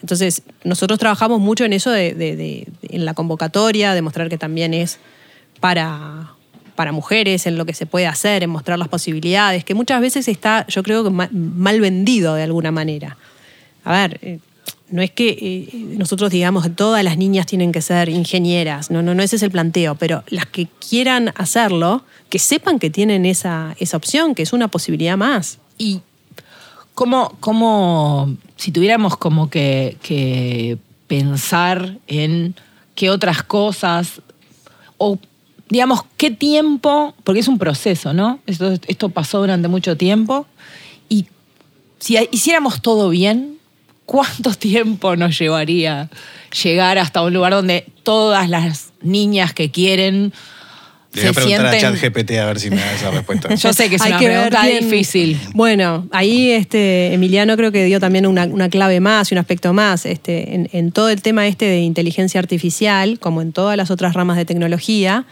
Entonces, 0.06 0.44
nosotros 0.64 1.00
trabajamos 1.00 1.40
mucho 1.40 1.66
en 1.66 1.74
eso 1.74 1.90
de, 1.90 2.68
en 2.84 3.06
la 3.06 3.16
convocatoria, 3.16 3.96
de 3.96 4.04
mostrar 4.04 4.30
que 4.30 4.38
también 4.38 4.76
es 4.76 5.00
para, 5.60 6.32
para 6.76 6.92
mujeres, 6.92 7.48
en 7.48 7.58
lo 7.58 7.66
que 7.66 7.74
se 7.74 7.88
puede 7.88 8.06
hacer, 8.06 8.44
en 8.44 8.52
mostrar 8.52 8.78
las 8.78 8.88
posibilidades, 8.88 9.66
que 9.66 9.74
muchas 9.74 10.02
veces 10.02 10.28
está, 10.28 10.68
yo 10.68 10.84
creo 10.84 11.10
mal 11.10 11.82
vendido 11.82 12.36
de 12.36 12.44
alguna 12.44 12.72
manera. 12.72 13.18
A 13.84 13.94
ver, 13.94 14.20
eh, 14.22 14.38
no 14.92 15.02
es 15.02 15.10
que 15.10 15.30
eh, 15.42 15.70
nosotros 15.98 16.30
digamos 16.30 16.66
que 16.66 16.70
todas 16.70 17.04
las 17.04 17.18
niñas 17.18 17.48
tienen 17.48 17.72
que 17.72 17.82
ser 17.82 18.08
ingenieras, 18.08 18.92
no, 18.92 19.02
no, 19.02 19.16
no 19.16 19.24
ese 19.24 19.38
es 19.38 19.42
el 19.42 19.50
planteo, 19.50 19.96
pero 19.96 20.24
las 20.28 20.46
que 20.46 20.68
quieran 20.88 21.34
hacerlo, 21.36 22.04
que 22.30 22.38
sepan 22.38 22.78
que 22.78 22.92
tienen 22.92 23.26
esa, 23.26 23.76
esa 23.80 23.98
opción, 23.98 24.36
que 24.36 24.44
es 24.44 24.54
una 24.54 24.68
posibilidad 24.68 25.18
más. 25.18 25.58
Y 25.80 26.02
cómo, 26.94 27.36
cómo 27.40 28.38
si 28.56 28.72
tuviéramos 28.72 29.18
como 29.18 29.50
que, 29.50 29.98
que 30.02 30.78
pensar 31.08 31.98
en 32.08 32.56
qué 32.96 33.10
otras 33.10 33.44
cosas, 33.44 34.22
o 34.98 35.20
digamos, 35.70 36.02
qué 36.18 36.32
tiempo, 36.32 37.14
porque 37.24 37.42
es 37.42 37.48
un 37.48 37.58
proceso, 37.58 38.14
¿no? 38.14 38.40
Esto, 38.46 38.74
esto 38.88 39.10
pasó 39.10 39.40
durante 39.40 39.68
mucho 39.68 39.98
tiempo, 39.98 40.48
y 41.10 41.26
si 42.00 42.18
hiciéramos 42.32 42.82
todo 42.82 43.10
bien, 43.10 43.58
¿cuánto 44.06 44.52
tiempo 44.56 45.16
nos 45.16 45.38
llevaría 45.38 46.10
llegar 46.64 46.98
hasta 46.98 47.22
un 47.22 47.34
lugar 47.34 47.54
donde 47.54 47.86
todas 48.04 48.50
las 48.50 48.94
niñas 49.02 49.54
que 49.54 49.72
quieren 49.72 50.34
Le 51.16 51.22
voy 51.22 51.30
a 51.30 51.34
preguntar 51.34 51.66
a. 51.68 51.78
ChatGPT 51.80 52.32
a 52.32 52.46
ver 52.46 52.60
si 52.60 52.70
me 52.70 52.78
da 52.78 52.94
esa 52.94 53.12
respuesta. 53.12 53.54
Yo 53.56 53.74
sé 53.74 53.90
que 53.90 53.96
es 53.96 54.02
Hay 54.02 54.12
una 54.12 54.20
que 54.20 54.28
ver 54.28 54.36
pregunta 54.50 54.68
bien- 54.68 54.90
difícil. 54.90 55.40
Bueno, 55.54 56.08
ahí 56.12 56.52
este, 56.52 57.14
Emiliano 57.14 57.56
creo 57.58 57.72
que 57.72 57.86
dio 57.86 58.00
también 58.00 58.26
una, 58.28 58.46
una 58.46 58.70
clave 58.70 59.00
más 59.00 59.32
y 59.32 59.36
un 59.36 59.40
aspecto 59.40 59.74
más. 59.74 60.06
Este, 60.06 60.54
en, 60.56 60.70
en 60.74 60.92
todo 60.92 61.10
el 61.10 61.22
tema 61.22 61.48
este 61.48 61.66
de 61.66 61.80
inteligencia 61.80 62.40
artificial, 62.40 63.20
como 63.20 63.42
en 63.42 63.52
todas 63.54 63.78
las 63.78 63.92
otras 63.92 64.14
ramas 64.14 64.38
de 64.38 64.46
tecnología, 64.46 65.26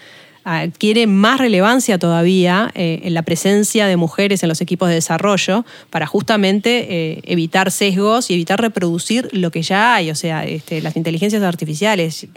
adquiere 0.44 1.08
más 1.08 1.40
relevancia 1.40 1.98
todavía 1.98 2.72
eh, 2.76 3.02
en 3.04 3.14
la 3.14 3.22
presencia 3.22 3.88
de 3.88 3.96
mujeres 3.96 4.44
en 4.44 4.50
los 4.50 4.62
equipos 4.62 4.90
de 4.90 4.96
desarrollo 4.96 5.66
para 5.90 6.06
justamente 6.06 6.88
eh, 6.90 7.22
evitar 7.24 7.72
sesgos 7.72 8.30
y 8.30 8.34
evitar 8.34 8.62
reproducir 8.62 9.30
lo 9.32 9.52
que 9.52 9.62
ya 9.62 9.96
hay. 9.96 10.12
O 10.12 10.16
sea, 10.16 10.46
este, 10.46 10.82
las 10.82 10.96
inteligencias 10.98 11.42
artificiales, 11.44 12.28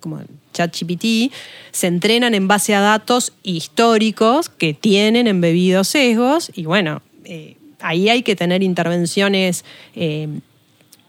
como 0.00 0.20
ChatGPT, 0.52 1.32
se 1.72 1.86
entrenan 1.86 2.34
en 2.34 2.48
base 2.48 2.74
a 2.74 2.80
datos 2.80 3.32
históricos 3.42 4.50
que 4.50 4.74
tienen 4.74 5.26
embebidos 5.26 5.88
sesgos 5.88 6.50
y 6.54 6.66
bueno, 6.66 7.02
eh, 7.24 7.56
ahí 7.80 8.08
hay 8.08 8.22
que 8.22 8.36
tener 8.36 8.62
intervenciones, 8.62 9.64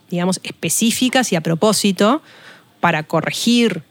digamos, 0.09 0.39
específicas 0.43 1.31
y 1.31 1.35
a 1.35 1.41
propósito 1.41 2.21
para 2.79 3.03
corregir 3.03 3.83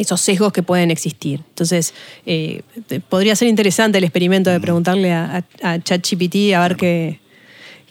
esos 0.00 0.20
sesgos 0.20 0.52
que 0.52 0.62
pueden 0.62 0.90
existir. 0.90 1.40
Entonces, 1.48 1.92
eh, 2.26 2.62
podría 3.08 3.34
ser 3.36 3.48
interesante 3.48 3.98
el 3.98 4.04
experimento 4.04 4.50
de 4.50 4.60
preguntarle 4.60 5.12
a, 5.12 5.44
a- 5.62 5.72
a 5.72 5.78
ChatGPT 5.82 6.54
a 6.54 6.60
ver 6.60 6.76
qué, 6.76 7.20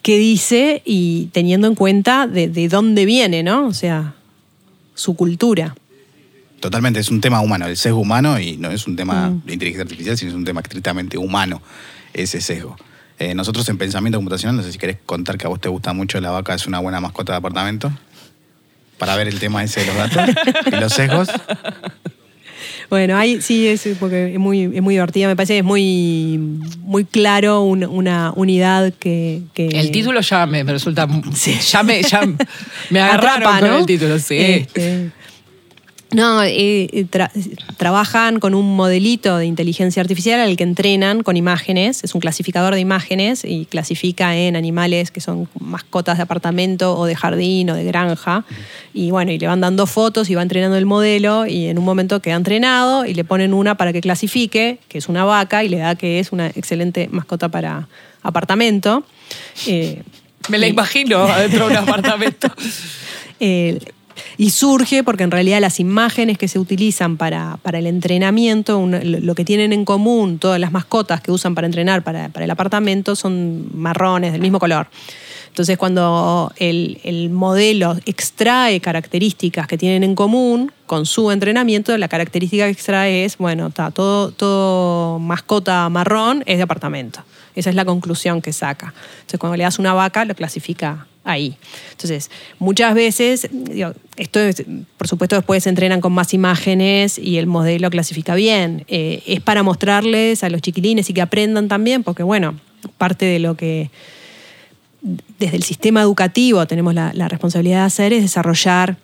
qué 0.01 0.17
dice 0.17 0.81
y 0.85 1.25
teniendo 1.33 1.67
en 1.67 1.75
cuenta 1.75 2.27
de, 2.27 2.47
de 2.47 2.67
dónde 2.69 3.05
viene, 3.05 3.43
¿no? 3.43 3.67
O 3.67 3.73
sea, 3.73 4.15
su 4.95 5.15
cultura. 5.15 5.75
Totalmente, 6.59 6.99
es 6.99 7.09
un 7.11 7.21
tema 7.21 7.39
humano, 7.41 7.67
el 7.67 7.77
sesgo 7.77 7.99
humano 7.99 8.39
y 8.39 8.57
no 8.57 8.71
es 8.71 8.87
un 8.87 8.95
tema 8.95 9.31
de 9.45 9.53
inteligencia 9.53 9.83
artificial, 9.83 10.17
sino 10.17 10.31
es 10.31 10.35
un 10.35 10.43
tema 10.43 10.61
estrictamente 10.61 11.17
humano, 11.17 11.61
ese 12.13 12.41
sesgo. 12.41 12.75
Eh, 13.19 13.35
nosotros 13.35 13.67
en 13.69 13.77
pensamiento 13.77 14.17
computacional, 14.17 14.55
no 14.57 14.63
sé 14.63 14.71
si 14.71 14.77
querés 14.79 14.97
contar 15.05 15.37
que 15.37 15.45
a 15.45 15.49
vos 15.49 15.59
te 15.61 15.69
gusta 15.69 15.93
mucho 15.93 16.19
la 16.19 16.31
vaca, 16.31 16.53
es 16.55 16.65
una 16.67 16.79
buena 16.79 16.99
mascota 16.99 17.33
de 17.33 17.37
apartamento, 17.37 17.91
para 18.97 19.15
ver 19.15 19.27
el 19.27 19.39
tema 19.39 19.63
ese 19.63 19.81
de 19.81 19.85
los 19.87 19.95
datos 19.95 20.35
y 20.71 20.75
los 20.75 20.93
sesgos. 20.93 21.29
Bueno, 22.89 23.17
ahí 23.17 23.41
sí 23.41 23.67
es 23.67 23.85
porque 23.99 24.31
es 24.33 24.39
muy, 24.39 24.63
es 24.63 24.81
muy 24.81 24.93
divertida, 24.95 25.27
me 25.27 25.35
parece 25.35 25.53
que 25.55 25.59
es 25.59 25.65
muy, 25.65 26.39
muy 26.79 27.03
claro 27.03 27.63
un- 27.63 27.83
una 27.83 28.31
unidad 28.35 28.93
que, 28.97 29.41
que- 29.53 29.67
El 29.67 29.91
título 29.91 30.21
ya 30.21 30.45
me, 30.45 30.63
me 30.63 30.71
resulta. 30.71 31.05
Ya 31.69 31.83
me, 31.83 32.01
ya 32.01 32.21
me 32.89 32.99
agarraron 33.01 33.43
atrapa, 33.43 33.59
con 33.59 33.69
¿no? 33.69 33.77
el 33.79 33.85
título, 33.85 34.17
sí. 34.19 34.37
Este, 34.37 35.09
no, 36.11 36.41
eh, 36.41 36.87
tra- 37.11 37.31
trabajan 37.75 38.39
con 38.39 38.55
un 38.55 38.75
modelito 38.77 39.37
de 39.37 39.45
inteligencia 39.45 40.01
artificial 40.01 40.39
al 40.39 40.55
que 40.55 40.63
entrenan 40.63 41.21
con 41.21 41.35
imágenes. 41.35 42.03
Es 42.03 42.15
un 42.15 42.21
clasificador 42.21 42.73
de 42.73 42.79
imágenes 42.79 43.43
y 43.43 43.65
clasifica 43.65 44.35
en 44.37 44.55
animales 44.55 45.11
que 45.11 45.19
son 45.19 45.49
mascotas 45.59 46.15
de 46.17 46.23
apartamento 46.23 46.97
o 46.97 47.05
de 47.05 47.15
jardín 47.15 47.69
o 47.71 47.75
de 47.75 47.83
granja. 47.83 48.45
Y 48.93 49.11
bueno, 49.11 49.31
y 49.33 49.37
le 49.37 49.47
van 49.47 49.59
dando 49.59 49.85
fotos 49.85 50.29
y 50.29 50.35
va 50.35 50.41
entrenando 50.43 50.77
el 50.77 50.85
modelo 50.85 51.45
y 51.45 51.65
en 51.67 51.77
un 51.77 51.83
momento 51.83 52.21
queda 52.21 52.35
entrenado 52.35 53.05
y 53.05 53.13
le 53.13 53.25
ponen 53.25 53.53
una 53.53 53.75
para 53.75 53.91
que 53.91 53.99
clasifique, 53.99 54.79
que 54.87 54.99
es 54.99 55.09
una 55.09 55.25
vaca, 55.25 55.63
y 55.65 55.69
le 55.69 55.77
da 55.77 55.95
que 55.95 56.19
es 56.19 56.31
una 56.31 56.47
excelente 56.47 57.09
mascota 57.11 57.49
para 57.49 57.89
apartamento. 58.23 59.03
Eh, 59.65 60.01
me 60.47 60.57
la 60.57 60.67
imagino 60.67 61.23
adentro 61.23 61.67
de 61.67 61.71
un 61.73 61.77
apartamento. 61.83 62.47
eh, 63.41 63.77
Y 64.37 64.51
surge 64.51 65.03
porque 65.03 65.23
en 65.23 65.31
realidad 65.31 65.59
las 65.61 65.79
imágenes 65.79 66.37
que 66.37 66.47
se 66.47 66.59
utilizan 66.59 67.17
para, 67.17 67.57
para 67.61 67.79
el 67.79 67.87
entrenamiento, 67.87 68.85
lo 68.87 69.35
que 69.35 69.45
tienen 69.45 69.73
en 69.73 69.85
común 69.85 70.39
todas 70.39 70.59
las 70.59 70.71
mascotas 70.71 71.21
que 71.21 71.31
usan 71.31 71.55
para 71.55 71.67
entrenar 71.67 72.03
para, 72.03 72.29
para 72.29 72.45
el 72.45 72.51
apartamento 72.51 73.15
son 73.15 73.69
marrones 73.73 74.31
del 74.31 74.41
mismo 74.41 74.59
color. 74.59 74.87
Entonces, 75.47 75.77
cuando 75.77 76.53
el, 76.57 76.99
el 77.03 77.31
modelo 77.31 77.97
extrae 78.05 78.79
características 78.79 79.65
que 79.65 79.75
tienen 79.75 80.03
en 80.03 80.13
común 80.13 80.71
con 80.85 81.07
su 81.07 81.31
entrenamiento, 81.31 81.97
la 81.97 82.07
característica 82.07 82.65
que 82.65 82.71
extrae 82.71 83.25
es, 83.25 83.39
bueno, 83.39 83.67
está 83.67 83.89
todo, 83.89 84.29
todo 84.31 85.17
mascota 85.17 85.89
marrón 85.89 86.43
es 86.45 86.57
de 86.57 86.63
apartamento. 86.63 87.21
Esa 87.55 87.71
es 87.71 87.75
la 87.75 87.85
conclusión 87.85 88.39
que 88.39 88.53
saca. 88.53 88.93
Entonces, 89.15 89.39
cuando 89.39 89.57
le 89.57 89.63
das 89.63 89.79
una 89.79 89.95
vaca, 89.95 90.25
lo 90.25 90.35
clasifica 90.35 91.07
ahí. 91.27 91.55
Entonces, 91.91 92.31
muchas 92.57 92.95
veces, 92.95 93.47
esto 94.15 94.39
es- 94.39 94.63
por 94.97 95.07
supuesto 95.07 95.35
después 95.35 95.63
se 95.63 95.69
entrenan 95.69 96.01
con 96.01 96.13
más 96.13 96.33
imágenes 96.33 97.19
y 97.19 97.37
el 97.37 97.45
modelo 97.45 97.89
clasifica 97.89 98.35
bien. 98.35 98.85
Eh, 98.87 99.21
es 99.27 99.41
para 99.41 99.61
mostrarles 99.61 100.43
a 100.43 100.49
los 100.49 100.61
chiquilines 100.61 101.09
y 101.09 101.13
que 101.13 101.21
aprendan 101.21 101.67
también, 101.67 102.03
porque 102.03 102.23
bueno, 102.23 102.59
parte 102.97 103.25
de 103.25 103.39
lo 103.39 103.55
que 103.55 103.89
desde 105.39 105.57
el 105.57 105.63
sistema 105.63 106.01
educativo 106.01 106.65
tenemos 106.65 106.93
la, 106.93 107.11
responsabilidad 107.27 107.79
de 107.79 107.85
hacer 107.85 108.13
es 108.13 108.21
desarrollar 108.21 108.97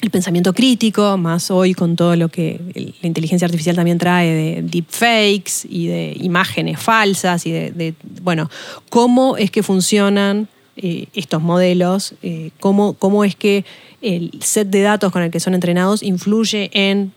el 0.00 0.10
pensamiento 0.10 0.52
crítico, 0.52 1.16
más 1.16 1.50
hoy 1.50 1.72
con 1.72 1.96
todo 1.96 2.14
lo 2.14 2.28
que 2.28 2.60
la 3.00 3.08
inteligencia 3.08 3.46
artificial 3.46 3.74
también 3.74 3.96
trae 3.96 4.28
de 4.28 4.62
deepfakes 4.62 5.66
y 5.68 5.86
de 5.86 6.16
imágenes 6.20 6.78
falsas 6.78 7.46
y 7.46 7.52
de, 7.52 7.94
bueno, 8.22 8.50
cómo 8.90 9.38
es 9.38 9.50
que 9.50 9.62
funcionan 9.62 10.48
eh, 10.76 11.06
estos 11.14 11.40
modelos, 11.42 12.14
eh, 12.22 12.50
cómo, 12.60 12.94
cómo 12.94 13.24
es 13.24 13.36
que 13.36 13.64
el 14.02 14.30
set 14.40 14.68
de 14.68 14.82
datos 14.82 15.12
con 15.12 15.22
el 15.22 15.30
que 15.30 15.40
son 15.40 15.54
entrenados 15.54 16.02
influye 16.02 16.70
en 16.72 17.12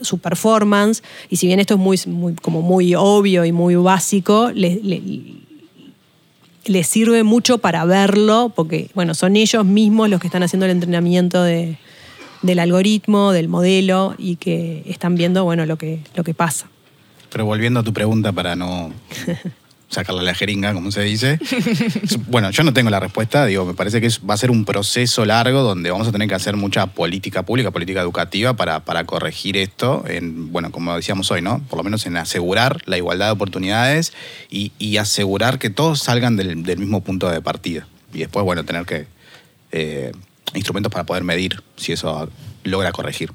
su 0.00 0.18
performance 0.18 1.02
y 1.30 1.36
si 1.36 1.46
bien 1.46 1.58
esto 1.60 1.74
es 1.74 1.80
muy, 1.80 1.98
muy- 2.06 2.34
como 2.34 2.60
muy 2.62 2.94
obvio 2.94 3.44
y 3.44 3.52
muy 3.52 3.74
básico, 3.76 4.50
le- 4.54 4.80
le- 4.82 5.02
les 6.66 6.86
sirve 6.86 7.22
mucho 7.22 7.58
para 7.58 7.84
verlo, 7.84 8.52
porque 8.54 8.90
bueno, 8.94 9.14
son 9.14 9.36
ellos 9.36 9.64
mismos 9.64 10.10
los 10.10 10.20
que 10.20 10.26
están 10.26 10.42
haciendo 10.42 10.66
el 10.66 10.72
entrenamiento 10.72 11.42
de- 11.42 11.78
del 12.42 12.58
algoritmo, 12.58 13.32
del 13.32 13.48
modelo, 13.48 14.14
y 14.18 14.36
que 14.36 14.82
están 14.86 15.14
viendo 15.14 15.44
bueno, 15.44 15.64
lo, 15.64 15.76
que, 15.78 16.00
lo 16.16 16.24
que 16.24 16.34
pasa. 16.34 16.66
Pero 17.30 17.44
volviendo 17.46 17.80
a 17.80 17.82
tu 17.82 17.92
pregunta 17.92 18.32
para 18.32 18.56
no 18.56 18.92
sacarle 19.88 20.22
la 20.22 20.34
jeringa, 20.34 20.72
como 20.72 20.90
se 20.90 21.02
dice. 21.02 21.38
bueno, 22.28 22.50
yo 22.50 22.62
no 22.62 22.72
tengo 22.72 22.90
la 22.90 23.00
respuesta, 23.00 23.46
digo, 23.46 23.64
me 23.64 23.74
parece 23.74 24.00
que 24.00 24.08
va 24.28 24.34
a 24.34 24.36
ser 24.36 24.50
un 24.50 24.64
proceso 24.64 25.24
largo 25.24 25.62
donde 25.62 25.90
vamos 25.90 26.08
a 26.08 26.12
tener 26.12 26.28
que 26.28 26.34
hacer 26.34 26.56
mucha 26.56 26.86
política 26.86 27.44
pública, 27.44 27.70
política 27.70 28.00
educativa 28.00 28.54
para, 28.54 28.84
para 28.84 29.04
corregir 29.04 29.56
esto, 29.56 30.04
en, 30.06 30.52
bueno, 30.52 30.72
como 30.72 30.94
decíamos 30.96 31.30
hoy, 31.30 31.42
¿no? 31.42 31.62
Por 31.68 31.78
lo 31.78 31.84
menos 31.84 32.04
en 32.06 32.16
asegurar 32.16 32.82
la 32.86 32.96
igualdad 32.96 33.26
de 33.26 33.32
oportunidades 33.32 34.12
y, 34.50 34.72
y 34.78 34.96
asegurar 34.96 35.58
que 35.58 35.70
todos 35.70 36.00
salgan 36.00 36.36
del, 36.36 36.62
del 36.62 36.78
mismo 36.78 37.02
punto 37.02 37.30
de 37.30 37.40
partida. 37.40 37.86
Y 38.12 38.18
después, 38.18 38.44
bueno, 38.44 38.64
tener 38.64 38.86
que 38.86 39.06
eh, 39.72 40.12
instrumentos 40.54 40.92
para 40.92 41.04
poder 41.04 41.24
medir 41.24 41.62
si 41.76 41.92
eso 41.92 42.30
logra 42.64 42.92
corregir. 42.92 43.32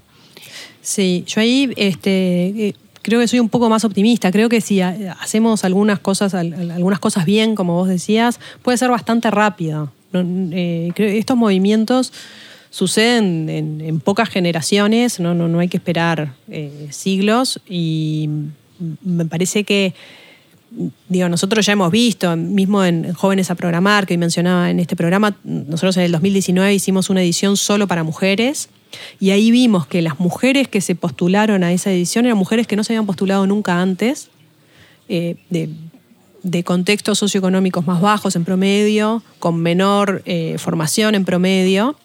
Sí, 0.81 1.23
yo 1.27 1.41
ahí 1.41 1.71
este, 1.75 2.69
eh, 2.69 2.75
creo 3.01 3.19
que 3.19 3.27
soy 3.27 3.39
un 3.39 3.49
poco 3.49 3.69
más 3.69 3.83
optimista. 3.85 4.31
Creo 4.31 4.49
que 4.49 4.61
si 4.61 4.81
ha- 4.81 5.15
hacemos 5.19 5.63
algunas 5.63 5.99
cosas, 5.99 6.33
al- 6.33 6.53
al- 6.53 6.71
algunas 6.71 6.99
cosas 6.99 7.25
bien, 7.25 7.55
como 7.55 7.73
vos 7.75 7.87
decías, 7.87 8.39
puede 8.61 8.77
ser 8.77 8.89
bastante 8.89 9.29
rápido. 9.31 9.91
Eh, 10.13 10.91
estos 10.97 11.37
movimientos 11.37 12.11
suceden 12.69 13.49
en, 13.49 13.81
en 13.81 13.99
pocas 13.99 14.29
generaciones, 14.29 15.19
no, 15.19 15.33
no, 15.33 15.47
no 15.47 15.59
hay 15.59 15.67
que 15.67 15.77
esperar 15.77 16.33
eh, 16.49 16.87
siglos 16.91 17.59
y 17.69 18.29
me 19.03 19.25
parece 19.25 19.63
que 19.63 19.93
digo, 21.09 21.27
nosotros 21.27 21.65
ya 21.65 21.73
hemos 21.73 21.91
visto, 21.91 22.35
mismo 22.37 22.83
en 22.85 23.13
Jóvenes 23.13 23.51
a 23.51 23.55
Programar, 23.55 24.07
que 24.07 24.17
mencionaba 24.17 24.69
en 24.69 24.79
este 24.79 24.95
programa, 24.95 25.35
nosotros 25.43 25.97
en 25.97 26.03
el 26.03 26.11
2019 26.13 26.73
hicimos 26.73 27.09
una 27.09 27.21
edición 27.21 27.57
solo 27.57 27.87
para 27.87 28.03
mujeres 28.03 28.69
y 29.19 29.31
ahí 29.31 29.51
vimos 29.51 29.87
que 29.87 30.01
las 30.01 30.19
mujeres 30.19 30.67
que 30.67 30.81
se 30.81 30.95
postularon 30.95 31.63
a 31.63 31.71
esa 31.71 31.91
edición 31.91 32.25
eran 32.25 32.37
mujeres 32.37 32.67
que 32.67 32.75
no 32.75 32.83
se 32.83 32.93
habían 32.93 33.05
postulado 33.05 33.45
nunca 33.47 33.81
antes, 33.81 34.29
eh, 35.09 35.35
de, 35.49 36.63
contextos 36.63 37.19
socioeconómicos 37.19 37.85
más 37.85 38.01
bajos 38.01 38.35
en 38.35 38.45
promedio, 38.45 39.23
con 39.39 39.57
menor 39.57 40.23
eh, 40.25 40.55
formación 40.57 41.15
en 41.15 41.25
promedio. 41.25 41.95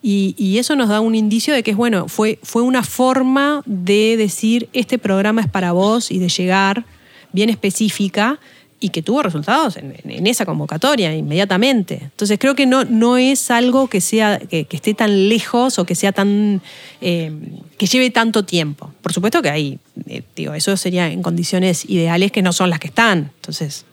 Y, 0.00 0.36
y 0.38 0.58
eso 0.58 0.76
nos 0.76 0.88
da 0.88 1.00
un 1.00 1.16
indicio 1.16 1.52
de 1.52 1.64
que 1.64 1.72
es 1.72 1.76
bueno, 1.76 2.08
fue, 2.08 2.38
fue 2.44 2.62
una 2.62 2.84
forma 2.84 3.62
de 3.66 4.16
decir 4.16 4.68
este 4.72 4.98
programa 4.98 5.40
es 5.40 5.48
para 5.48 5.72
vos 5.72 6.12
y 6.12 6.18
de 6.20 6.28
llegar 6.28 6.84
bien 7.32 7.50
específica 7.50 8.38
y 8.80 8.90
que 8.90 9.02
tuvo 9.02 9.22
resultados 9.22 9.76
en, 9.76 10.26
esa 10.26 10.46
convocatoria 10.46 11.14
inmediatamente. 11.14 12.00
Entonces 12.02 12.38
creo 12.38 12.54
que 12.54 12.66
no, 12.66 12.84
no 12.84 13.16
es 13.16 13.50
algo 13.50 13.88
que, 13.88 14.00
sea, 14.00 14.38
que, 14.38 14.66
que 14.66 14.76
esté 14.76 14.94
tan 14.94 15.28
lejos 15.28 15.78
o 15.78 15.84
que 15.84 15.94
sea 15.94 16.12
tan. 16.12 16.62
eh, 17.00 17.32
que 17.76 17.86
lleve 17.86 18.10
tanto 18.10 18.44
tiempo. 18.44 18.92
Por 19.02 19.12
supuesto 19.12 19.40
que 19.40 19.50
hay, 19.50 19.78
eh, 20.06 20.22
digo, 20.34 20.54
eso 20.54 20.76
sería 20.76 21.10
en 21.10 21.22
condiciones 21.22 21.84
ideales 21.88 22.32
que 22.32 22.42
no 22.42 22.52
son 22.52 22.70
las 22.70 22.80
que 22.80 22.88
están. 22.88 23.30
Entonces, 23.36 23.84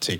Sí. 0.00 0.18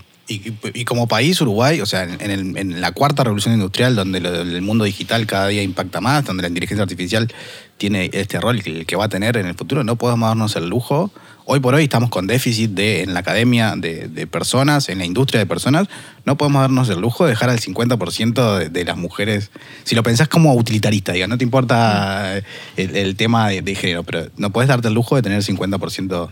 Y, 0.74 0.84
como 0.84 1.08
país, 1.08 1.40
Uruguay, 1.40 1.80
o 1.80 1.86
sea, 1.86 2.04
en, 2.04 2.80
la 2.80 2.92
cuarta 2.92 3.24
revolución 3.24 3.54
industrial, 3.54 3.94
donde 3.94 4.18
el 4.18 4.62
mundo 4.62 4.84
digital 4.84 5.26
cada 5.26 5.48
día 5.48 5.62
impacta 5.62 6.00
más, 6.00 6.24
donde 6.24 6.42
la 6.42 6.48
inteligencia 6.48 6.82
artificial 6.82 7.32
tiene 7.76 8.10
este 8.12 8.40
rol 8.40 8.62
que, 8.62 8.96
va 8.96 9.06
a 9.06 9.08
tener 9.08 9.36
en 9.36 9.46
el 9.46 9.54
futuro, 9.54 9.84
no 9.84 9.96
podemos 9.96 10.28
darnos 10.28 10.56
el 10.56 10.68
lujo. 10.68 11.10
Hoy 11.44 11.58
por 11.58 11.74
hoy 11.74 11.84
estamos 11.84 12.08
con 12.10 12.28
déficit 12.28 12.78
en 12.78 13.14
la 13.14 13.20
academia 13.20 13.74
de, 13.76 14.26
personas, 14.30 14.88
en 14.88 14.98
la 14.98 15.04
industria 15.04 15.40
de 15.40 15.46
personas. 15.46 15.88
No 16.24 16.36
podemos 16.36 16.62
darnos 16.62 16.88
el 16.88 17.00
lujo 17.00 17.24
de 17.24 17.30
dejar 17.30 17.50
al 17.50 17.58
50% 17.58 18.58
de, 18.58 18.68
de 18.68 18.84
las 18.84 18.96
mujeres. 18.96 19.50
Si 19.82 19.96
lo 19.96 20.04
pensás 20.04 20.28
como 20.28 20.54
utilitarista, 20.54 21.12
diga, 21.12 21.26
no 21.26 21.36
te 21.36 21.44
importa 21.44 22.40
el, 22.76 23.16
tema 23.16 23.48
de, 23.48 23.62
de 23.62 23.74
género, 23.74 24.04
pero 24.04 24.28
no 24.36 24.50
puedes 24.50 24.68
darte 24.68 24.86
el 24.86 24.94
lujo 24.94 25.16
de 25.16 25.22
tener 25.22 25.42
50% 25.42 26.30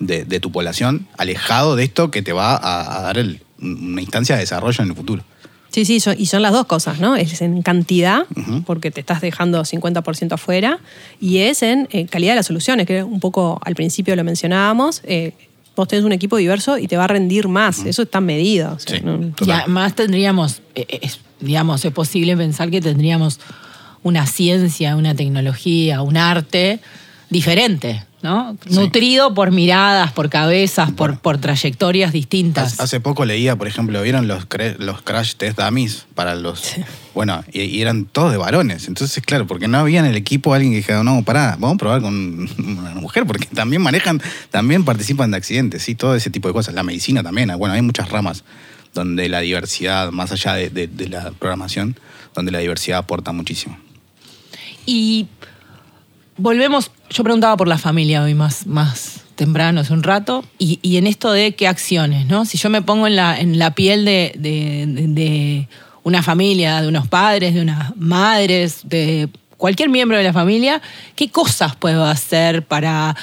de, 0.00 0.24
de 0.24 0.40
tu 0.40 0.50
población 0.52 1.06
alejado 1.16 1.76
de 1.76 1.84
esto 1.84 2.10
que 2.10 2.22
te 2.22 2.32
va 2.32 2.54
a, 2.56 2.98
a 2.98 3.02
dar 3.02 3.18
el- 3.18 3.40
una 3.60 4.00
instancia 4.00 4.36
de 4.36 4.42
desarrollo 4.42 4.82
en 4.84 4.90
el 4.90 4.96
futuro. 4.96 5.22
Sí, 5.70 5.84
sí, 5.84 6.00
y 6.16 6.26
son 6.26 6.40
las 6.42 6.52
dos 6.52 6.64
cosas, 6.66 6.98
¿no? 6.98 7.14
Es 7.16 7.42
en 7.42 7.60
cantidad, 7.62 8.22
porque 8.64 8.90
te 8.90 9.00
estás 9.00 9.20
dejando 9.20 9.62
50% 9.64 10.32
afuera, 10.32 10.78
y 11.20 11.38
es 11.38 11.62
en 11.62 11.86
eh, 11.90 12.06
calidad 12.06 12.32
de 12.32 12.36
las 12.36 12.46
soluciones, 12.46 12.86
que 12.86 13.02
un 13.02 13.20
poco 13.20 13.60
al 13.64 13.74
principio 13.74 14.16
lo 14.16 14.24
mencionábamos. 14.24 15.02
eh, 15.04 15.32
vos 15.76 15.86
tenés 15.86 16.04
un 16.04 16.12
equipo 16.12 16.36
diverso 16.38 16.76
y 16.78 16.88
te 16.88 16.96
va 16.96 17.04
a 17.04 17.06
rendir 17.08 17.46
más, 17.48 17.84
eso 17.84 18.02
está 18.02 18.20
medido. 18.20 18.72
o 18.72 18.78
sea, 18.80 18.98
Sí. 18.98 19.04
no- 19.04 19.32
Y 19.46 19.50
además 19.50 19.94
tendríamos, 19.94 20.62
eh, 20.74 20.86
eh, 20.88 20.98
es- 21.02 21.20
digamos, 21.38 21.84
es 21.84 21.92
posible 21.92 22.36
pensar 22.36 22.70
que 22.70 22.80
tendríamos 22.80 23.38
una 24.02 24.26
ciencia, 24.26 24.96
una 24.96 25.14
tecnología, 25.14 26.02
un 26.02 26.16
arte 26.16 26.80
diferente, 27.30 28.04
¿no? 28.22 28.56
Sí. 28.68 28.74
Nutrido 28.74 29.32
por 29.34 29.50
miradas, 29.52 30.12
por 30.12 30.28
cabezas, 30.28 30.90
por, 30.92 31.18
por 31.18 31.38
trayectorias 31.38 32.12
distintas. 32.12 32.80
Hace- 32.80 33.00
poco 33.00 33.24
leía, 33.24 33.56
por 33.56 33.68
ejemplo, 33.68 34.02
¿vieron 34.02 34.26
los, 34.26 34.46
los 34.78 35.02
crash 35.02 35.34
test 35.36 35.58
dummies 35.58 36.06
para 36.14 36.34
los... 36.34 36.74
Bueno, 37.14 37.44
y, 37.52 37.62
y 37.62 37.80
eran 37.82 38.04
todos 38.06 38.32
de 38.32 38.38
varones. 38.38 38.88
Entonces, 38.88 39.22
claro, 39.24 39.46
porque 39.46 39.68
no 39.68 39.78
había 39.78 40.00
en 40.00 40.06
el 40.06 40.16
equipo 40.16 40.52
alguien 40.54 40.72
que 40.72 40.78
dijera, 40.78 41.02
no, 41.04 41.22
pará, 41.22 41.56
vamos 41.58 41.74
a 41.76 41.78
probar 41.78 42.00
con 42.02 42.48
una 42.58 42.94
mujer, 42.94 43.24
porque 43.26 43.46
también 43.46 43.82
manejan, 43.82 44.20
también 44.50 44.84
participan 44.84 45.30
de 45.30 45.36
accidentes, 45.36 45.82
sí, 45.82 45.94
todo 45.94 46.14
ese 46.14 46.30
tipo 46.30 46.48
de 46.48 46.54
cosas. 46.54 46.74
La 46.74 46.82
medicina 46.82 47.22
también, 47.22 47.50
bueno, 47.56 47.74
hay 47.74 47.82
muchas 47.82 48.08
ramas 48.10 48.44
donde 48.94 49.28
la 49.28 49.40
diversidad, 49.40 50.10
más 50.10 50.32
allá 50.32 50.54
de, 50.54 50.70
de- 50.70 50.86
de 50.88 51.08
la 51.08 51.30
programación, 51.32 51.96
donde 52.34 52.50
la 52.52 52.58
diversidad 52.58 52.98
aporta 52.98 53.32
muchísimo. 53.32 53.78
Y 54.86 55.26
volvemos, 56.38 56.90
yo 57.10 57.22
preguntaba 57.24 57.56
por 57.56 57.68
la 57.68 57.78
familia 57.78 58.22
hoy 58.22 58.34
más, 58.34 58.66
más 58.66 59.20
temprano, 59.34 59.80
hace 59.80 59.92
un 59.92 60.02
rato, 60.02 60.44
y, 60.58 60.78
y 60.82 60.96
en 60.96 61.06
esto 61.06 61.30
de 61.30 61.54
qué 61.54 61.68
acciones, 61.68 62.26
¿no? 62.26 62.44
Si 62.44 62.58
yo 62.58 62.70
me 62.70 62.82
pongo 62.82 63.06
en 63.06 63.16
la, 63.16 63.38
en 63.38 63.58
la 63.58 63.72
piel 63.74 64.04
de, 64.04 64.32
de- 64.36 65.68
una 66.04 66.22
familia, 66.22 66.80
de 66.80 66.88
unos 66.88 67.06
padres, 67.06 67.52
de 67.54 67.60
unas 67.60 67.94
madres, 67.96 68.80
de 68.84 69.28
cualquier 69.58 69.90
miembro 69.90 70.16
de 70.16 70.24
la 70.24 70.32
familia, 70.32 70.80
¿qué 71.16 71.28
cosas 71.28 71.76
puedo 71.76 72.04
hacer 72.06 72.64
para, 72.64 73.14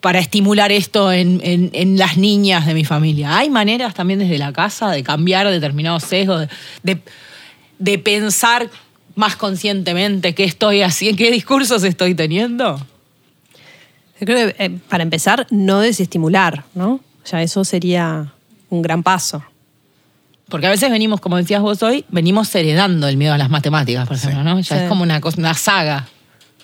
para 0.00 0.18
estimular 0.18 0.72
esto 0.72 1.12
en, 1.12 1.40
en- 1.44 1.98
las 1.98 2.16
niñas 2.16 2.64
de 2.66 2.72
mi 2.74 2.84
familia? 2.84 3.36
¿Hay 3.36 3.50
maneras 3.50 3.92
también 3.94 4.20
desde 4.20 4.38
la 4.38 4.52
casa 4.54 4.90
de 4.90 5.02
cambiar 5.02 5.50
determinados 5.50 6.04
sesgos, 6.04 6.48
de- 6.82 6.98
de 7.78 7.98
pensar 7.98 8.70
más 9.14 9.36
conscientemente 9.36 10.34
qué 10.34 10.44
estoy 10.44 10.82
haciendo, 10.82 11.18
qué 11.18 11.30
discursos 11.30 11.82
estoy 11.84 12.14
teniendo? 12.14 12.78
Yo 14.20 14.26
creo 14.26 14.48
que 14.54 14.64
eh, 14.64 14.70
para 14.88 15.02
empezar, 15.02 15.46
no 15.50 15.80
desestimular, 15.80 16.64
¿no? 16.74 17.00
Ya 17.30 17.42
eso 17.42 17.64
sería 17.64 18.32
un 18.70 18.82
gran 18.82 19.02
paso. 19.02 19.42
Porque 20.48 20.66
a 20.66 20.70
veces 20.70 20.90
venimos, 20.90 21.20
como 21.20 21.36
decías 21.36 21.62
vos 21.62 21.82
hoy, 21.82 22.04
venimos 22.10 22.54
heredando 22.54 23.08
el 23.08 23.16
miedo 23.16 23.32
a 23.32 23.38
las 23.38 23.48
matemáticas, 23.50 24.06
por 24.06 24.16
ejemplo, 24.16 24.42
¿no? 24.44 24.60
Ya 24.60 24.76
Sí. 24.76 24.82
es 24.82 24.88
como 24.88 25.02
una, 25.02 25.20
cosa, 25.20 25.38
una 25.38 25.54
saga. 25.54 26.08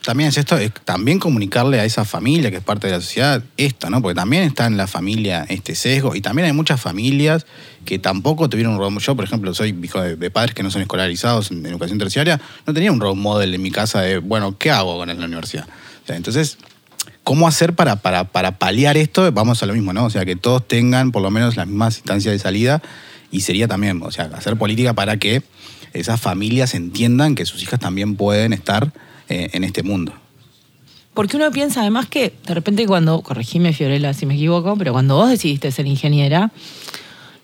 También 0.09 0.31
es 0.31 0.39
esto, 0.39 0.57
es 0.57 0.73
también 0.87 1.19
comunicarle 1.19 1.81
a 1.81 1.85
esa 1.85 2.03
familia 2.07 2.51
que 2.51 2.57
es 2.57 2.63
parte 2.63 2.87
de 2.87 2.95
la 2.95 3.01
sociedad 3.03 3.43
esto, 3.59 3.91
¿no? 3.91 4.01
Porque 4.01 4.15
también 4.15 4.45
está 4.45 4.65
en 4.65 4.79
la 4.79 4.87
familia 4.87 5.45
este 5.51 5.75
sesgo 5.75 6.17
y 6.17 6.23
también 6.23 6.47
hay 6.47 6.55
muchas 6.55 6.81
familias 6.81 7.45
que 7.85 7.99
tampoco 7.99 8.49
tuvieron 8.49 8.73
un 8.73 8.79
model. 8.79 9.01
Yo, 9.01 9.15
por 9.15 9.27
ejemplo, 9.27 9.53
soy 9.53 9.79
hijo 9.83 10.01
de, 10.01 10.31
padres 10.31 10.55
que 10.55 10.63
no 10.63 10.71
son 10.71 10.81
escolarizados 10.81 11.51
en, 11.51 11.67
educación 11.67 11.99
terciaria, 11.99 12.41
no 12.67 12.73
tenía 12.73 12.91
un 12.91 13.01
role 13.01 13.21
model 13.21 13.55
en 13.55 13.61
mi 13.61 13.71
casa 13.71 14.01
de, 14.01 14.17
bueno, 14.17 14.57
¿qué 14.57 14.71
hago 14.71 14.97
con 14.97 15.09
la 15.09 15.27
universidad? 15.27 15.69
Entonces, 16.07 16.57
¿cómo 17.23 17.47
hacer 17.47 17.75
para, 17.75 17.97
para, 17.97 18.25
para 18.25 18.53
paliar 18.53 18.97
esto? 18.97 19.31
Vamos 19.31 19.63
a 19.63 19.67
lo 19.67 19.75
mismo, 19.75 19.93
¿no? 19.93 20.07
O 20.07 20.11
sea, 20.11 20.25
que 20.25 20.37
todos 20.37 20.67
tengan 20.67 21.13
por 21.13 21.21
lo 21.21 21.31
menos 21.31 21.57
las 21.57 21.67
mismas 21.67 21.99
instancias 21.99 22.33
de 22.33 22.39
salida 22.39 22.81
y 23.31 23.43
sería 23.43 23.69
también, 23.69 24.01
o 24.03 24.11
sea, 24.11 24.31
hacer 24.33 24.57
política 24.57 24.95
para 24.95 25.19
que 25.19 25.43
esas 25.93 26.19
familias 26.19 26.73
entiendan 26.73 27.35
que 27.35 27.45
sus 27.45 27.63
hijas 27.63 27.79
también 27.79 28.17
pueden 28.17 28.55
estar 28.55 28.91
eh, 29.29 29.51
en 29.53 29.65
este 29.65 29.83
mundo. 29.83 30.13
Porque 31.15 31.37
uno 31.37 31.51
piensa 31.51 31.81
además 31.81 32.07
que 32.07 32.33
de 32.47 32.55
repente 32.55 32.87
cuando, 32.87 33.23
corregime 33.23 33.73
Fiorella 33.73 34.15
si 34.15 34.25
me 34.25 34.35
equivoco, 34.35 34.77
pero 34.77 34.93
cuando 34.93 35.17
vos 35.17 35.29
decidiste 35.29 35.73
ser 35.73 35.87
ingeniera, 35.87 36.53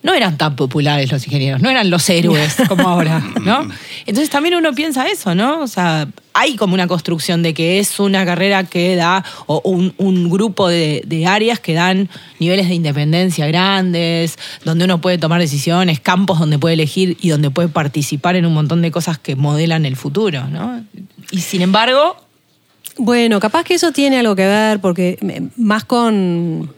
no 0.05 0.13
eran 0.15 0.37
tan 0.37 0.55
populares 0.55 1.11
los 1.11 1.27
ingenieros, 1.27 1.63
no 1.63 1.71
eran 1.71 1.89
los 1.89 2.09
héroes 2.11 2.57
como 2.69 2.89
ahora, 2.89 3.25
¿no? 3.43 3.67
Entonces 4.05 4.29
también 4.29 4.55
uno 4.55 4.73
piensa 4.75 5.07
eso, 5.07 5.35
¿no? 5.35 5.63
O 5.63 5.67
sea, 5.67 6.07
hay 6.35 6.57
como 6.57 6.75
una 6.75 6.87
construcción 6.87 7.43
de 7.43 7.55
que 7.55 7.79
es 7.79 7.99
una 7.99 8.27
carrera 8.27 8.65
que 8.65 8.97
da, 8.97 9.25
o 9.47 9.63
un, 9.65 9.95
un 9.97 10.29
grupo 10.29 10.69
de, 10.69 11.03
de 11.07 11.27
áreas 11.27 11.59
que 11.59 11.73
dan 11.73 12.11
niveles 12.39 12.69
de 12.69 12.75
independencia 12.75 13.47
grandes, 13.47 14.39
donde 14.63 14.85
uno 14.85 15.01
puede 15.01 15.17
tomar 15.17 15.41
decisiones, 15.41 16.01
campos 16.01 16.39
donde 16.39 16.59
puede 16.59 16.75
elegir 16.75 17.17
y 17.23 17.31
donde 17.31 17.51
puede 17.51 17.69
participar 17.69 18.37
en 18.37 18.45
un 18.45 18.53
montón 18.53 18.83
de 18.83 18.91
cosas 18.91 19.19
que 19.19 19.37
modelan 19.37 19.87
el 19.87 19.97
futuro, 19.97 20.47
¿no? 20.49 20.85
Y 21.31 21.41
sin 21.41 21.63
embargo, 21.63 22.17
Bueno, 22.97 23.41
capaz 23.41 23.65
que 23.65 23.75
eso 23.75 23.91
tiene 23.91 24.19
algo 24.19 24.37
que 24.37 24.47
ver, 24.47 24.81
porque 24.81 25.19
eh, 25.21 25.49
más 25.57 25.85
con, 25.85 26.71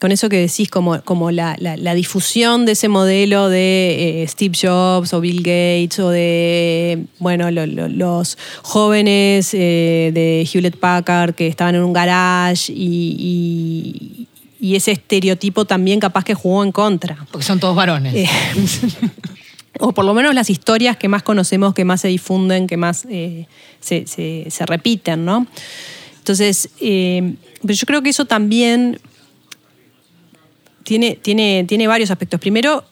con 0.00 0.10
eso 0.12 0.28
que 0.30 0.38
decís, 0.38 0.68
como, 0.70 1.00
como 1.02 1.30
la, 1.30 1.54
la- 1.60 1.76
la 1.76 1.94
difusión 1.94 2.64
de 2.66 2.72
ese 2.72 2.88
modelo 2.88 3.48
de 3.50 4.22
eh, 4.22 4.26
Steve 4.28 4.54
Jobs 4.60 5.12
o 5.12 5.20
Bill 5.20 5.38
Gates 5.42 5.98
o 6.00 6.08
de, 6.10 7.04
bueno, 7.18 7.50
lo- 7.50 7.66
lo- 7.66 7.86
los 7.88 8.38
jóvenes 8.62 9.50
eh, 9.54 10.10
de 10.14 10.48
Hewlett 10.52 10.76
Packard 10.78 11.34
que 11.34 11.46
estaban 11.46 11.74
en 11.74 11.82
un 11.82 11.92
garage 11.92 12.72
y, 12.72 13.14
y- 13.18 14.26
y 14.58 14.74
ese 14.76 14.92
estereotipo 14.92 15.64
también 15.66 16.00
capaz 16.00 16.24
que 16.24 16.34
jugó 16.34 16.64
en 16.64 16.72
contra. 16.72 17.26
porque 17.30 17.46
son 17.46 17.60
todos 17.60 17.76
varones. 17.76 18.14
Eh, 18.14 18.28
o 19.80 19.92
por 19.92 20.04
lo 20.04 20.14
menos 20.14 20.34
las 20.34 20.50
historias 20.50 20.96
que 20.96 21.08
más 21.08 21.22
conocemos, 21.22 21.74
que 21.74 21.84
más 21.84 22.00
se 22.00 22.08
difunden, 22.08 22.66
que 22.66 22.76
más 22.76 23.06
eh, 23.08 23.46
se, 23.80 24.06
se- 24.06 24.46
se 24.50 24.66
repiten, 24.66 25.24
¿no? 25.24 25.46
Entonces, 26.18 26.68
eh, 26.80 27.34
pero 27.62 27.74
yo 27.74 27.86
creo 27.86 28.02
que 28.02 28.10
eso 28.10 28.24
también 28.26 29.00
tiene, 30.84 31.16
tiene, 31.20 31.64
tiene 31.66 31.86
varios 31.86 32.10
aspectos. 32.10 32.40
Primero, 32.40 32.84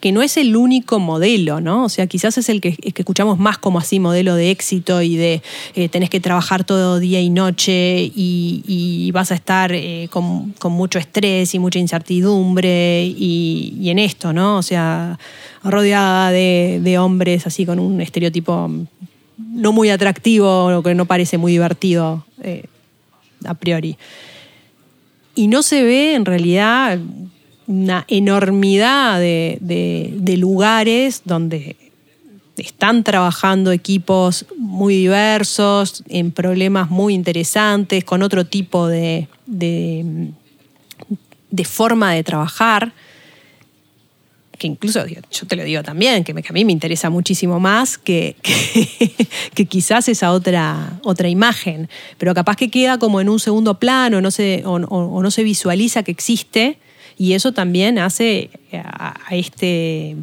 que 0.00 0.12
no 0.12 0.22
es 0.22 0.36
el 0.36 0.56
único 0.56 0.98
modelo, 0.98 1.60
¿no? 1.60 1.84
O 1.84 1.88
sea, 1.88 2.06
quizás 2.06 2.36
es 2.38 2.48
el 2.48 2.60
que, 2.60 2.76
escuchamos 2.82 3.38
más 3.38 3.58
como 3.58 3.78
así, 3.78 3.98
modelo 3.98 4.34
de 4.34 4.50
éxito 4.50 5.00
y 5.00 5.16
de 5.16 5.42
eh, 5.74 5.88
tenés 5.88 6.10
que 6.10 6.20
trabajar 6.20 6.64
todo 6.64 6.98
día 6.98 7.20
y 7.20 7.30
noche 7.30 8.12
y, 8.14 9.10
vas 9.12 9.32
a 9.32 9.34
estar 9.34 9.72
eh, 9.72 10.08
con, 10.10 10.52
con 10.58 10.72
mucho 10.72 10.98
estrés 10.98 11.54
y 11.54 11.58
mucha 11.58 11.78
incertidumbre 11.78 13.06
y, 13.06 13.88
en 13.88 13.98
esto, 13.98 14.34
¿no? 14.34 14.58
O 14.58 14.62
sea, 14.62 15.18
rodeada 15.64 16.30
de, 16.30 16.96
hombres 16.98 17.46
así 17.46 17.64
con 17.64 17.78
un 17.78 18.00
estereotipo 18.00 18.70
no 19.38 19.72
muy 19.72 19.90
atractivo, 19.90 20.82
que 20.82 20.94
no 20.94 21.06
parece 21.06 21.38
muy 21.38 21.52
divertido 21.52 22.24
eh, 22.42 22.64
a 23.44 23.54
priori. 23.54 23.96
Y 25.36 25.46
no 25.46 25.62
se 25.62 25.84
ve 25.84 26.14
en 26.14 26.24
realidad 26.24 26.98
una 27.68 28.04
enormidad 28.08 29.20
de, 29.20 29.58
de- 29.60 30.10
lugares 30.36 31.22
donde 31.24 31.76
están 32.56 33.04
trabajando 33.04 33.70
equipos 33.70 34.46
muy 34.56 34.94
diversos, 34.94 36.02
en 36.08 36.30
problemas 36.32 36.90
muy 36.90 37.12
interesantes, 37.14 38.02
con 38.04 38.22
otro 38.22 38.44
tipo 38.46 38.86
de- 38.88 39.28
de 41.50 41.64
forma 41.64 42.12
de 42.12 42.24
trabajar, 42.24 42.92
que 44.66 44.86
incluso 44.86 45.06
yo 45.06 45.46
te 45.46 45.56
lo 45.56 45.64
digo 45.64 45.82
también, 45.82 46.24
que, 46.24 46.34
me- 46.34 46.42
que 46.42 46.48
a 46.50 46.52
mí 46.52 46.64
me 46.64 46.72
interesa 46.72 47.10
muchísimo 47.10 47.60
más 47.60 47.98
que, 47.98 48.36
que, 48.42 49.26
que 49.54 49.66
quizás 49.66 50.08
esa 50.08 50.32
otra, 50.32 50.98
otra 51.04 51.28
imagen, 51.28 51.88
pero 52.18 52.34
capaz 52.34 52.56
que 52.56 52.70
queda 52.70 52.98
como 52.98 53.20
en 53.20 53.28
un 53.28 53.38
segundo 53.40 53.78
plano, 53.78 54.20
no 54.20 54.30
se, 54.30 54.62
o, 54.64 54.74
o- 54.76 55.16
o 55.16 55.22
no 55.22 55.30
se 55.30 55.42
visualiza 55.44 56.02
que 56.02 56.10
existe, 56.12 56.78
y 57.18 57.32
eso 57.32 57.52
también 57.52 57.98
hace 57.98 58.50
a, 58.72 59.14
a 59.28 59.34
este, 59.36 60.16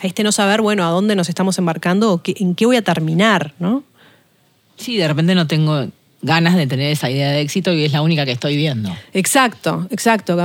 a 0.00 0.06
este 0.06 0.22
no 0.22 0.30
saber, 0.32 0.60
bueno, 0.62 0.84
a 0.84 0.90
dónde 0.90 1.16
nos 1.16 1.28
estamos 1.28 1.58
embarcando 1.58 2.12
o 2.12 2.22
qué- 2.22 2.34
en 2.38 2.54
qué 2.54 2.66
voy 2.66 2.76
a 2.76 2.82
terminar, 2.82 3.54
¿no? 3.58 3.82
Sí, 4.76 4.96
de 4.96 5.08
repente 5.08 5.34
no 5.34 5.46
tengo 5.46 5.88
ganas 6.22 6.54
de 6.56 6.66
tener 6.66 6.92
esa 6.92 7.10
idea 7.10 7.30
de 7.32 7.40
éxito 7.40 7.72
y 7.72 7.84
es 7.84 7.92
la 7.92 8.02
única 8.02 8.24
que 8.24 8.32
estoy 8.32 8.56
viendo. 8.56 8.94
Exacto, 9.14 9.86
exacto. 9.90 10.36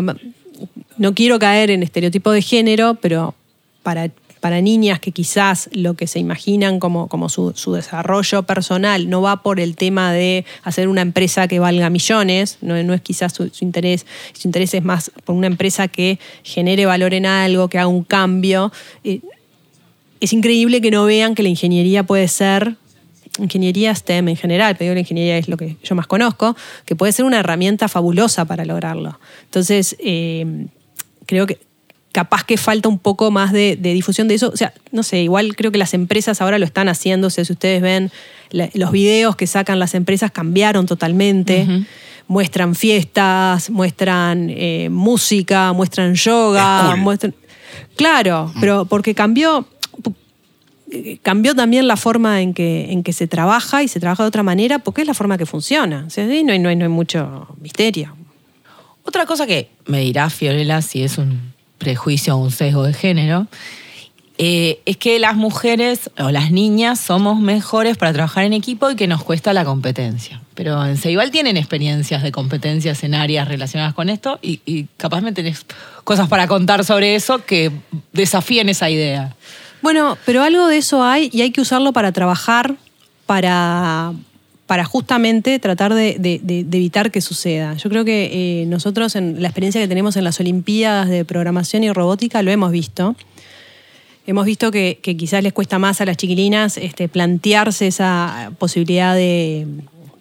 No 0.97 1.13
quiero 1.13 1.39
caer 1.39 1.71
en 1.71 1.84
estereotipo 1.84 2.32
de 2.32 2.41
género, 2.41 2.95
pero 2.95 3.36
para, 3.84 4.12
para 4.39 4.60
niñas 4.60 5.00
que 5.00 5.12
quizás 5.12 5.69
lo 5.71 5.93
que 5.93 6.08
se 6.08 6.19
imaginan 6.19 6.80
como, 6.80 7.08
como 7.08 7.30
su, 7.30 7.54
su 7.56 7.74
desarrollo 7.74 8.43
personal 8.43 9.10
no 9.10 9.21
va 9.21 9.43
por 9.43 9.60
el 9.60 9.76
tema 9.76 10.12
de 10.12 10.45
hacer 10.63 10.88
una 10.88 11.02
empresa 11.02 11.47
que 11.47 11.60
valga 11.60 11.89
millones, 11.89 12.58
no, 12.62 12.82
no 12.84 12.93
es 12.93 13.02
quizás 13.02 13.34
su, 13.34 13.50
interés, 13.62 14.06
su 14.34 14.47
interés 14.47 14.74
es 14.74 14.84
más 14.84 15.12
por 15.26 15.36
una 15.36 15.47
empresa 15.47 15.88
que 15.88 16.19
genere 16.43 16.86
valor 16.86 17.13
en 17.13 17.26
algo, 17.26 17.67
que 17.67 17.78
haga 17.78 17.88
un 17.88 18.04
cambio. 18.04 18.71
Eh, 19.04 19.21
es 20.19 20.34
increíble 20.34 20.82
que 20.82 20.91
no 20.91 21.06
vean 21.06 21.36
que 21.36 21.43
la 21.43 21.50
ingeniería 21.50 22.04
puede 22.04 22.28
ser 22.28 22.76
ingeniería 23.39 23.96
STEM 23.96 24.30
en 24.30 24.36
general, 24.36 24.76
pero 24.76 24.86
digo, 24.86 24.94
la 24.96 25.00
ingeniería 25.02 25.38
es 25.38 25.48
lo 25.48 25.58
que 25.58 25.78
yo 25.84 25.96
más 25.96 26.08
conozco, 26.08 26.56
que 26.86 26.96
puede 26.96 27.12
ser 27.12 27.26
una 27.26 27.39
herramienta 27.39 27.88
fabulosa 27.88 28.46
para 28.46 28.65
lograrlo. 28.65 29.20
Entonces, 29.46 29.96
eh, 30.00 30.67
creo 31.26 31.48
que 31.48 31.60
capaz 32.12 32.44
que 32.44 32.58
falta 32.58 32.89
un 32.89 33.00
poco 33.00 33.32
más 33.32 33.54
de, 33.54 33.78
de, 33.78 33.94
difusión 33.94 34.28
de 34.28 34.36
eso. 34.36 34.50
O 34.50 34.58
sea, 34.58 34.74
no 34.91 35.04
sé, 35.04 35.22
igual 35.22 35.56
creo 35.56 35.72
que 35.72 35.78
las 35.78 35.94
empresas 35.94 36.41
ahora 36.41 36.60
lo 36.60 36.65
están 36.65 36.89
haciendo. 36.89 37.28
O 37.28 37.30
sea, 37.30 37.46
si 37.46 37.54
ustedes 37.54 37.82
ven 37.82 38.12
la, 38.50 38.70
los 38.74 38.91
videos 38.91 39.36
que 39.36 39.48
sacan 39.48 39.80
las 39.80 39.96
empresas 39.96 40.32
cambiaron 40.32 40.86
totalmente. 40.86 41.65
Uh 41.67 41.72
-huh. 41.72 41.86
Muestran 42.28 42.76
fiestas, 42.76 43.70
muestran 43.70 44.50
eh, 44.50 44.88
música, 44.89 45.74
muestran 45.74 46.15
yoga, 46.15 46.91
cool. 46.91 47.00
muestran... 47.00 47.36
Claro, 47.98 48.54
pero 48.62 48.86
porque 48.86 49.13
cambió 49.13 49.67
cambió 51.21 51.56
también 51.56 51.88
la 51.88 51.97
forma 51.97 52.41
en 52.41 52.54
que, 52.54 52.91
en 52.91 53.04
que 53.04 53.13
se 53.13 53.27
trabaja 53.27 53.84
y 53.84 53.88
se 53.88 53.99
trabaja 53.99 54.23
de 54.23 54.27
otra 54.27 54.43
manera 54.43 54.80
porque 54.80 55.01
es 55.01 55.08
la 55.08 55.13
forma 55.13 55.38
que 55.38 55.45
funciona. 55.45 56.08
O 56.08 56.21
no, 56.21 56.32
hay, 56.32 56.43
no, 56.43 56.69
hay, 56.69 56.75
no 56.75 56.86
hay 56.86 56.89
mucho 56.89 57.47
misterio. 57.60 58.15
Otra 59.04 59.25
cosa 59.25 59.47
que 59.47 59.69
me 59.86 60.01
dirá 60.01 60.30
Fiorella 60.30 60.82
si 60.82 61.04
es 61.04 61.17
un 61.17 61.54
prejuicio 61.77 62.36
o 62.36 62.38
un 62.38 62.51
sesgo 62.51 62.84
de 62.84 62.93
género, 62.93 63.47
eh, 64.38 64.80
es 64.86 64.97
que 64.97 65.19
las 65.19 65.36
mujeres 65.36 66.10
o 66.17 66.32
las 66.32 66.51
niñas 66.51 66.99
somos 66.99 67.39
mejores 67.39 67.97
para 67.97 68.13
trabajar 68.13 68.43
en 68.43 68.54
equipo 68.54 68.89
y 68.89 68.95
que 68.95 69.08
nos 69.08 69.23
cuesta 69.23 69.54
la 69.54 69.65
competencia. 69.65 70.41
Pero 70.56 70.84
en 70.86 70.97
Ceibal 70.97 71.32
tienen 71.32 71.58
experiencias 71.58 72.23
de 72.23 72.32
competencias 72.32 73.04
en 73.04 73.15
áreas 73.15 73.47
relacionadas 73.47 73.93
con 73.93 74.10
esto 74.10 74.39
y, 74.41 74.62
y 74.65 74.86
capaz 74.97 75.21
me 75.21 75.32
tenés 75.32 75.65
cosas 76.04 76.27
para 76.27 76.47
contar 76.47 76.84
sobre 76.86 77.15
eso 77.15 77.45
que 77.45 77.71
desafíen 78.13 78.69
esa 78.69 78.89
idea. 78.89 79.36
Bueno, 79.82 80.17
pero 80.26 80.44
algo 80.44 80.67
de 80.67 80.78
eso 80.78 81.04
hay 81.04 81.30
y 81.34 81.41
hay 81.41 81.52
que 81.52 81.62
usarlo 81.62 81.91
para 81.91 82.12
trabajar, 82.12 82.76
para, 83.26 84.13
para 84.67 84.86
justamente 84.86 85.58
tratar 85.60 85.94
de, 85.94 86.17
evitar 86.72 87.12
que 87.12 87.22
suceda. 87.22 87.74
Yo 87.76 87.89
creo 87.89 88.06
que 88.06 88.62
eh, 88.62 88.65
nosotros 88.67 89.15
en 89.15 89.41
la 89.41 89.48
experiencia 89.48 89.82
que 89.82 89.88
tenemos 89.88 90.15
en 90.17 90.24
las 90.24 90.39
Olimpiadas 90.39 91.10
de 91.10 91.26
Programación 91.26 91.84
y 91.84 91.91
Robótica 91.91 92.41
lo 92.44 92.52
hemos 92.52 92.72
visto. 92.72 93.15
Hemos 94.28 94.46
visto 94.46 94.72
que, 94.72 95.00
quizás 95.02 95.41
les 95.41 95.52
cuesta 95.52 95.80
más 95.80 96.00
a 96.00 96.06
las 96.06 96.15
chiquilinas 96.15 96.78
este, 96.78 97.08
plantearse 97.08 97.88
esa 97.88 98.52
posibilidad 98.60 99.15
de, 99.15 99.65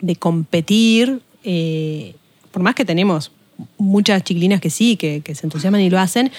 de 0.00 0.16
competir, 0.16 1.20
eh, 1.44 2.14
por 2.50 2.62
más 2.62 2.74
que 2.74 2.86
tenemos 2.86 3.30
muchas 3.76 4.24
chiquilinas 4.24 4.60
que 4.60 4.70
sí, 4.70 4.96
que, 4.96 5.20
que 5.20 5.34
se 5.34 5.46
entusiasman 5.46 5.82
y 5.82 5.90
lo 5.90 5.98
hacen, 5.98 6.32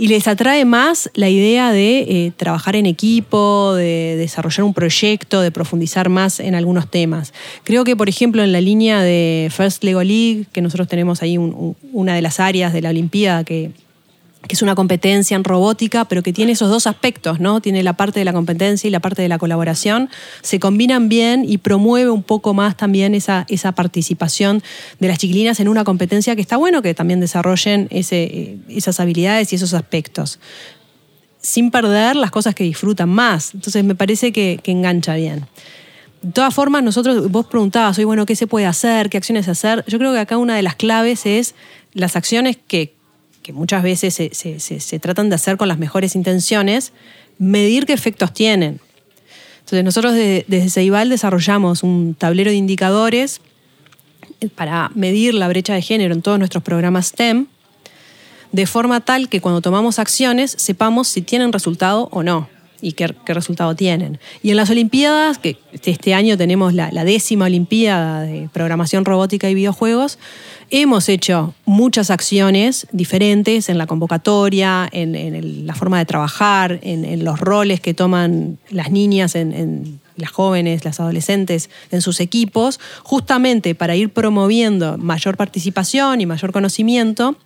y 0.00 0.08
les 0.08 0.26
atrae 0.28 0.64
más 0.64 1.10
la 1.12 1.28
idea 1.28 1.72
de 1.72 1.98
eh, 1.98 2.32
trabajar 2.34 2.74
en 2.74 2.86
equipo, 2.86 3.74
de 3.74 4.16
desarrollar 4.16 4.64
un 4.64 4.72
proyecto, 4.72 5.42
de 5.42 5.50
profundizar 5.50 6.08
más 6.08 6.40
en 6.40 6.54
algunos 6.54 6.90
temas. 6.90 7.34
Creo 7.64 7.84
que, 7.84 7.94
por 7.96 8.08
ejemplo, 8.08 8.42
en 8.42 8.50
la 8.50 8.62
línea 8.62 9.02
de 9.02 9.52
First 9.54 9.84
Lego 9.84 10.02
League, 10.02 10.46
que 10.52 10.62
nosotros 10.62 10.88
tenemos 10.88 11.22
ahí 11.22 11.36
un, 11.36 11.52
un, 11.52 11.76
una 11.92 12.14
de 12.14 12.22
las 12.22 12.40
áreas 12.40 12.72
de 12.72 12.80
la 12.80 12.88
Olimpiada 12.88 13.44
que, 13.44 13.72
que 14.46 14.54
es 14.54 14.62
una 14.62 14.74
competencia 14.74 15.36
en 15.36 15.44
robótica, 15.44 16.06
pero 16.06 16.22
que 16.22 16.32
tiene 16.32 16.52
esos 16.52 16.70
dos 16.70 16.86
aspectos, 16.86 17.40
¿no? 17.40 17.60
Tiene 17.60 17.82
la 17.82 17.92
parte 17.92 18.18
de 18.18 18.24
la 18.24 18.32
competencia 18.32 18.88
y 18.88 18.90
la 18.90 19.00
parte 19.00 19.20
de 19.22 19.28
la 19.28 19.38
colaboración, 19.38 20.08
se 20.42 20.58
combinan 20.58 21.08
bien 21.08 21.44
y 21.46 21.58
promueve 21.58 22.10
un 22.10 22.22
poco 22.22 22.54
más 22.54 22.76
también 22.76 23.14
esa, 23.14 23.44
esa 23.48 23.72
participación 23.72 24.62
de 24.98 25.08
las 25.08 25.18
chiquilinas 25.18 25.60
en 25.60 25.68
una 25.68 25.84
competencia 25.84 26.34
que 26.36 26.42
está 26.42 26.56
bueno 26.56 26.80
que 26.80 26.94
también 26.94 27.20
desarrollen 27.20 27.88
ese, 27.90 28.22
eh, 28.22 28.58
esas 28.68 28.98
habilidades 28.98 29.52
y 29.52 29.56
esos 29.56 29.74
aspectos, 29.74 30.40
sin 31.40 31.70
perder 31.70 32.16
las 32.16 32.30
cosas 32.30 32.54
que 32.54 32.64
disfrutan 32.64 33.10
más. 33.10 33.54
Entonces 33.54 33.84
me 33.84 33.94
parece 33.94 34.32
que, 34.32 34.58
que 34.62 34.72
engancha 34.72 35.14
bien. 35.14 35.46
De 36.22 36.32
todas 36.32 36.52
formas, 36.52 36.82
nosotros, 36.82 37.30
vos 37.30 37.46
preguntabas, 37.46 37.98
hoy, 37.98 38.04
bueno, 38.04 38.26
¿qué 38.26 38.36
se 38.36 38.46
puede 38.46 38.66
hacer? 38.66 39.08
¿Qué 39.08 39.16
acciones 39.16 39.48
hacer? 39.48 39.84
Yo 39.86 39.98
creo 39.98 40.12
que 40.12 40.18
acá 40.18 40.36
una 40.36 40.54
de 40.54 40.62
las 40.62 40.74
claves 40.74 41.24
es 41.24 41.54
las 41.94 42.14
acciones 42.14 42.58
que 42.66 42.99
que 43.50 43.58
muchas 43.58 43.82
veces 43.82 44.14
se, 44.14 44.98
tratan 45.00 45.28
de 45.28 45.34
hacer 45.34 45.56
con 45.56 45.66
las 45.66 45.76
mejores 45.78 46.14
intenciones, 46.14 46.92
medir 47.38 47.84
qué 47.84 47.92
efectos 47.92 48.32
tienen. 48.32 48.80
Entonces 49.58 49.84
nosotros 49.84 50.14
desde 50.14 50.70
Ceibal 50.70 51.08
desarrollamos 51.08 51.82
un 51.82 52.14
tablero 52.14 52.52
de 52.52 52.56
indicadores 52.56 53.40
para 54.54 54.90
medir 54.94 55.34
la 55.34 55.48
brecha 55.48 55.74
de 55.74 55.82
género 55.82 56.14
en 56.14 56.22
todos 56.22 56.38
nuestros 56.38 56.62
programas 56.62 57.08
STEM, 57.08 57.46
de 58.52 58.66
forma 58.66 59.00
tal 59.00 59.28
que 59.28 59.40
cuando 59.40 59.60
tomamos 59.60 59.98
acciones 59.98 60.54
sepamos 60.56 61.08
si 61.08 61.22
tienen 61.22 61.52
resultado 61.52 62.08
o 62.12 62.22
no 62.22 62.48
y 62.80 62.92
qué, 62.92 63.08
resultado 63.26 63.74
tienen. 63.74 64.18
Y 64.42 64.50
en 64.50 64.56
las 64.56 64.70
Olimpiadas, 64.70 65.38
que 65.38 65.58
este 65.72 66.14
año 66.14 66.36
tenemos 66.36 66.74
la, 66.74 66.90
décima 67.04 67.46
Olimpiada 67.46 68.22
de 68.22 68.48
Programación 68.52 69.04
Robótica 69.04 69.48
y 69.48 69.54
Videojuegos, 69.54 70.18
hemos 70.70 71.08
hecho 71.08 71.54
muchas 71.64 72.10
acciones 72.10 72.86
diferentes 72.92 73.68
en 73.68 73.78
la 73.78 73.86
convocatoria, 73.86 74.88
en, 74.92 75.66
la 75.66 75.74
forma 75.74 75.98
de 75.98 76.04
trabajar, 76.04 76.78
en, 76.82 77.24
los 77.24 77.40
roles 77.40 77.80
que 77.80 77.94
toman 77.94 78.58
las 78.70 78.90
niñas, 78.90 79.34
en, 79.34 80.00
las 80.16 80.30
jóvenes, 80.30 80.84
las 80.84 81.00
adolescentes 81.00 81.70
en 81.90 82.02
sus 82.02 82.20
equipos, 82.20 82.78
justamente 83.02 83.74
para 83.74 83.96
ir 83.96 84.10
promoviendo 84.10 84.98
mayor 84.98 85.36
participación 85.38 86.20
y 86.20 86.26
mayor 86.26 86.52
conocimiento. 86.52 87.36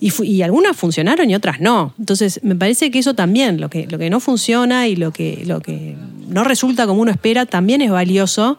Y, 0.00 0.42
algunas 0.42 0.76
funcionaron 0.76 1.30
y 1.30 1.34
otras 1.34 1.60
no. 1.60 1.94
Entonces, 1.98 2.40
me 2.42 2.56
parece 2.56 2.90
que 2.90 2.98
eso 2.98 3.14
también, 3.14 3.60
lo 3.60 3.70
que, 3.70 3.86
lo 3.86 3.98
que 3.98 4.10
no 4.10 4.20
funciona 4.20 4.88
y 4.88 4.96
lo 4.96 5.12
que, 5.12 5.44
lo 5.46 5.60
que 5.60 5.96
no 6.28 6.44
resulta 6.44 6.86
como 6.86 7.00
uno 7.00 7.10
espera, 7.10 7.46
también 7.46 7.80
es 7.80 7.90
valioso. 7.90 8.58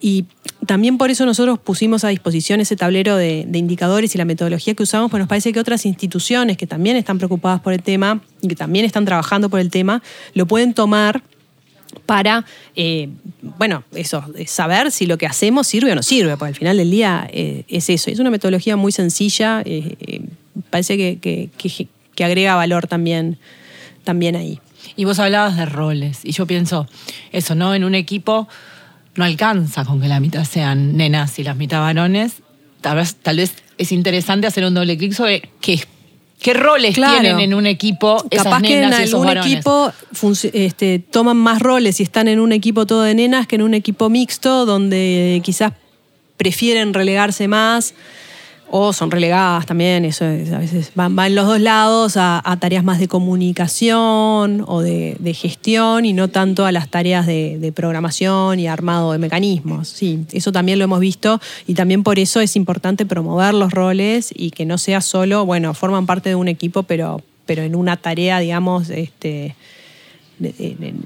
Y 0.00 0.26
también 0.66 0.96
por 0.96 1.10
eso 1.10 1.26
nosotros 1.26 1.58
pusimos 1.58 2.04
a 2.04 2.08
disposición 2.08 2.60
ese 2.60 2.76
tablero 2.76 3.16
de, 3.16 3.48
indicadores 3.52 4.14
y 4.14 4.18
la 4.18 4.24
metodología 4.24 4.74
que 4.74 4.82
usamos, 4.82 5.10
pues 5.10 5.18
nos 5.20 5.28
parece 5.28 5.52
que 5.52 5.58
otras 5.58 5.84
instituciones 5.86 6.56
que 6.56 6.66
también 6.66 6.96
están 6.96 7.18
preocupadas 7.18 7.60
por 7.60 7.72
el 7.72 7.82
tema 7.82 8.20
y 8.40 8.48
que 8.48 8.54
también 8.54 8.84
están 8.84 9.04
trabajando 9.04 9.48
por 9.48 9.60
el 9.60 9.70
tema, 9.70 10.02
lo 10.34 10.46
pueden 10.46 10.74
tomar 10.74 11.22
para, 12.06 12.44
eh, 12.76 13.08
bueno, 13.40 13.82
eso, 13.94 14.22
saber 14.46 14.90
si 14.92 15.06
lo 15.06 15.18
que 15.18 15.26
hacemos 15.26 15.66
sirve 15.66 15.92
o 15.92 15.94
no 15.94 16.02
sirve, 16.02 16.36
porque 16.36 16.50
al 16.50 16.54
final 16.54 16.76
del 16.76 16.90
día 16.90 17.28
eh, 17.32 17.64
es 17.68 17.88
eso. 17.88 18.10
Es 18.10 18.18
una 18.18 18.30
metodología 18.30 18.76
muy 18.76 18.92
sencilla, 18.92 19.62
eh, 19.64 20.22
parece 20.70 20.96
que, 20.96 21.18
que, 21.18 22.24
agrega 22.24 22.54
valor 22.56 22.86
también, 22.86 23.38
también 24.04 24.36
ahí. 24.36 24.60
Y 24.96 25.04
vos 25.04 25.18
hablabas 25.18 25.56
de 25.56 25.66
roles, 25.66 26.20
y 26.24 26.32
yo 26.32 26.46
pienso, 26.46 26.88
eso, 27.32 27.54
¿no? 27.54 27.74
En 27.74 27.84
un 27.84 27.94
equipo 27.94 28.48
no 29.14 29.24
alcanza 29.24 29.84
con 29.84 30.00
que 30.00 30.08
la 30.08 30.20
mitad 30.20 30.44
sean 30.44 30.96
nenas 30.96 31.38
y 31.38 31.44
las 31.44 31.56
mitad 31.56 31.80
varones. 31.80 32.42
Tal 32.80 32.96
vez, 32.96 33.16
tal 33.16 33.36
vez 33.36 33.54
es 33.76 33.92
interesante 33.92 34.46
hacer 34.46 34.64
un 34.64 34.74
doble 34.74 34.96
clic 34.96 35.12
sobre 35.12 35.50
qué, 35.60 35.82
qué 36.40 36.54
roles 36.54 36.94
tienen 36.94 37.40
en 37.40 37.54
un 37.54 37.66
equipo 37.66 38.24
esas 38.30 38.44
Capaz 38.44 38.60
nenas 38.60 38.96
que 38.96 39.02
en 39.02 39.14
algún 39.14 39.36
equipo 39.36 39.92
este, 40.52 40.98
toman 40.98 41.36
más 41.36 41.60
roles 41.60 41.98
y 42.00 42.04
están 42.04 42.28
en 42.28 42.40
un 42.40 42.52
equipo 42.52 42.86
todo 42.86 43.02
de 43.02 43.14
nenas 43.14 43.46
que 43.46 43.56
en 43.56 43.62
un 43.62 43.74
equipo 43.74 44.08
mixto 44.08 44.66
donde 44.66 45.40
quizás 45.44 45.72
prefieren 46.36 46.94
relegarse 46.94 47.48
más 47.48 47.94
o 48.70 48.92
son 48.92 49.10
relegadas 49.10 49.66
también, 49.66 50.04
eso 50.04 50.24
a 50.24 50.58
veces 50.58 50.92
van, 50.94 51.18
en 51.18 51.34
los 51.34 51.46
dos 51.46 51.60
lados 51.60 52.16
a, 52.16 52.42
tareas 52.60 52.84
más 52.84 52.98
de 52.98 53.08
comunicación 53.08 54.64
o 54.66 54.82
de, 54.82 55.16
gestión 55.34 56.04
y 56.04 56.12
no 56.12 56.28
tanto 56.28 56.66
a 56.66 56.72
las 56.72 56.88
tareas 56.88 57.26
de, 57.26 57.72
programación 57.74 58.58
y 58.58 58.66
armado 58.66 59.12
de 59.12 59.18
mecanismos. 59.18 59.88
Sí, 59.88 60.24
eso 60.32 60.52
también 60.52 60.78
lo 60.78 60.84
hemos 60.84 61.00
visto 61.00 61.40
y 61.66 61.74
también 61.74 62.02
por 62.02 62.18
eso 62.18 62.40
es 62.40 62.56
importante 62.56 63.06
promover 63.06 63.54
los 63.54 63.72
roles 63.72 64.32
y 64.34 64.50
que 64.50 64.64
no 64.64 64.78
sea 64.78 65.00
solo, 65.00 65.46
bueno, 65.46 65.74
forman 65.74 66.06
parte 66.06 66.30
de 66.30 66.34
un 66.34 66.48
equipo, 66.48 66.82
pero, 66.82 67.22
pero 67.46 67.62
en 67.62 67.74
una 67.74 67.96
tarea, 67.96 68.38
digamos, 68.40 68.90
este, 68.90 69.54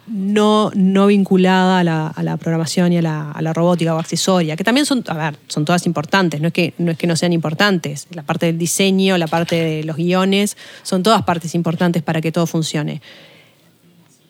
no, 0.06 0.70
no 0.74 1.06
vinculada 1.06 1.80
a 1.80 2.22
la, 2.22 2.36
programación 2.36 2.92
y 2.92 2.98
a 2.98 3.02
la, 3.02 3.52
robótica 3.52 3.94
o 3.94 3.98
accesoria, 3.98 4.56
que 4.56 4.64
también 4.64 4.86
son, 4.86 5.04
a 5.06 5.14
ver, 5.14 5.38
son 5.48 5.64
todas 5.64 5.86
importantes, 5.86 6.40
no 6.40 6.48
es, 6.48 6.54
que, 6.54 6.74
no 6.78 6.92
es 6.92 6.98
que 6.98 7.06
no 7.06 7.16
sean 7.16 7.32
importantes. 7.32 8.06
La 8.12 8.22
parte 8.22 8.46
del 8.46 8.58
diseño, 8.58 9.18
la 9.18 9.26
parte 9.26 9.56
de 9.56 9.84
los 9.84 9.96
guiones, 9.96 10.56
son 10.82 11.02
todas 11.02 11.22
partes 11.22 11.54
importantes 11.54 12.02
para 12.02 12.20
que 12.20 12.32
todo 12.32 12.46
funcione. 12.46 13.00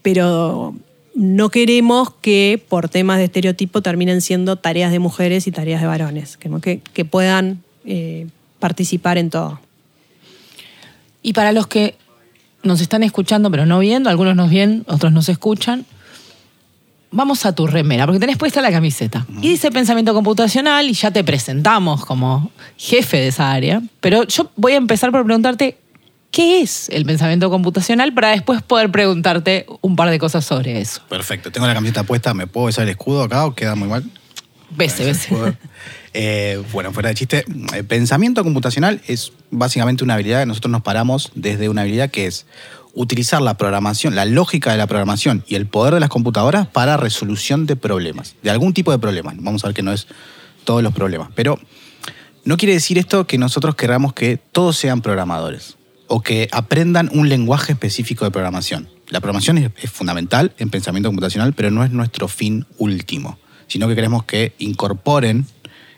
Pero 0.02 0.74
no 1.14 1.50
queremos 1.50 2.12
que 2.20 2.62
por 2.68 2.88
temas 2.88 3.18
de 3.18 3.24
estereotipo 3.24 3.82
terminen 3.82 4.20
siendo 4.20 4.56
tareas 4.56 4.92
de 4.92 4.98
mujeres 4.98 5.46
y 5.46 5.52
tareas 5.52 5.80
de 5.80 5.86
varones, 5.86 6.36
que, 6.36 6.80
que 6.80 7.04
puedan 7.04 7.62
eh, 7.84 8.28
participar 8.58 9.18
en 9.18 9.30
todo. 9.30 9.60
Y 11.22 11.32
para 11.34 11.52
los 11.52 11.66
que 11.66 11.96
nos 12.62 12.80
están 12.80 13.02
escuchando 13.02 13.50
pero 13.50 13.66
no 13.66 13.78
viendo, 13.78 14.10
algunos 14.10 14.36
nos 14.36 14.50
ven, 14.50 14.84
otros 14.86 15.12
nos 15.12 15.28
escuchan. 15.28 15.84
Vamos 17.10 17.44
a 17.44 17.54
tu 17.54 17.66
remera, 17.66 18.06
porque 18.06 18.20
tenés 18.20 18.38
puesta 18.38 18.62
la 18.62 18.70
camiseta. 18.70 19.26
Y 19.42 19.50
dice 19.50 19.70
pensamiento 19.70 20.14
computacional 20.14 20.88
y 20.88 20.94
ya 20.94 21.10
te 21.10 21.22
presentamos 21.22 22.06
como 22.06 22.50
jefe 22.78 23.18
de 23.18 23.28
esa 23.28 23.52
área. 23.52 23.82
Pero 24.00 24.24
yo 24.24 24.50
voy 24.56 24.72
a 24.72 24.76
empezar 24.76 25.12
por 25.12 25.22
preguntarte, 25.24 25.76
¿qué 26.30 26.62
es 26.62 26.88
el 26.88 27.04
pensamiento 27.04 27.50
computacional 27.50 28.14
para 28.14 28.30
después 28.30 28.62
poder 28.62 28.90
preguntarte 28.90 29.66
un 29.82 29.94
par 29.94 30.08
de 30.08 30.18
cosas 30.18 30.44
sobre 30.46 30.80
eso? 30.80 31.02
Perfecto, 31.10 31.52
tengo 31.52 31.66
la 31.66 31.74
camiseta 31.74 32.02
puesta, 32.04 32.32
¿me 32.32 32.46
puedo 32.46 32.66
besar 32.66 32.84
el 32.84 32.90
escudo 32.90 33.22
acá 33.22 33.44
o 33.44 33.54
queda 33.54 33.74
muy 33.74 33.88
mal? 33.88 34.04
Bese, 34.76 35.04
bese. 35.04 35.56
Eh, 36.14 36.62
bueno, 36.72 36.92
fuera 36.92 37.08
de 37.08 37.14
chiste, 37.14 37.44
el 37.74 37.86
pensamiento 37.86 38.44
computacional 38.44 39.00
es 39.06 39.32
básicamente 39.50 40.04
una 40.04 40.14
habilidad 40.14 40.40
que 40.40 40.46
nosotros 40.46 40.70
nos 40.70 40.82
paramos 40.82 41.32
desde 41.34 41.70
una 41.70 41.82
habilidad 41.82 42.10
que 42.10 42.26
es 42.26 42.44
utilizar 42.94 43.40
la 43.40 43.56
programación, 43.56 44.14
la 44.14 44.24
lógica 44.24 44.72
de 44.72 44.76
la 44.76 44.86
programación 44.86 45.44
y 45.46 45.54
el 45.54 45.66
poder 45.66 45.94
de 45.94 46.00
las 46.00 46.10
computadoras 46.10 46.66
para 46.66 46.96
resolución 46.96 47.66
de 47.66 47.76
problemas, 47.76 48.34
de 48.42 48.50
algún 48.50 48.74
tipo 48.74 48.92
de 48.92 48.98
problemas. 48.98 49.36
Vamos 49.38 49.64
a 49.64 49.68
ver 49.68 49.74
que 49.74 49.82
no 49.82 49.92
es 49.92 50.06
todos 50.64 50.82
los 50.82 50.92
problemas, 50.92 51.30
pero 51.34 51.58
no 52.44 52.56
quiere 52.56 52.74
decir 52.74 52.98
esto 52.98 53.26
que 53.26 53.38
nosotros 53.38 53.74
queramos 53.74 54.12
que 54.12 54.36
todos 54.36 54.76
sean 54.76 55.00
programadores 55.00 55.76
o 56.08 56.20
que 56.20 56.48
aprendan 56.52 57.08
un 57.12 57.28
lenguaje 57.28 57.72
específico 57.72 58.24
de 58.24 58.30
programación. 58.30 58.88
La 59.08 59.20
programación 59.20 59.58
es 59.58 59.90
fundamental 59.90 60.52
en 60.58 60.70
pensamiento 60.70 61.08
computacional, 61.08 61.52
pero 61.54 61.70
no 61.70 61.84
es 61.84 61.90
nuestro 61.90 62.28
fin 62.28 62.66
último, 62.78 63.38
sino 63.72 63.88
que 63.88 63.94
queremos 63.94 64.24
que 64.24 64.52
incorporen 64.58 65.46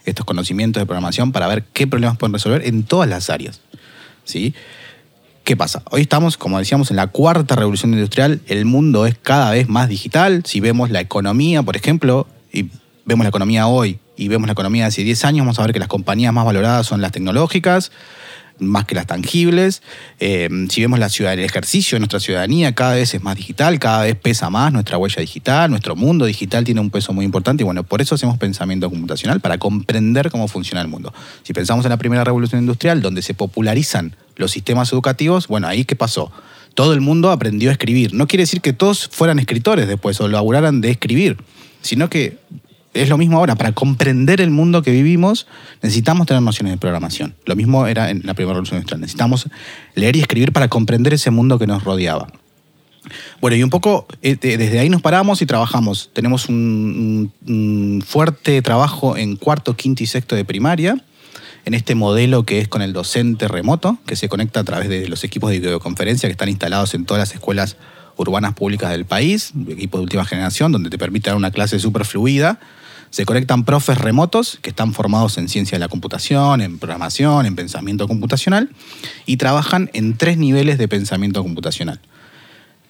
estos 0.05 0.25
conocimientos 0.25 0.81
de 0.81 0.87
programación 0.87 1.33
para 1.33 1.49
ver 1.49 1.65
qué 1.73 1.89
problemas 1.89 2.17
pueden 2.17 2.33
resolver 2.33 2.65
en 2.69 2.85
todas 2.85 3.09
las 3.09 3.31
áreas. 3.31 3.63
¿sí? 4.23 4.55
¿Qué 5.43 5.57
pasa? 5.57 5.83
Hoy 5.91 6.03
estamos, 6.03 6.37
como 6.37 6.57
decíamos, 6.61 6.93
en 6.93 6.97
la 6.97 7.09
cuarta 7.09 7.57
revolución 7.57 7.93
industrial. 7.93 8.41
El 8.47 8.65
mundo 8.65 9.07
es 9.07 9.19
cada 9.21 9.51
vez 9.51 9.69
más 9.69 9.89
digital. 9.89 10.45
Si 10.47 10.61
vemos 10.61 10.91
la 10.91 11.01
economía, 11.01 11.65
por 11.65 11.75
ejemplo, 11.75 12.29
y 12.53 12.71
vemos 13.07 13.25
la 13.25 13.31
economía 13.31 13.67
hoy 13.67 13.99
y 14.17 14.29
vemos 14.29 14.47
la 14.47 14.53
economía 14.53 14.85
de 14.85 14.89
hace 14.89 15.03
10 15.03 15.25
años, 15.25 15.41
vamos 15.41 15.59
a 15.59 15.63
ver 15.63 15.73
que 15.73 15.81
las 15.81 15.89
compañías 15.89 16.33
más 16.33 16.45
valoradas 16.45 16.87
son 16.87 17.01
las 17.01 17.11
tecnológicas, 17.11 17.91
más 18.59 18.85
que 18.85 18.95
las 18.95 19.07
tangibles. 19.07 19.83
Eh, 20.21 20.49
si 20.71 20.81
vemos 20.81 20.99
la 20.99 21.09
ciudad, 21.09 21.33
el 21.33 21.41
ejercicio 21.41 21.97
de 21.97 22.01
nuestra 22.01 22.21
ciudadanía 22.21 22.75
cada 22.75 22.95
vez 22.95 23.15
es 23.15 23.23
más 23.23 23.37
digital, 23.37 23.79
cada 23.79 24.03
vez 24.03 24.17
pesa 24.17 24.51
más 24.51 24.73
nuestra 24.73 24.99
huella 24.99 25.21
digital, 25.21 25.71
nuestro 25.71 25.97
mundo 25.97 26.25
digital 26.25 26.65
tiene 26.65 26.81
un 26.81 26.91
peso 26.91 27.13
muy 27.13 27.25
importante 27.25 27.63
y 27.63 27.65
bueno, 27.65 27.85
por 27.85 28.01
eso 28.01 28.15
hacemos 28.15 28.39
pensamiento 28.39 28.89
computacional, 28.91 29.41
para 29.41 29.59
comprender 29.59 30.31
cómo 30.31 30.49
funciona 30.49 30.81
el 30.81 30.89
mundo. 30.89 31.13
Si 31.43 31.53
pensamos 31.53 31.85
en 31.85 31.91
la 31.91 31.97
primera 31.97 32.25
revolución 32.25 32.61
industrial, 32.61 33.03
donde 33.03 33.23
se 33.23 33.35
popularizan 33.35 34.17
los 34.37 34.51
sistemas 34.51 34.93
educativos, 34.93 35.49
bueno, 35.49 35.67
ahí 35.67 35.85
qué 35.85 35.97
pasó? 35.97 36.33
Todo 36.75 36.93
el 36.93 37.01
mundo 37.01 37.31
aprendió 37.31 37.71
a 37.71 37.73
escribir. 37.73 38.15
No 38.15 38.27
quiere 38.27 38.43
decir 38.43 38.61
que 38.61 38.73
todos 38.73 39.09
fueran 39.09 39.39
escritores 39.39 39.87
después 39.87 40.21
o 40.21 40.29
laburaran 40.29 40.81
de 40.81 40.91
escribir, 40.91 41.37
sino 41.83 42.11
que 42.11 42.39
es 42.95 43.09
lo 43.09 43.19
mismo 43.19 43.39
ahora. 43.39 43.57
Para 43.57 43.73
comprender 43.73 44.41
el 44.41 44.51
mundo 44.51 44.83
que 44.83 44.91
vivimos, 44.91 45.47
necesitamos 45.83 46.27
tener 46.27 46.43
nociones 46.43 46.73
de 46.73 46.79
programación. 46.79 47.35
Lo 47.45 47.57
mismo 47.57 47.87
era 47.87 48.11
en 48.11 48.23
la 48.25 48.35
primera 48.35 48.55
revolución 48.55 48.79
industrial. 48.79 49.01
Necesitamos 49.01 49.49
leer 49.95 50.17
y 50.17 50.21
escribir 50.21 50.53
para 50.53 50.69
comprender 50.69 51.13
ese 51.15 51.31
mundo 51.31 51.59
que 51.59 51.67
nos 51.67 51.85
rodeaba. 51.85 52.29
Bueno, 53.41 53.57
y 53.57 53.63
un 53.63 53.71
poco 53.71 54.07
eh, 54.23 54.37
desde 54.37 54.79
ahí 54.79 54.89
nos 54.89 55.03
paramos 55.03 55.43
y 55.43 55.47
trabajamos. 55.47 56.11
Tenemos 56.13 56.49
un, 56.49 58.03
fuerte 58.07 58.63
trabajo 58.63 59.17
en 59.17 59.37
cuarto, 59.37 59.77
quinto 59.77 60.03
y 60.03 60.07
sexto 60.07 60.37
de 60.37 60.45
primaria. 60.45 60.97
en 61.67 61.73
este 61.73 61.95
modelo 61.95 62.45
que 62.45 62.61
es 62.61 62.69
con 62.69 62.83
el 62.83 62.93
docente 62.93 63.49
remoto, 63.49 63.97
que 64.05 64.17
se 64.17 64.29
conecta 64.29 64.61
a 64.61 64.65
través 64.65 64.91
de 64.91 65.09
los 65.09 65.25
equipos 65.25 65.51
de 65.51 65.61
videoconferencia 65.61 66.29
que 66.29 66.33
están 66.33 66.51
instalados 66.51 66.93
en 66.93 67.07
todas 67.07 67.21
las 67.21 67.35
escuelas 67.35 67.79
urbanas 68.17 68.53
públicas 68.53 68.91
del 68.91 69.07
país, 69.07 69.53
equipos 69.69 70.01
de 70.01 70.03
última 70.05 70.25
generación, 70.27 70.73
donde 70.73 70.91
te 70.91 70.99
permite 70.99 71.31
dar 71.31 71.37
una 71.37 71.51
clase 71.51 71.79
súper 71.79 72.05
fluida. 72.05 72.61
Se 73.15 73.25
conectan 73.27 73.63
profes 73.63 73.97
remotos 73.99 74.59
que 74.61 74.71
están 74.71 74.93
formados 74.93 75.39
en 75.39 75.49
ciencia 75.49 75.77
de 75.77 75.79
la 75.79 75.87
computación, 75.87 76.61
en 76.61 76.81
programación, 76.81 77.47
en 77.47 77.55
pensamiento 77.55 78.09
computacional, 78.09 78.71
y 79.25 79.37
trabajan 79.37 79.89
en 79.93 80.17
tres 80.17 80.37
niveles 80.37 80.79
de 80.79 80.89
pensamiento 80.89 81.41
computacional. 81.45 82.01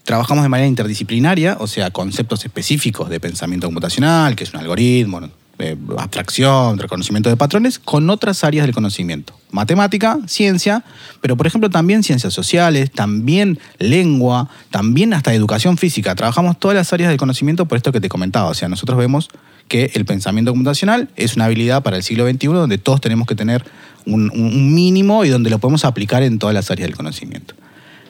Trabajamos 0.03 0.43
de 0.43 0.49
manera 0.49 0.66
interdisciplinaria, 0.66 1.59
o 1.61 1.66
sea, 1.66 1.91
conceptos 1.91 2.43
específicos 2.47 3.11
de 3.11 3.20
pensamiento 3.20 3.66
computacional, 3.66 4.35
que 4.35 4.45
es 4.45 4.55
un 4.55 4.61
algoritmo, 4.61 5.29
eh, 5.59 5.77
abstracción, 5.99 6.79
reconocimiento 6.79 7.31
de 7.31 7.37
patrones, 7.37 7.79
con 7.79 8.11
otras 8.11 8.43
áreas 8.43 8.67
del 8.67 8.75
conocimiento. 8.75 9.39
Matemática, 9.53 10.19
ciencia, 10.27 10.83
pero 11.21 11.37
por 11.37 11.47
ejemplo 11.47 11.71
también 11.71 12.03
ciencias 12.03 12.35
sociales, 12.35 12.91
también 12.91 13.61
lengua, 13.79 14.49
también 14.71 15.15
hasta 15.15 15.33
educación 15.33 15.79
física. 15.79 16.17
Trabajamos 16.17 16.59
todas 16.59 16.77
las 16.77 16.93
áreas 16.93 17.09
del 17.09 17.19
conocimiento 17.19 17.67
por 17.67 17.77
esto 17.77 17.93
que 17.93 18.01
te 18.01 18.09
comentaba. 18.09 18.49
O 18.49 18.55
sea, 18.55 18.69
nosotros 18.69 18.99
vemos 18.99 19.29
que 19.69 19.93
el 19.95 20.05
pensamiento 20.05 20.51
computacional 20.51 21.09
es 21.15 21.37
una 21.37 21.45
habilidad 21.45 21.85
para 21.85 21.97
el 21.97 22.03
siglo 22.03 22.29
XXI 22.29 22.49
donde 22.49 22.79
todos 22.79 23.01
tenemos 23.01 23.29
que 23.29 23.37
tener 23.37 23.65
un, 24.07 24.31
un 24.35 24.75
mínimo 24.75 25.25
y 25.25 25.29
donde 25.29 25.51
lo 25.51 25.61
podemos 25.61 25.85
aplicar 25.85 26.25
en 26.25 26.41
todas 26.41 26.55
las 26.55 26.71
áreas 26.73 26.89
del 26.89 26.97
conocimiento. 26.97 27.55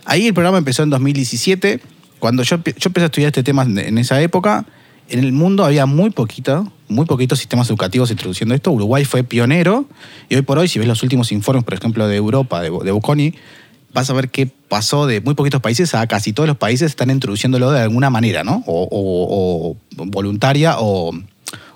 Ahí 0.07 0.27
el 0.27 0.35
programa 0.35 0.59
empezó 0.59 0.83
en 0.83 0.91
2017. 0.91 1.81
Cuando 2.19 2.43
yo, 2.43 2.57
yo 2.57 2.63
empecé 2.87 3.03
a 3.03 3.07
estudiar 3.07 3.29
este 3.29 3.43
tema 3.43 3.65
en 3.65 3.99
esa 3.99 4.21
época, 4.23 4.65
en 5.09 5.21
el 5.21 5.33
mundo 5.33 5.65
había 5.65 5.87
muy 5.87 6.11
poquito, 6.11 6.71
muy 6.89 7.07
poquitos 7.07 7.39
sistemas 7.39 7.69
educativos 7.69 8.11
introduciendo 8.11 8.55
esto. 8.55 8.73
Uruguay 8.73 9.05
fue 9.05 9.25
pionero 9.25 9.87
y 10.29 10.37
hoy 10.37 10.43
por 10.43 10.59
hoy, 10.59 10.69
si 10.69 10.79
ves 10.79 10.89
los 10.89 11.03
últimos 11.03 11.33
informes, 11.33 11.65
por 11.65 11.75
ejemplo, 11.75 12.07
de 12.09 12.17
Europa, 12.17 12.61
de, 12.61 12.71
de 12.71 12.91
Bocconi, 12.91 13.35
vas 13.93 14.11
a 14.11 14.13
ver 14.13 14.29
qué 14.29 14.47
pasó 14.47 15.07
de 15.07 15.21
muy 15.21 15.35
poquitos 15.35 15.61
países 15.61 15.95
a 15.95 16.07
casi 16.07 16.33
todos 16.33 16.49
los 16.49 16.57
países 16.57 16.91
están 16.91 17.11
introduciéndolo 17.11 17.71
de 17.71 17.81
alguna 17.81 18.11
manera, 18.11 18.43
¿no? 18.43 18.65
O 18.67 19.77
voluntaria 19.97 20.77
o, 20.81 21.13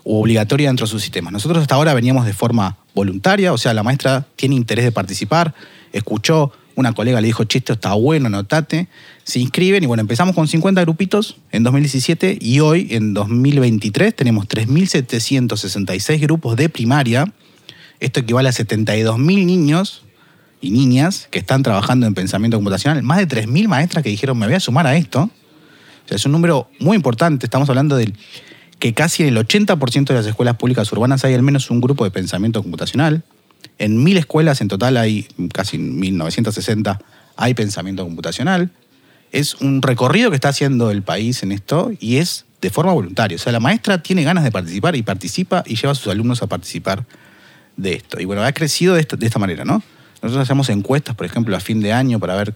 o 0.05 0.21
obligatoria 0.21 0.69
dentro 0.69 0.87
de 0.87 0.91
sus 0.91 1.03
sistemas. 1.03 1.33
Nosotros 1.33 1.63
hasta 1.63 1.77
ahora 1.77 1.95
veníamos 1.95 2.27
de 2.27 2.33
forma 2.33 2.77
voluntaria, 2.95 3.53
o 3.53 3.59
sea, 3.59 3.73
la 3.73 3.85
maestra 3.85 4.27
tiene 4.35 4.57
interés 4.57 4.85
de 4.85 4.93
participar, 4.93 5.55
escuchó, 5.93 6.53
una 6.79 6.93
colega 6.93 7.21
le 7.21 7.27
dijo, 7.27 7.43
che, 7.43 7.59
esto 7.59 7.73
está 7.73 7.93
bueno, 7.95 8.29
anotate, 8.29 8.87
se 9.25 9.41
inscriben 9.41 9.83
y 9.83 9.87
bueno, 9.87 10.01
empezamos 10.01 10.33
con 10.35 10.47
50 10.47 10.81
grupitos 10.83 11.37
en 11.51 11.65
2017 11.65 12.39
y 12.41 12.61
hoy, 12.61 12.87
en 12.93 13.15
2023, 13.15 14.15
tenemos 14.15 14.47
3.766 14.47 16.21
grupos 16.21 16.57
de 16.57 16.69
primaria. 16.69 17.33
Esto 17.99 18.21
equivale 18.21 18.49
a 18.49 18.53
72.000 18.53 19.45
niños 19.45 20.05
y 20.61 20.71
niñas 20.71 21.27
que 21.33 21.41
están 21.41 21.65
trabajando 21.65 22.07
en 22.07 22.15
pensamiento 22.15 22.57
computacional. 22.57 23.03
Más 23.03 23.19
de 23.19 23.27
3.000 23.27 23.67
maestras 23.67 24.05
que 24.05 24.11
dijeron, 24.11 24.39
me 24.39 24.47
voy 24.47 24.55
a 24.55 24.61
sumar 24.61 24.87
a 24.87 24.97
esto. 24.97 25.23
O 25.23 26.09
sea, 26.09 26.15
es 26.15 26.25
un 26.27 26.33
número 26.33 26.71
muy 26.79 26.95
importante. 26.95 27.45
Estamos 27.45 27.69
hablando 27.69 27.97
de 27.97 28.13
que 28.79 28.95
casi 28.95 29.25
en 29.25 29.31
el 29.31 29.37
80% 29.37 30.07
de 30.07 30.15
las 30.15 30.27
escuelas 30.27 30.57
públicas 30.57 30.91
urbanas 30.93 31.25
hay 31.25 31.35
al 31.35 31.43
menos 31.43 31.73
un 31.73 31.81
grupo 31.81 32.05
de 32.05 32.13
pensamiento 32.13 32.63
computacional. 32.63 33.25
En 33.79 34.03
mil 34.03 34.17
escuelas 34.17 34.61
en 34.61 34.69
total 34.69 34.97
hay, 34.97 35.29
casi 35.53 35.79
1960, 35.79 37.01
hay 37.37 37.55
pensamiento 37.55 38.05
computacional. 38.05 38.71
Es 39.31 39.55
un 39.57 39.83
recorrido 39.83 40.31
que 40.31 40.37
está 40.37 40.49
haciendo 40.49 40.91
el 40.91 41.03
país 41.03 41.43
en 41.43 41.53
esto 41.53 41.93
y 42.01 42.17
es 42.17 42.47
de 42.61 42.71
forma 42.71 42.93
voluntaria. 42.93 43.37
O 43.37 43.39
sea, 43.39 43.53
la 43.53 43.61
maestra 43.61 44.03
tiene 44.03 44.25
ganas 44.25 44.45
de 44.45 44.51
participar 44.51 44.97
y 44.97 45.03
participa 45.03 45.63
y 45.67 45.77
lleva 45.77 45.93
a 45.93 45.95
sus 45.95 46.09
alumnos 46.09 46.43
a 46.43 46.47
participar 46.47 47.05
de 47.77 47.95
esto. 47.95 48.21
Y 48.21 48.25
bueno, 48.25 48.43
ha 48.43 48.53
crecido 48.53 48.95
de 48.95 49.01
esta, 49.01 49.39
manera, 49.39 49.65
¿no? 49.65 49.83
Nosotros 50.23 50.43
hacemos 50.43 50.69
encuestas, 50.69 51.15
por 51.15 51.27
ejemplo, 51.27 51.57
a 51.57 51.61
fin 51.61 51.81
de 51.81 51.93
año 51.93 52.19
para 52.19 52.35
ver 52.35 52.55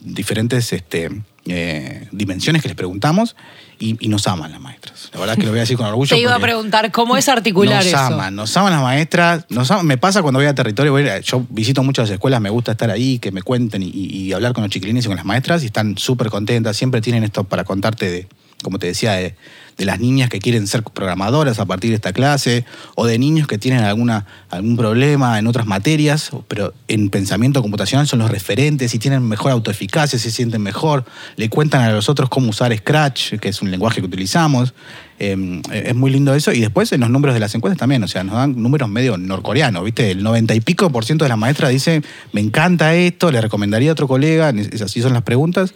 diferentes 0.00 0.72
este, 0.72 1.10
eh, 1.48 2.06
dimensiones 2.12 2.62
que 2.62 2.68
les 2.68 2.76
preguntamos 2.76 3.36
y, 3.80 3.96
y 4.04 4.08
nos 4.08 4.26
aman 4.26 4.50
las 4.52 4.60
maestras. 4.60 5.10
La 5.12 5.20
verdad 5.20 5.34
es 5.34 5.38
que 5.40 5.44
lo 5.46 5.50
voy 5.52 5.58
a 5.58 5.62
decir 5.62 5.76
con 5.76 5.86
orgullo. 5.88 6.14
Te 6.14 6.20
iba 6.20 6.34
a 6.34 6.38
preguntar 6.38 6.90
cómo 6.92 7.16
es 7.16 7.28
articular 7.28 7.76
nos 7.84 7.86
eso. 7.86 7.96
aman, 7.98 8.34
nos 8.34 8.56
aman 8.56 8.72
las 8.72 8.82
maestras. 8.82 9.44
Nos 9.48 9.70
aman- 9.70 9.86
me 9.86 9.98
pasa 9.98 10.22
cuando 10.22 10.38
voy 10.40 10.46
a 10.46 10.54
territorio, 10.54 10.92
voy 10.92 11.08
a- 11.08 11.20
yo 11.20 11.44
visito 11.50 11.82
muchas 11.82 12.08
escuelas, 12.10 12.40
me 12.40 12.50
gusta 12.50 12.72
estar 12.72 12.90
ahí, 12.90 13.18
que 13.18 13.30
me 13.32 13.42
cuenten 13.42 13.82
y, 13.82 13.88
y 13.90 14.32
hablar 14.32 14.52
con 14.52 14.62
los 14.62 14.70
chiquilines 14.70 15.04
y 15.04 15.08
con 15.08 15.16
las 15.16 15.24
maestras 15.24 15.62
y 15.62 15.66
están 15.66 15.96
súper 15.98 16.28
contentas. 16.30 16.76
Siempre 16.76 17.00
tienen 17.00 17.24
esto 17.24 17.44
para 17.44 17.64
contarte 17.64 18.10
de, 18.10 18.28
como 18.62 18.78
te 18.78 18.86
decía, 18.88 19.12
de, 19.12 19.34
de 19.78 19.84
las 19.84 20.00
niñas 20.00 20.28
que 20.28 20.40
quieren 20.40 20.66
ser 20.66 20.82
programadoras 20.82 21.60
a 21.60 21.64
partir 21.64 21.90
de 21.90 21.96
esta 21.96 22.12
clase 22.12 22.64
o 22.96 23.06
de 23.06 23.16
niños 23.18 23.46
que 23.46 23.58
tienen 23.58 23.84
alguna, 23.84 24.26
algún 24.50 24.76
problema 24.76 25.38
en 25.38 25.46
otras 25.46 25.66
materias, 25.66 26.30
pero 26.48 26.74
en 26.88 27.08
pensamiento 27.10 27.62
computacional 27.62 28.08
son 28.08 28.18
los 28.18 28.30
referentes 28.30 28.92
y 28.94 28.98
tienen 28.98 29.22
mejor 29.22 29.52
autoeficacia, 29.52 30.18
se 30.18 30.32
sienten 30.32 30.62
mejor, 30.62 31.04
le 31.36 31.48
cuentan 31.48 31.82
a 31.82 31.92
los 31.92 32.08
otros 32.08 32.28
cómo 32.28 32.50
usar 32.50 32.76
Scratch, 32.76 33.34
que 33.34 33.48
es 33.48 33.62
un 33.62 33.70
lenguaje 33.70 34.00
que 34.00 34.06
utilizamos. 34.06 34.74
Eh, 35.20 35.62
es 35.72 35.94
muy 35.94 36.10
lindo 36.10 36.34
eso. 36.34 36.52
Y 36.52 36.60
después 36.60 36.92
en 36.92 37.00
los 37.00 37.10
números 37.10 37.34
de 37.34 37.40
las 37.40 37.54
encuestas 37.54 37.78
también, 37.78 38.02
o 38.02 38.08
sea, 38.08 38.24
nos 38.24 38.34
dan 38.34 38.60
números 38.60 38.88
medio 38.88 39.16
norcoreanos, 39.16 39.84
¿viste? 39.84 40.10
El 40.10 40.24
90 40.24 40.54
y 40.54 40.60
pico 40.60 40.90
por 40.90 41.04
ciento 41.04 41.24
de 41.24 41.28
las 41.28 41.38
maestras 41.38 41.70
dice, 41.70 42.02
me 42.32 42.40
encanta 42.40 42.94
esto, 42.94 43.30
le 43.30 43.40
recomendaría 43.40 43.90
a 43.90 43.92
otro 43.92 44.08
colega, 44.08 44.48
así 44.48 45.02
son 45.02 45.12
las 45.12 45.22
preguntas. 45.22 45.74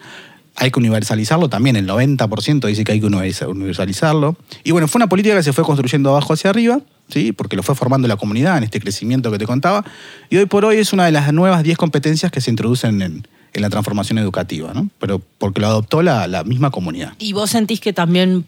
Hay 0.56 0.70
que 0.70 0.78
universalizarlo 0.78 1.48
también, 1.48 1.76
el 1.76 1.86
90% 1.88 2.66
dice 2.66 2.84
que 2.84 2.92
hay 2.92 3.00
que 3.00 3.06
universa- 3.06 3.48
universalizarlo. 3.48 4.36
Y 4.64 4.70
bueno, 4.72 4.86
fue 4.88 4.98
una 4.98 5.08
política 5.08 5.34
que 5.36 5.42
se 5.42 5.52
fue 5.52 5.64
construyendo 5.64 6.10
abajo 6.10 6.32
hacia 6.34 6.50
arriba, 6.50 6.80
¿sí? 7.08 7.32
porque 7.32 7.56
lo 7.56 7.62
fue 7.62 7.74
formando 7.74 8.06
la 8.06 8.16
comunidad 8.16 8.58
en 8.58 8.64
este 8.64 8.78
crecimiento 8.80 9.30
que 9.30 9.38
te 9.38 9.46
contaba. 9.46 9.84
Y 10.28 10.36
hoy 10.36 10.46
por 10.46 10.64
hoy 10.64 10.76
es 10.78 10.92
una 10.92 11.06
de 11.06 11.12
las 11.12 11.32
nuevas 11.32 11.62
10 11.62 11.78
competencias 11.78 12.30
que 12.30 12.40
se 12.42 12.50
introducen 12.50 13.00
en, 13.00 13.26
en 13.54 13.62
la 13.62 13.70
transformación 13.70 14.18
educativa, 14.18 14.72
¿no? 14.74 14.88
pero 14.98 15.22
porque 15.38 15.60
lo 15.60 15.68
adoptó 15.68 16.02
la, 16.02 16.26
la 16.26 16.44
misma 16.44 16.70
comunidad. 16.70 17.14
¿Y 17.18 17.32
vos 17.32 17.50
sentís 17.50 17.80
que 17.80 17.92
también 17.94 18.44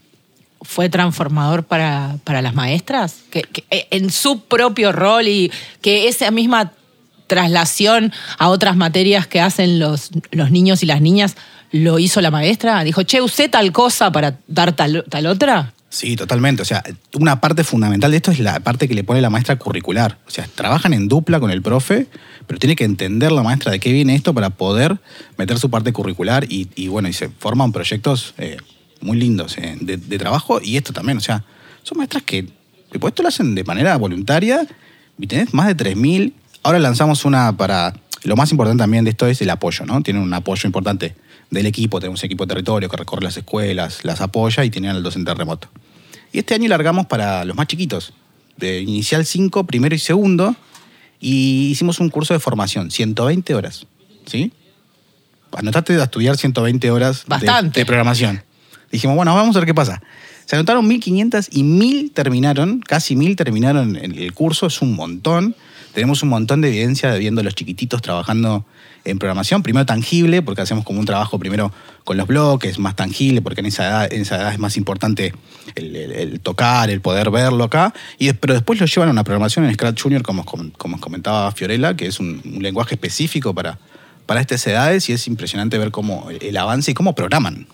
fue 0.60 0.88
transformador 0.90 1.64
para, 1.64 2.16
para 2.24 2.42
las 2.42 2.54
maestras? 2.54 3.16
Que, 3.30 3.44
eh, 3.70 3.86
en 3.90 4.10
su 4.10 4.40
propio 4.40 4.92
rol 4.92 5.26
y 5.28 5.50
que 5.80 6.08
esa 6.08 6.30
misma 6.30 6.72
traslación 7.26 8.12
a 8.38 8.48
otras 8.50 8.76
materias 8.76 9.26
que 9.26 9.40
hacen 9.40 9.78
los, 9.78 10.10
los 10.30 10.50
niños 10.50 10.82
y 10.82 10.86
las 10.86 11.00
niñas 11.00 11.36
lo 11.74 11.98
hizo 11.98 12.20
la 12.20 12.30
maestra? 12.30 12.84
Dijo, 12.84 13.02
che, 13.02 13.20
usé 13.20 13.48
tal 13.48 13.72
cosa 13.72 14.12
para 14.12 14.38
dar 14.46 14.74
tal, 14.74 15.04
tal 15.08 15.26
otra. 15.26 15.74
Sí, 15.88 16.14
totalmente. 16.14 16.62
O 16.62 16.64
sea, 16.64 16.84
una 17.14 17.40
parte 17.40 17.64
fundamental 17.64 18.12
de 18.12 18.18
esto 18.18 18.30
es 18.30 18.38
la 18.38 18.60
parte 18.60 18.86
que 18.86 18.94
le 18.94 19.02
pone 19.02 19.20
la 19.20 19.28
maestra 19.28 19.56
curricular. 19.56 20.18
O 20.26 20.30
sea, 20.30 20.48
trabajan 20.54 20.94
en 20.94 21.08
dupla 21.08 21.40
con 21.40 21.50
el 21.50 21.62
profe, 21.62 22.06
pero 22.46 22.60
tiene 22.60 22.76
que 22.76 22.84
entender 22.84 23.32
la 23.32 23.42
maestra 23.42 23.72
de 23.72 23.80
qué 23.80 23.92
viene 23.92 24.14
esto 24.14 24.32
para 24.32 24.50
poder 24.50 24.98
meter 25.36 25.58
su 25.58 25.68
parte 25.68 25.92
curricular 25.92 26.46
y, 26.48 26.88
bueno, 26.88 27.08
y 27.08 27.12
se 27.12 27.28
forman 27.28 27.72
proyectos 27.72 28.34
eh, 28.38 28.56
muy 29.00 29.18
lindos 29.18 29.58
eh, 29.58 29.76
de, 29.80 30.18
trabajo 30.18 30.60
y 30.62 30.76
esto 30.76 30.92
también. 30.92 31.18
O 31.18 31.20
sea, 31.20 31.44
son 31.82 31.98
maestras 31.98 32.22
que 32.22 32.46
después 32.92 33.10
esto 33.10 33.22
lo 33.22 33.30
hacen 33.30 33.56
de 33.56 33.64
manera 33.64 33.96
voluntaria 33.96 34.64
y 35.18 35.26
tenés 35.26 35.52
más 35.52 35.66
de 35.66 35.76
3.000. 35.76 36.32
Ahora 36.62 36.78
lanzamos 36.78 37.24
una 37.24 37.56
para... 37.56 37.94
Lo 38.22 38.36
más 38.36 38.50
importante 38.52 38.80
también 38.80 39.04
de 39.04 39.10
esto 39.10 39.26
es 39.26 39.42
el 39.42 39.50
apoyo, 39.50 39.84
¿no? 39.84 40.02
Tienen 40.02 40.22
un 40.22 40.32
apoyo 40.32 40.66
importante 40.66 41.14
del 41.50 41.66
equipo. 41.66 42.00
Tenemos 42.00 42.22
un 42.22 42.26
equipo 42.26 42.44
de 42.44 42.48
territorio 42.48 42.88
que 42.88 42.96
recorre 42.96 43.22
las 43.22 43.36
escuelas, 43.36 44.04
las 44.04 44.20
apoya 44.20 44.64
y 44.64 44.70
tienen 44.70 44.90
al 44.92 45.02
docente 45.02 45.32
remoto. 45.34 45.68
Y 46.32 46.38
este 46.38 46.54
año 46.54 46.68
largamos 46.68 47.06
para 47.06 47.44
los 47.44 47.56
más 47.56 47.66
chiquitos, 47.66 48.12
de 48.56 48.80
inicial 48.80 49.24
5, 49.24 49.64
primero 49.64 49.94
y 49.94 49.98
segundo, 49.98 50.56
y 51.20 51.70
hicimos 51.70 52.00
un 52.00 52.10
curso 52.10 52.34
de 52.34 52.40
formación, 52.40 52.90
120 52.90 53.54
horas, 53.54 53.86
¿sí? 54.26 54.52
Anotate 55.52 55.94
a 56.00 56.04
estudiar 56.04 56.36
120 56.36 56.90
horas 56.90 57.22
de- 57.24 57.28
Bastante. 57.28 57.80
De, 57.80 57.86
programación. 57.86 58.42
Dijimos, 58.90 59.16
bueno, 59.16 59.34
vamos 59.34 59.54
a 59.54 59.60
ver 59.60 59.66
qué 59.66 59.74
pasa. 59.74 60.02
Se 60.44 60.56
anotaron 60.56 60.88
1.500 60.88 61.48
y 61.52 61.62
1.000 61.62 62.12
terminaron, 62.12 62.80
casi 62.80 63.14
1.000 63.14 63.36
terminaron 63.36 63.96
el 63.96 64.32
curso, 64.34 64.66
es 64.66 64.82
un 64.82 64.94
montón. 64.94 65.54
Tenemos 65.94 66.22
un 66.22 66.28
montón 66.28 66.60
de 66.60 66.68
evidencia 66.68 67.12
de 67.12 67.18
viendo 67.20 67.40
a 67.40 67.44
los 67.44 67.54
chiquititos 67.54 68.02
trabajando 68.02 68.66
en 69.04 69.18
programación. 69.18 69.62
Primero 69.62 69.86
tangible, 69.86 70.42
porque 70.42 70.62
hacemos 70.62 70.84
como 70.84 70.98
un 70.98 71.06
trabajo 71.06 71.38
primero 71.38 71.72
con 72.02 72.16
los 72.16 72.26
bloques, 72.26 72.78
más 72.78 72.96
tangible, 72.96 73.42
porque 73.42 73.60
en 73.60 73.66
esa 73.66 73.86
edad, 73.86 74.12
en 74.12 74.22
esa 74.22 74.36
edad 74.36 74.52
es 74.52 74.58
más 74.58 74.76
importante 74.76 75.32
el, 75.76 76.40
tocar, 76.40 76.90
el 76.90 77.00
poder 77.00 77.30
verlo 77.30 77.64
acá. 77.64 77.94
Y, 78.18 78.32
pero 78.32 78.54
después 78.54 78.80
lo 78.80 78.86
llevan 78.86 79.08
a 79.08 79.12
una 79.12 79.24
programación 79.24 79.64
en 79.66 79.74
Scratch 79.74 80.02
Junior, 80.02 80.22
como, 80.22 80.44
como, 80.44 81.00
comentaba 81.00 81.52
Fiorella, 81.52 81.94
que 81.94 82.06
es 82.06 82.18
un, 82.18 82.42
un 82.44 82.62
lenguaje 82.62 82.96
específico 82.96 83.54
para, 83.54 83.78
para 84.26 84.40
estas 84.40 84.66
edades 84.66 85.08
y 85.08 85.12
es 85.12 85.26
impresionante 85.28 85.78
ver 85.78 85.90
cómo 85.90 86.28
el 86.28 86.56
avance 86.56 86.90
y 86.90 86.94
cómo 86.94 87.14
programan. 87.14 87.68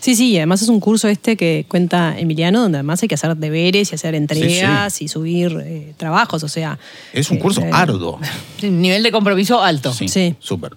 Sí, 0.00 0.14
sí, 0.14 0.30
y 0.32 0.36
además 0.36 0.62
es 0.62 0.68
un 0.68 0.80
curso 0.80 1.08
este 1.08 1.36
que 1.36 1.64
cuenta 1.68 2.18
Emiliano, 2.18 2.60
donde 2.62 2.78
además 2.78 3.02
hay 3.02 3.08
que 3.08 3.14
hacer 3.16 3.36
deberes 3.36 3.90
y 3.92 3.94
hacer 3.94 4.14
entregas 4.14 5.00
y 5.02 5.08
subir 5.08 5.56
eh, 5.64 5.94
trabajos, 5.96 6.42
o 6.44 6.48
sea... 6.48 6.78
Es 7.12 7.30
un 7.30 7.38
eh, 7.38 7.40
curso 7.40 7.60
eh, 7.62 7.70
arduo. 7.72 8.18
Nivel 8.62 9.02
de 9.02 9.10
compromiso 9.12 9.62
alto. 9.62 9.92
Sí, 9.92 10.08
Sí. 10.08 10.34
súper. 10.38 10.72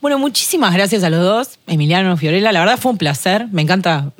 Bueno, 0.00 0.18
muchísimas 0.18 0.72
gracias 0.74 1.02
a 1.02 1.10
los 1.10 1.20
dos, 1.20 1.58
Emiliano 1.66 2.16
Fiorella. 2.16 2.52
La 2.52 2.60
verdad 2.60 2.78
fue 2.78 2.92
un 2.92 2.98
placer. 2.98 3.48
Me 3.50 3.62
encanta 3.62 4.12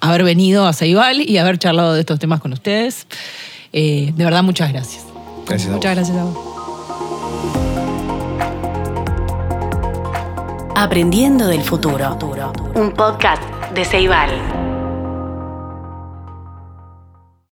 haber 0.00 0.22
venido 0.24 0.66
a 0.66 0.72
Ceibal 0.72 1.20
y 1.20 1.36
haber 1.38 1.58
charlado 1.58 1.94
de 1.94 2.00
estos 2.00 2.18
temas 2.18 2.40
con 2.40 2.52
ustedes. 2.52 3.06
Eh, 3.72 4.12
de 4.16 4.24
verdad, 4.24 4.42
muchas 4.42 4.72
gracias. 4.72 5.04
Gracias 5.46 5.70
a 5.70 5.74
Muchas 5.74 5.96
vos. 5.96 6.08
gracias 6.08 6.16
a 6.18 6.24
vos. 6.24 7.65
Aprendiendo 10.78 11.46
del 11.46 11.62
futuro. 11.62 12.18
Un 12.74 12.92
podcast 12.92 13.42
de 13.74 13.82
Ceibal. 13.82 14.55